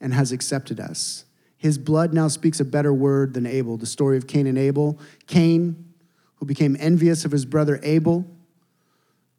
and 0.00 0.12
has 0.12 0.32
accepted 0.32 0.78
us. 0.78 1.24
His 1.56 1.78
blood 1.78 2.12
now 2.12 2.28
speaks 2.28 2.60
a 2.60 2.64
better 2.64 2.92
word 2.92 3.32
than 3.32 3.46
Abel. 3.46 3.78
The 3.78 3.86
story 3.86 4.18
of 4.18 4.26
Cain 4.26 4.46
and 4.46 4.58
Abel. 4.58 4.98
Cain, 5.26 5.94
who 6.36 6.44
became 6.44 6.76
envious 6.78 7.24
of 7.24 7.32
his 7.32 7.46
brother 7.46 7.80
Abel, 7.82 8.26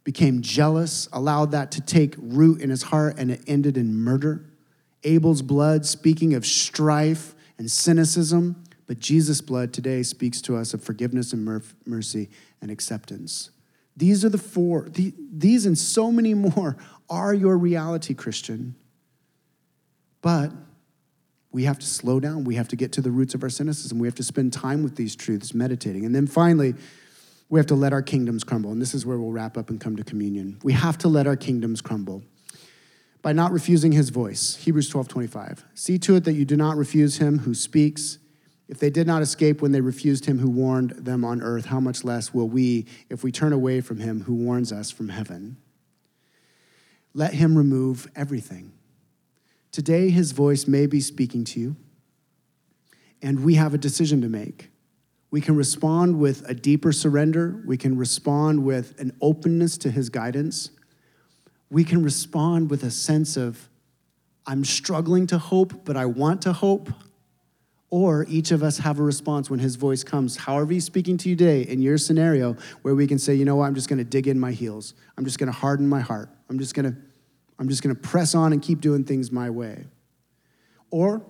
became 0.04 0.42
jealous, 0.42 1.08
allowed 1.14 1.52
that 1.52 1.72
to 1.74 1.82
take 1.82 2.16
root 2.18 2.62
in 2.62 2.72
his 2.72 2.84
heart, 2.84 3.20
and 3.20 3.30
it 3.30 3.42
ended 3.46 3.78
in 3.78 3.94
murder. 3.94 4.44
Abel's 5.04 5.44
blood, 5.44 5.86
speaking 5.86 6.34
of 6.34 6.48
strife, 6.48 7.35
and 7.58 7.72
cynicism, 7.72 8.64
but 8.88 9.00
Jesus' 9.00 9.42
blood 9.42 9.74
today 9.74 10.04
speaks 10.04 10.42
to 10.42 10.56
us 10.56 10.74
of 10.74 10.84
forgiveness 10.84 11.34
and 11.34 11.64
mercy 11.86 12.30
and 12.62 12.70
acceptance. 12.70 13.52
These 13.98 14.26
are 14.26 14.30
the 14.30 14.38
four, 14.38 14.90
these 14.90 15.66
and 15.66 15.78
so 15.78 16.12
many 16.12 16.34
more 16.34 16.78
are 17.10 17.34
your 17.34 17.58
reality, 17.58 18.14
Christian. 18.14 18.76
But 20.22 20.52
we 21.52 21.64
have 21.64 21.80
to 21.80 21.86
slow 21.86 22.20
down. 22.20 22.44
We 22.44 22.56
have 22.56 22.68
to 22.70 22.76
get 22.76 22.92
to 22.94 23.02
the 23.02 23.12
roots 23.12 23.34
of 23.34 23.44
our 23.44 23.50
cynicism. 23.50 23.98
We 23.98 24.08
have 24.08 24.16
to 24.16 24.24
spend 24.24 24.52
time 24.52 24.84
with 24.84 24.98
these 24.98 25.16
truths, 25.16 25.54
meditating. 25.54 26.06
And 26.06 26.14
then 26.14 26.28
finally, 26.28 26.76
we 27.48 27.60
have 27.60 27.68
to 27.68 27.76
let 27.76 27.94
our 27.94 28.02
kingdoms 28.02 28.44
crumble. 28.44 28.72
And 28.72 28.82
this 28.82 28.94
is 28.94 29.06
where 29.06 29.18
we'll 29.18 29.32
wrap 29.32 29.58
up 29.58 29.70
and 29.70 29.80
come 29.80 29.96
to 29.96 30.04
communion. 30.04 30.60
We 30.64 30.74
have 30.74 30.98
to 31.00 31.08
let 31.08 31.28
our 31.28 31.38
kingdoms 31.38 31.82
crumble 31.82 32.24
by 33.26 33.34
not 33.34 33.52
refusing 33.52 33.92
his 33.92 34.12
voice. 34.12 34.56
Hebrews 34.58 34.88
12 34.88 35.08
25. 35.08 35.66
See 35.74 35.98
to 35.98 36.16
it 36.16 36.26
that 36.26 36.34
you 36.34 36.46
do 36.46 36.56
not 36.56 36.78
refuse 36.78 37.18
him 37.18 37.40
who 37.40 37.56
speaks. 37.56 38.20
If 38.68 38.78
they 38.78 38.92
did 38.92 39.08
not 39.08 39.24
escape 39.24 39.64
when 39.64 39.72
they 39.72 39.82
refused 39.82 40.26
him 40.26 40.38
who 40.38 40.48
warned 40.48 40.92
them 40.92 41.26
on 41.26 41.42
earth, 41.42 41.66
how 41.66 41.80
much 41.80 42.04
less 42.04 42.36
will 42.36 42.48
we 42.48 42.86
if 43.10 43.24
we 43.24 43.32
turn 43.32 43.52
away 43.52 43.82
from 43.82 43.98
him 43.98 44.22
who 44.22 44.36
warns 44.36 44.72
us 44.72 44.92
from 44.92 45.10
heaven? 45.10 45.58
Let 47.16 47.34
him 47.34 47.58
remove 47.58 48.08
everything. 48.16 48.74
Today, 49.72 50.12
his 50.12 50.32
voice 50.32 50.68
may 50.68 50.86
be 50.86 51.02
speaking 51.02 51.46
to 51.46 51.60
you, 51.60 51.76
and 53.24 53.44
we 53.44 53.56
have 53.56 53.74
a 53.74 53.80
decision 53.80 54.22
to 54.22 54.30
make. 54.30 54.70
We 55.32 55.42
can 55.42 55.56
respond 55.56 56.20
with 56.20 56.48
a 56.48 56.54
deeper 56.54 56.92
surrender, 56.92 57.60
we 57.66 57.78
can 57.78 57.98
respond 57.98 58.64
with 58.64 58.94
an 59.00 59.18
openness 59.20 59.80
to 59.80 59.90
his 59.90 60.10
guidance 60.10 60.70
we 61.70 61.84
can 61.84 62.04
respond 62.04 62.70
with 62.70 62.84
a 62.84 62.92
sense 62.92 63.38
of, 63.38 63.70
I'm 64.46 64.64
struggling 64.64 65.28
to 65.28 65.38
hope, 65.38 65.86
but 65.86 65.98
I 65.98 66.06
want 66.06 66.42
to 66.44 66.54
hope. 66.54 66.90
Or 67.90 68.26
each 68.28 68.52
of 68.52 68.62
us 68.62 68.80
have 68.80 69.00
a 69.00 69.04
response 69.04 69.50
when 69.50 69.60
his 69.60 69.76
voice 69.76 70.04
comes, 70.04 70.36
however 70.36 70.74
he's 70.74 70.86
speaking 70.86 71.18
to 71.18 71.30
you 71.30 71.36
today 71.36 71.62
in 71.62 71.82
your 71.82 71.98
scenario, 71.98 72.58
where 72.82 72.94
we 72.94 73.08
can 73.08 73.18
say, 73.18 73.36
you 73.36 73.46
know 73.46 73.56
what, 73.56 73.66
I'm 73.66 73.76
just 73.76 73.88
gonna 73.88 74.04
dig 74.04 74.28
in 74.28 74.40
my 74.40 74.52
heels. 74.52 74.94
I'm 75.18 75.24
just 75.24 75.40
gonna 75.40 75.52
harden 75.52 75.88
my 75.88 76.02
heart. 76.02 76.30
I'm 76.50 76.60
just 76.60 76.74
gonna, 76.74 76.96
I'm 77.58 77.70
just 77.70 77.82
gonna 77.84 77.96
press 77.96 78.36
on 78.36 78.54
and 78.54 78.62
keep 78.62 78.82
doing 78.82 79.04
things 79.04 79.32
my 79.32 79.50
way. 79.50 79.86
Or 80.92 81.26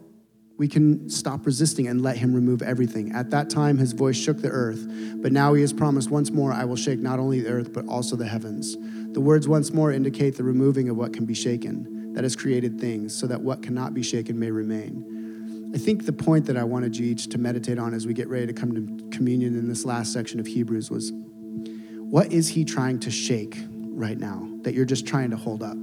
we 0.57 0.67
can 0.67 1.09
stop 1.09 1.45
resisting 1.45 1.87
and 1.87 2.01
let 2.01 2.17
him 2.17 2.33
remove 2.33 2.61
everything. 2.61 3.11
At 3.11 3.29
that 3.31 3.49
time, 3.49 3.77
his 3.77 3.91
voice 3.91 4.15
shook 4.15 4.41
the 4.41 4.49
earth, 4.49 4.85
but 5.21 5.31
now 5.31 5.53
he 5.53 5.61
has 5.61 5.73
promised 5.73 6.09
once 6.09 6.31
more, 6.31 6.53
I 6.53 6.63
will 6.65 6.77
shake 6.77 6.99
not 6.99 7.19
only 7.19 7.41
the 7.41 7.49
earth, 7.49 7.73
but 7.73 7.85
also 7.87 8.15
the 8.15 8.25
heavens. 8.25 8.77
The 9.15 9.21
words 9.21 9.47
once 9.47 9.71
more 9.71 9.93
indicate 9.93 10.35
the 10.35 10.43
removing 10.43 10.89
of 10.89 10.97
what 10.97 11.13
can 11.13 11.23
be 11.23 11.33
shaken, 11.33 12.11
that 12.15 12.25
has 12.25 12.35
created 12.35 12.81
things, 12.81 13.17
so 13.17 13.27
that 13.27 13.39
what 13.39 13.63
cannot 13.63 13.93
be 13.93 14.03
shaken 14.03 14.37
may 14.37 14.51
remain. 14.51 15.71
I 15.73 15.77
think 15.77 16.05
the 16.05 16.11
point 16.11 16.47
that 16.47 16.57
I 16.57 16.65
wanted 16.65 16.97
you 16.97 17.05
each 17.05 17.27
to 17.27 17.37
meditate 17.37 17.79
on 17.79 17.93
as 17.93 18.05
we 18.05 18.13
get 18.13 18.27
ready 18.27 18.45
to 18.45 18.51
come 18.51 18.73
to 18.73 19.09
communion 19.17 19.57
in 19.57 19.69
this 19.69 19.85
last 19.85 20.11
section 20.11 20.41
of 20.41 20.47
Hebrews 20.47 20.91
was 20.91 21.13
what 21.13 22.33
is 22.33 22.49
he 22.49 22.65
trying 22.65 22.99
to 22.99 23.09
shake 23.09 23.57
right 23.69 24.17
now 24.17 24.49
that 24.63 24.73
you're 24.73 24.83
just 24.83 25.07
trying 25.07 25.29
to 25.29 25.37
hold 25.37 25.63
up? 25.63 25.77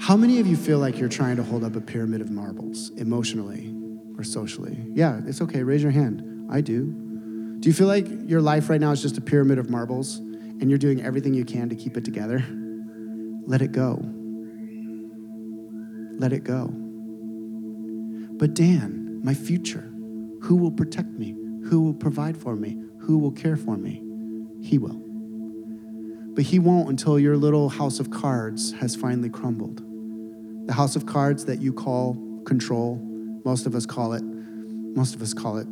How 0.00 0.16
many 0.16 0.40
of 0.40 0.48
you 0.48 0.56
feel 0.56 0.80
like 0.80 0.98
you're 0.98 1.08
trying 1.08 1.36
to 1.36 1.44
hold 1.44 1.62
up 1.62 1.76
a 1.76 1.80
pyramid 1.80 2.22
of 2.22 2.30
marbles 2.32 2.90
emotionally 2.96 3.72
or 4.18 4.24
socially? 4.24 4.84
Yeah, 4.94 5.20
it's 5.28 5.40
okay. 5.40 5.62
Raise 5.62 5.80
your 5.80 5.92
hand. 5.92 6.48
I 6.50 6.60
do. 6.60 7.09
Do 7.60 7.68
you 7.68 7.74
feel 7.74 7.88
like 7.88 8.06
your 8.26 8.40
life 8.40 8.70
right 8.70 8.80
now 8.80 8.90
is 8.90 9.02
just 9.02 9.18
a 9.18 9.20
pyramid 9.20 9.58
of 9.58 9.68
marbles 9.68 10.16
and 10.16 10.70
you're 10.70 10.78
doing 10.78 11.02
everything 11.02 11.34
you 11.34 11.44
can 11.44 11.68
to 11.68 11.74
keep 11.74 11.98
it 11.98 12.06
together? 12.06 12.42
Let 13.46 13.60
it 13.60 13.72
go. 13.72 14.00
Let 16.18 16.32
it 16.32 16.42
go. 16.42 16.70
But 18.38 18.54
Dan, 18.54 19.20
my 19.22 19.34
future, 19.34 19.92
who 20.40 20.56
will 20.56 20.70
protect 20.70 21.08
me? 21.08 21.36
Who 21.66 21.82
will 21.82 21.92
provide 21.92 22.38
for 22.38 22.56
me? 22.56 22.82
Who 23.00 23.18
will 23.18 23.32
care 23.32 23.58
for 23.58 23.76
me? 23.76 24.02
He 24.62 24.78
will. 24.78 24.98
But 26.34 26.44
he 26.44 26.58
won't 26.58 26.88
until 26.88 27.18
your 27.18 27.36
little 27.36 27.68
house 27.68 28.00
of 28.00 28.10
cards 28.10 28.72
has 28.72 28.96
finally 28.96 29.28
crumbled. 29.28 29.82
The 30.66 30.72
house 30.72 30.96
of 30.96 31.04
cards 31.04 31.44
that 31.44 31.60
you 31.60 31.74
call 31.74 32.14
control, 32.46 32.96
most 33.44 33.66
of 33.66 33.74
us 33.74 33.84
call 33.84 34.14
it, 34.14 34.22
most 34.22 35.14
of 35.14 35.20
us 35.20 35.34
call 35.34 35.58
it 35.58 35.66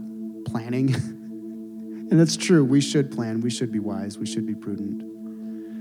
planning. 0.44 0.94
And 2.10 2.18
that's 2.18 2.36
true. 2.36 2.64
We 2.64 2.80
should 2.80 3.10
plan. 3.10 3.40
We 3.40 3.50
should 3.50 3.70
be 3.70 3.78
wise. 3.78 4.18
We 4.18 4.26
should 4.26 4.46
be 4.46 4.54
prudent. 4.54 5.02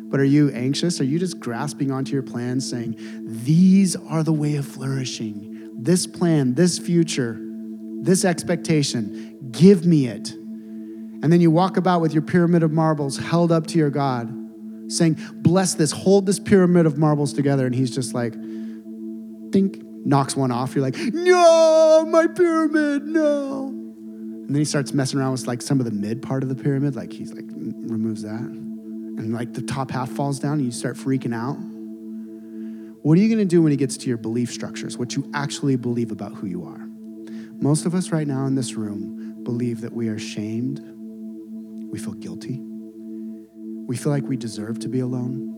But 0.10 0.20
are 0.20 0.26
you 0.26 0.50
anxious? 0.52 1.02
Are 1.02 1.06
you 1.06 1.20
just 1.20 1.40
grasping 1.40 1.92
onto 1.92 2.14
your 2.14 2.24
plans, 2.24 2.70
saying, 2.70 2.96
These 3.26 3.96
are 3.96 4.24
the 4.24 4.34
way 4.34 4.56
of 4.56 4.66
flourishing? 4.66 5.72
This 5.82 6.08
plan, 6.08 6.54
this 6.54 6.80
future, 6.80 7.38
this 8.02 8.26
expectation, 8.26 9.38
give 9.52 9.86
me 9.86 10.08
it. 10.08 10.32
And 10.32 11.32
then 11.32 11.42
you 11.42 11.52
walk 11.52 11.78
about 11.78 12.02
with 12.02 12.14
your 12.14 12.22
pyramid 12.22 12.64
of 12.64 12.72
marbles 12.72 13.18
held 13.18 13.52
up 13.52 13.68
to 13.68 13.78
your 13.78 13.90
God, 13.90 14.34
saying, 14.92 15.18
Bless 15.36 15.74
this, 15.74 15.92
hold 15.92 16.26
this 16.26 16.40
pyramid 16.40 16.86
of 16.86 16.98
marbles 16.98 17.34
together. 17.34 17.66
And 17.66 17.76
He's 17.76 17.94
just 17.94 18.14
like, 18.14 18.34
Think, 19.52 19.82
knocks 20.08 20.36
one 20.36 20.52
off. 20.52 20.74
You're 20.74 20.84
like, 20.84 20.98
no, 20.98 22.08
my 22.10 22.28
pyramid, 22.28 23.04
no. 23.04 23.77
And 24.48 24.56
then 24.56 24.62
he 24.62 24.66
starts 24.66 24.94
messing 24.94 25.20
around 25.20 25.34
with 25.34 25.46
like 25.46 25.62
some 25.62 25.82
of 25.82 25.86
the 25.86 25.92
mid 25.92 26.22
part 26.22 26.42
of 26.42 26.48
the 26.48 26.56
pyramid, 26.56 26.96
like 26.96 27.12
he's 27.12 27.34
like 27.34 27.44
removes 27.50 28.22
that, 28.22 28.40
and 28.40 29.34
like 29.34 29.52
the 29.54 29.62
top 29.62 29.92
half 29.92 30.10
falls 30.10 30.40
down, 30.40 30.54
and 30.54 30.66
you 30.66 30.72
start 30.72 30.96
freaking 30.96 31.36
out. 31.36 31.58
What 33.04 33.18
are 33.18 33.22
you 33.22 33.28
going 33.28 33.46
to 33.46 33.46
do 33.46 33.62
when 33.62 33.72
he 33.72 33.78
gets 33.78 33.98
to 33.98 34.08
your 34.08 34.18
belief 34.18 34.50
structures, 34.50 34.98
what 34.98 35.18
you 35.18 35.30
actually 35.34 35.76
believe 35.76 36.12
about 36.12 36.34
who 36.34 36.48
you 36.48 36.64
are? 36.64 36.88
Most 37.62 37.86
of 37.86 37.94
us 37.94 38.12
right 38.12 38.26
now 38.26 38.46
in 38.46 38.56
this 38.56 38.76
room 38.76 39.44
believe 39.44 39.82
that 39.82 39.92
we 39.92 40.08
are 40.08 40.18
shamed, 40.18 40.80
we 41.92 42.00
feel 42.00 42.14
guilty, 42.14 42.62
we 43.86 43.98
feel 43.98 44.14
like 44.14 44.24
we 44.24 44.38
deserve 44.38 44.80
to 44.80 44.88
be 44.88 45.02
alone. 45.02 45.56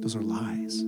Those 0.00 0.14
are 0.14 0.22
lies. 0.22 0.84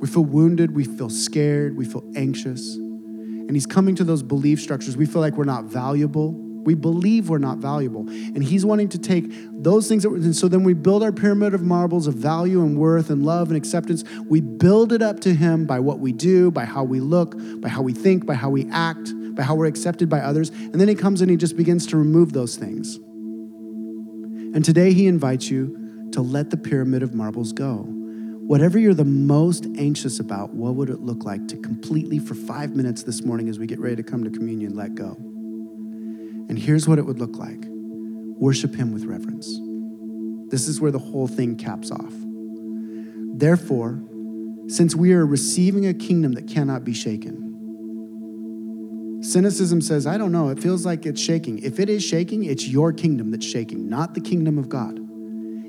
We 0.00 0.08
feel 0.08 0.24
wounded, 0.24 0.74
we 0.74 0.84
feel 0.84 1.10
scared, 1.10 1.76
we 1.76 1.84
feel 1.84 2.02
anxious. 2.16 2.74
And 2.76 3.50
he's 3.56 3.66
coming 3.66 3.94
to 3.96 4.04
those 4.04 4.22
belief 4.22 4.60
structures. 4.60 4.96
We 4.96 5.06
feel 5.06 5.20
like 5.20 5.34
we're 5.34 5.44
not 5.44 5.64
valuable. 5.64 6.32
We 6.32 6.74
believe 6.74 7.28
we're 7.28 7.38
not 7.38 7.58
valuable. 7.58 8.08
And 8.08 8.42
he's 8.42 8.64
wanting 8.64 8.88
to 8.90 8.98
take 8.98 9.24
those 9.62 9.88
things 9.88 10.04
that, 10.04 10.10
and 10.10 10.34
so 10.36 10.48
then 10.48 10.62
we 10.62 10.72
build 10.72 11.02
our 11.02 11.12
pyramid 11.12 11.52
of 11.52 11.62
marbles 11.62 12.06
of 12.06 12.14
value 12.14 12.62
and 12.62 12.78
worth 12.78 13.10
and 13.10 13.24
love 13.24 13.48
and 13.48 13.56
acceptance. 13.56 14.04
We 14.26 14.40
build 14.40 14.92
it 14.92 15.02
up 15.02 15.20
to 15.20 15.34
him 15.34 15.66
by 15.66 15.80
what 15.80 15.98
we 15.98 16.12
do, 16.12 16.50
by 16.50 16.64
how 16.64 16.84
we 16.84 17.00
look, 17.00 17.34
by 17.60 17.68
how 17.68 17.82
we 17.82 17.92
think, 17.92 18.24
by 18.24 18.34
how 18.34 18.50
we 18.50 18.70
act, 18.70 19.12
by 19.34 19.42
how 19.42 19.54
we're 19.54 19.66
accepted 19.66 20.08
by 20.08 20.20
others. 20.20 20.50
And 20.50 20.74
then 20.80 20.88
he 20.88 20.94
comes 20.94 21.20
and 21.20 21.30
he 21.30 21.36
just 21.36 21.56
begins 21.56 21.86
to 21.88 21.96
remove 21.96 22.32
those 22.32 22.56
things. 22.56 22.96
And 24.54 24.64
today 24.64 24.92
he 24.92 25.06
invites 25.06 25.50
you 25.50 26.08
to 26.12 26.22
let 26.22 26.50
the 26.50 26.56
pyramid 26.56 27.02
of 27.02 27.14
marbles 27.14 27.52
go. 27.52 27.99
Whatever 28.50 28.80
you're 28.80 28.94
the 28.94 29.04
most 29.04 29.66
anxious 29.78 30.18
about, 30.18 30.52
what 30.54 30.74
would 30.74 30.90
it 30.90 30.98
look 30.98 31.22
like 31.22 31.46
to 31.46 31.56
completely, 31.58 32.18
for 32.18 32.34
five 32.34 32.74
minutes 32.74 33.04
this 33.04 33.22
morning 33.22 33.48
as 33.48 33.60
we 33.60 33.66
get 33.68 33.78
ready 33.78 33.94
to 33.94 34.02
come 34.02 34.24
to 34.24 34.30
communion, 34.30 34.74
let 34.74 34.96
go? 34.96 35.14
And 35.14 36.58
here's 36.58 36.88
what 36.88 36.98
it 36.98 37.02
would 37.02 37.20
look 37.20 37.36
like 37.36 37.64
worship 37.68 38.74
Him 38.74 38.92
with 38.92 39.04
reverence. 39.04 39.46
This 40.50 40.66
is 40.66 40.80
where 40.80 40.90
the 40.90 40.98
whole 40.98 41.28
thing 41.28 41.54
caps 41.54 41.92
off. 41.92 42.12
Therefore, 43.38 44.02
since 44.66 44.96
we 44.96 45.12
are 45.12 45.24
receiving 45.24 45.86
a 45.86 45.94
kingdom 45.94 46.32
that 46.32 46.48
cannot 46.48 46.82
be 46.82 46.92
shaken, 46.92 47.36
cynicism 49.22 49.80
says, 49.80 50.08
I 50.08 50.18
don't 50.18 50.32
know, 50.32 50.48
it 50.48 50.58
feels 50.58 50.84
like 50.84 51.06
it's 51.06 51.20
shaking. 51.20 51.60
If 51.60 51.78
it 51.78 51.88
is 51.88 52.02
shaking, 52.02 52.42
it's 52.42 52.66
your 52.66 52.92
kingdom 52.92 53.30
that's 53.30 53.46
shaking, 53.46 53.88
not 53.88 54.14
the 54.14 54.20
kingdom 54.20 54.58
of 54.58 54.68
God. 54.68 54.98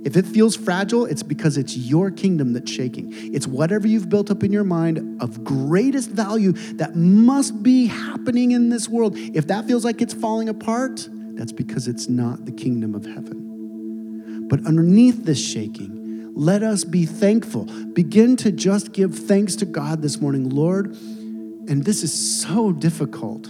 If 0.03 0.17
it 0.17 0.25
feels 0.25 0.55
fragile, 0.55 1.05
it's 1.05 1.23
because 1.23 1.57
it's 1.57 1.77
your 1.77 2.09
kingdom 2.09 2.53
that's 2.53 2.71
shaking. 2.71 3.11
It's 3.33 3.45
whatever 3.45 3.87
you've 3.87 4.09
built 4.09 4.31
up 4.31 4.43
in 4.43 4.51
your 4.51 4.63
mind 4.63 5.21
of 5.21 5.43
greatest 5.43 6.09
value 6.09 6.53
that 6.77 6.95
must 6.95 7.61
be 7.61 7.85
happening 7.85 8.51
in 8.51 8.69
this 8.69 8.89
world. 8.89 9.15
If 9.15 9.47
that 9.47 9.65
feels 9.67 9.85
like 9.85 10.01
it's 10.01 10.13
falling 10.13 10.49
apart, 10.49 11.07
that's 11.35 11.51
because 11.51 11.87
it's 11.87 12.09
not 12.09 12.45
the 12.45 12.51
kingdom 12.51 12.95
of 12.95 13.05
heaven. 13.05 14.47
But 14.47 14.65
underneath 14.65 15.23
this 15.23 15.39
shaking, 15.39 16.33
let 16.35 16.63
us 16.63 16.83
be 16.83 17.05
thankful. 17.05 17.65
Begin 17.93 18.35
to 18.37 18.51
just 18.51 18.93
give 18.93 19.13
thanks 19.15 19.55
to 19.57 19.65
God 19.65 20.01
this 20.01 20.19
morning, 20.19 20.49
Lord. 20.49 20.95
And 21.67 21.85
this 21.85 22.03
is 22.03 22.41
so 22.41 22.71
difficult. 22.71 23.45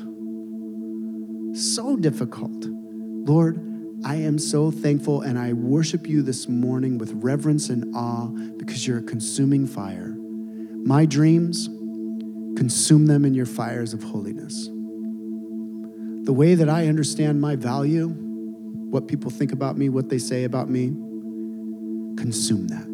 So 1.56 1.96
difficult. 1.96 2.66
Lord, 2.66 3.71
I 4.04 4.16
am 4.16 4.40
so 4.40 4.72
thankful 4.72 5.22
and 5.22 5.38
I 5.38 5.54
worship 5.54 6.08
you 6.08 6.22
this 6.24 6.48
morning 6.48 6.98
with 6.98 7.12
reverence 7.14 7.70
and 7.70 7.96
awe 7.96 8.28
because 8.58 8.88
you're 8.88 8.98
a 8.98 9.04
consuming 9.04 9.68
fire. 9.68 10.16
My 10.84 11.06
dreams, 11.06 11.68
consume 12.58 13.06
them 13.06 13.26
in 13.26 13.34
your 13.34 13.46
fires 13.46 13.94
of 13.94 14.02
holiness. 14.04 14.66
The 16.26 16.34
way 16.34 16.56
that 16.56 16.70
I 16.70 16.88
understand 16.88 17.42
my 17.42 17.56
value, 17.56 18.10
what 18.10 19.08
people 19.08 19.30
think 19.30 19.52
about 19.52 19.78
me, 19.78 19.90
what 19.90 20.10
they 20.10 20.18
say 20.18 20.46
about 20.46 20.70
me, 20.70 20.88
consume 22.18 22.68
that. 22.70 22.88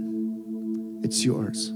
It's 1.03 1.23
yours. 1.23 1.71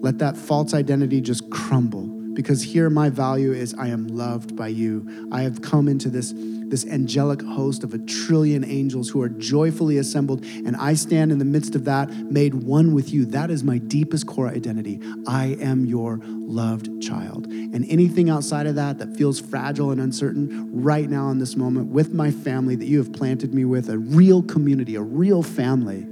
Let 0.00 0.18
that 0.18 0.36
false 0.36 0.72
identity 0.72 1.20
just 1.20 1.50
crumble 1.50 2.17
because 2.38 2.62
here 2.62 2.88
my 2.88 3.10
value 3.10 3.52
is 3.52 3.74
I 3.74 3.88
am 3.88 4.06
loved 4.06 4.54
by 4.54 4.68
you. 4.68 5.26
I 5.32 5.42
have 5.42 5.60
come 5.60 5.88
into 5.88 6.08
this 6.08 6.32
this 6.32 6.86
angelic 6.86 7.42
host 7.42 7.82
of 7.82 7.94
a 7.94 7.98
trillion 7.98 8.62
angels 8.62 9.08
who 9.08 9.20
are 9.20 9.28
joyfully 9.28 9.98
assembled, 9.98 10.44
and 10.44 10.76
I 10.76 10.94
stand 10.94 11.32
in 11.32 11.38
the 11.38 11.44
midst 11.44 11.74
of 11.74 11.84
that, 11.86 12.10
made 12.10 12.54
one 12.54 12.94
with 12.94 13.12
you. 13.12 13.24
That 13.24 13.50
is 13.50 13.64
my 13.64 13.78
deepest 13.78 14.28
core 14.28 14.46
identity. 14.46 15.00
I 15.26 15.56
am 15.60 15.84
your 15.84 16.20
loved 16.22 17.02
child. 17.02 17.46
And 17.46 17.84
anything 17.90 18.30
outside 18.30 18.68
of 18.68 18.76
that 18.76 18.98
that 18.98 19.16
feels 19.16 19.40
fragile 19.40 19.90
and 19.90 20.00
uncertain 20.00 20.70
right 20.72 21.10
now 21.10 21.30
in 21.30 21.40
this 21.40 21.56
moment 21.56 21.88
with 21.88 22.12
my 22.12 22.30
family 22.30 22.76
that 22.76 22.86
you 22.86 22.98
have 22.98 23.12
planted 23.12 23.52
me 23.52 23.64
with, 23.64 23.88
a 23.88 23.98
real 23.98 24.44
community, 24.44 24.94
a 24.94 25.02
real 25.02 25.42
family, 25.42 26.06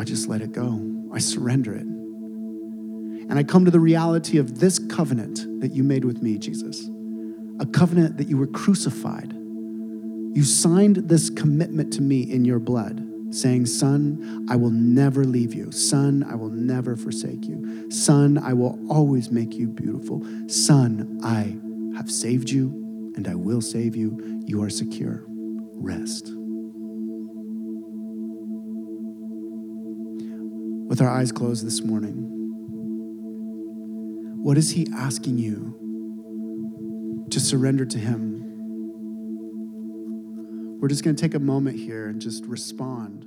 I 0.00 0.04
just 0.04 0.28
let 0.28 0.40
it 0.40 0.52
go. 0.52 0.80
I 1.12 1.18
surrender 1.18 1.74
it. 1.74 1.99
And 3.30 3.38
I 3.38 3.44
come 3.44 3.64
to 3.64 3.70
the 3.70 3.80
reality 3.80 4.38
of 4.38 4.58
this 4.58 4.78
covenant 4.78 5.60
that 5.60 5.72
you 5.72 5.84
made 5.84 6.04
with 6.04 6.20
me, 6.20 6.36
Jesus 6.36 6.90
a 7.60 7.66
covenant 7.66 8.16
that 8.16 8.28
you 8.28 8.38
were 8.38 8.46
crucified. 8.46 9.32
You 9.32 10.42
signed 10.44 10.96
this 10.96 11.28
commitment 11.28 11.92
to 11.94 12.02
me 12.02 12.22
in 12.22 12.44
your 12.44 12.58
blood, 12.58 13.06
saying, 13.34 13.66
Son, 13.66 14.46
I 14.48 14.56
will 14.56 14.70
never 14.70 15.24
leave 15.24 15.52
you. 15.52 15.70
Son, 15.70 16.24
I 16.24 16.34
will 16.36 16.48
never 16.48 16.96
forsake 16.96 17.44
you. 17.44 17.90
Son, 17.90 18.38
I 18.38 18.54
will 18.54 18.78
always 18.90 19.30
make 19.30 19.54
you 19.54 19.68
beautiful. 19.68 20.24
Son, 20.48 21.20
I 21.22 21.56
have 21.96 22.10
saved 22.10 22.48
you 22.50 23.12
and 23.16 23.28
I 23.28 23.34
will 23.34 23.60
save 23.60 23.94
you. 23.94 24.42
You 24.46 24.62
are 24.62 24.70
secure. 24.70 25.22
Rest. 25.74 26.32
With 30.88 31.00
our 31.02 31.10
eyes 31.10 31.30
closed 31.30 31.66
this 31.66 31.82
morning, 31.82 32.39
what 34.42 34.56
is 34.58 34.70
He 34.70 34.86
asking 34.94 35.38
you 35.38 35.76
to 37.30 37.38
surrender 37.40 37.84
to 37.84 37.98
Him. 37.98 38.38
We're 40.80 40.88
just 40.88 41.04
going 41.04 41.14
to 41.14 41.20
take 41.20 41.34
a 41.34 41.38
moment 41.38 41.78
here 41.78 42.08
and 42.08 42.20
just 42.20 42.44
respond. 42.46 43.26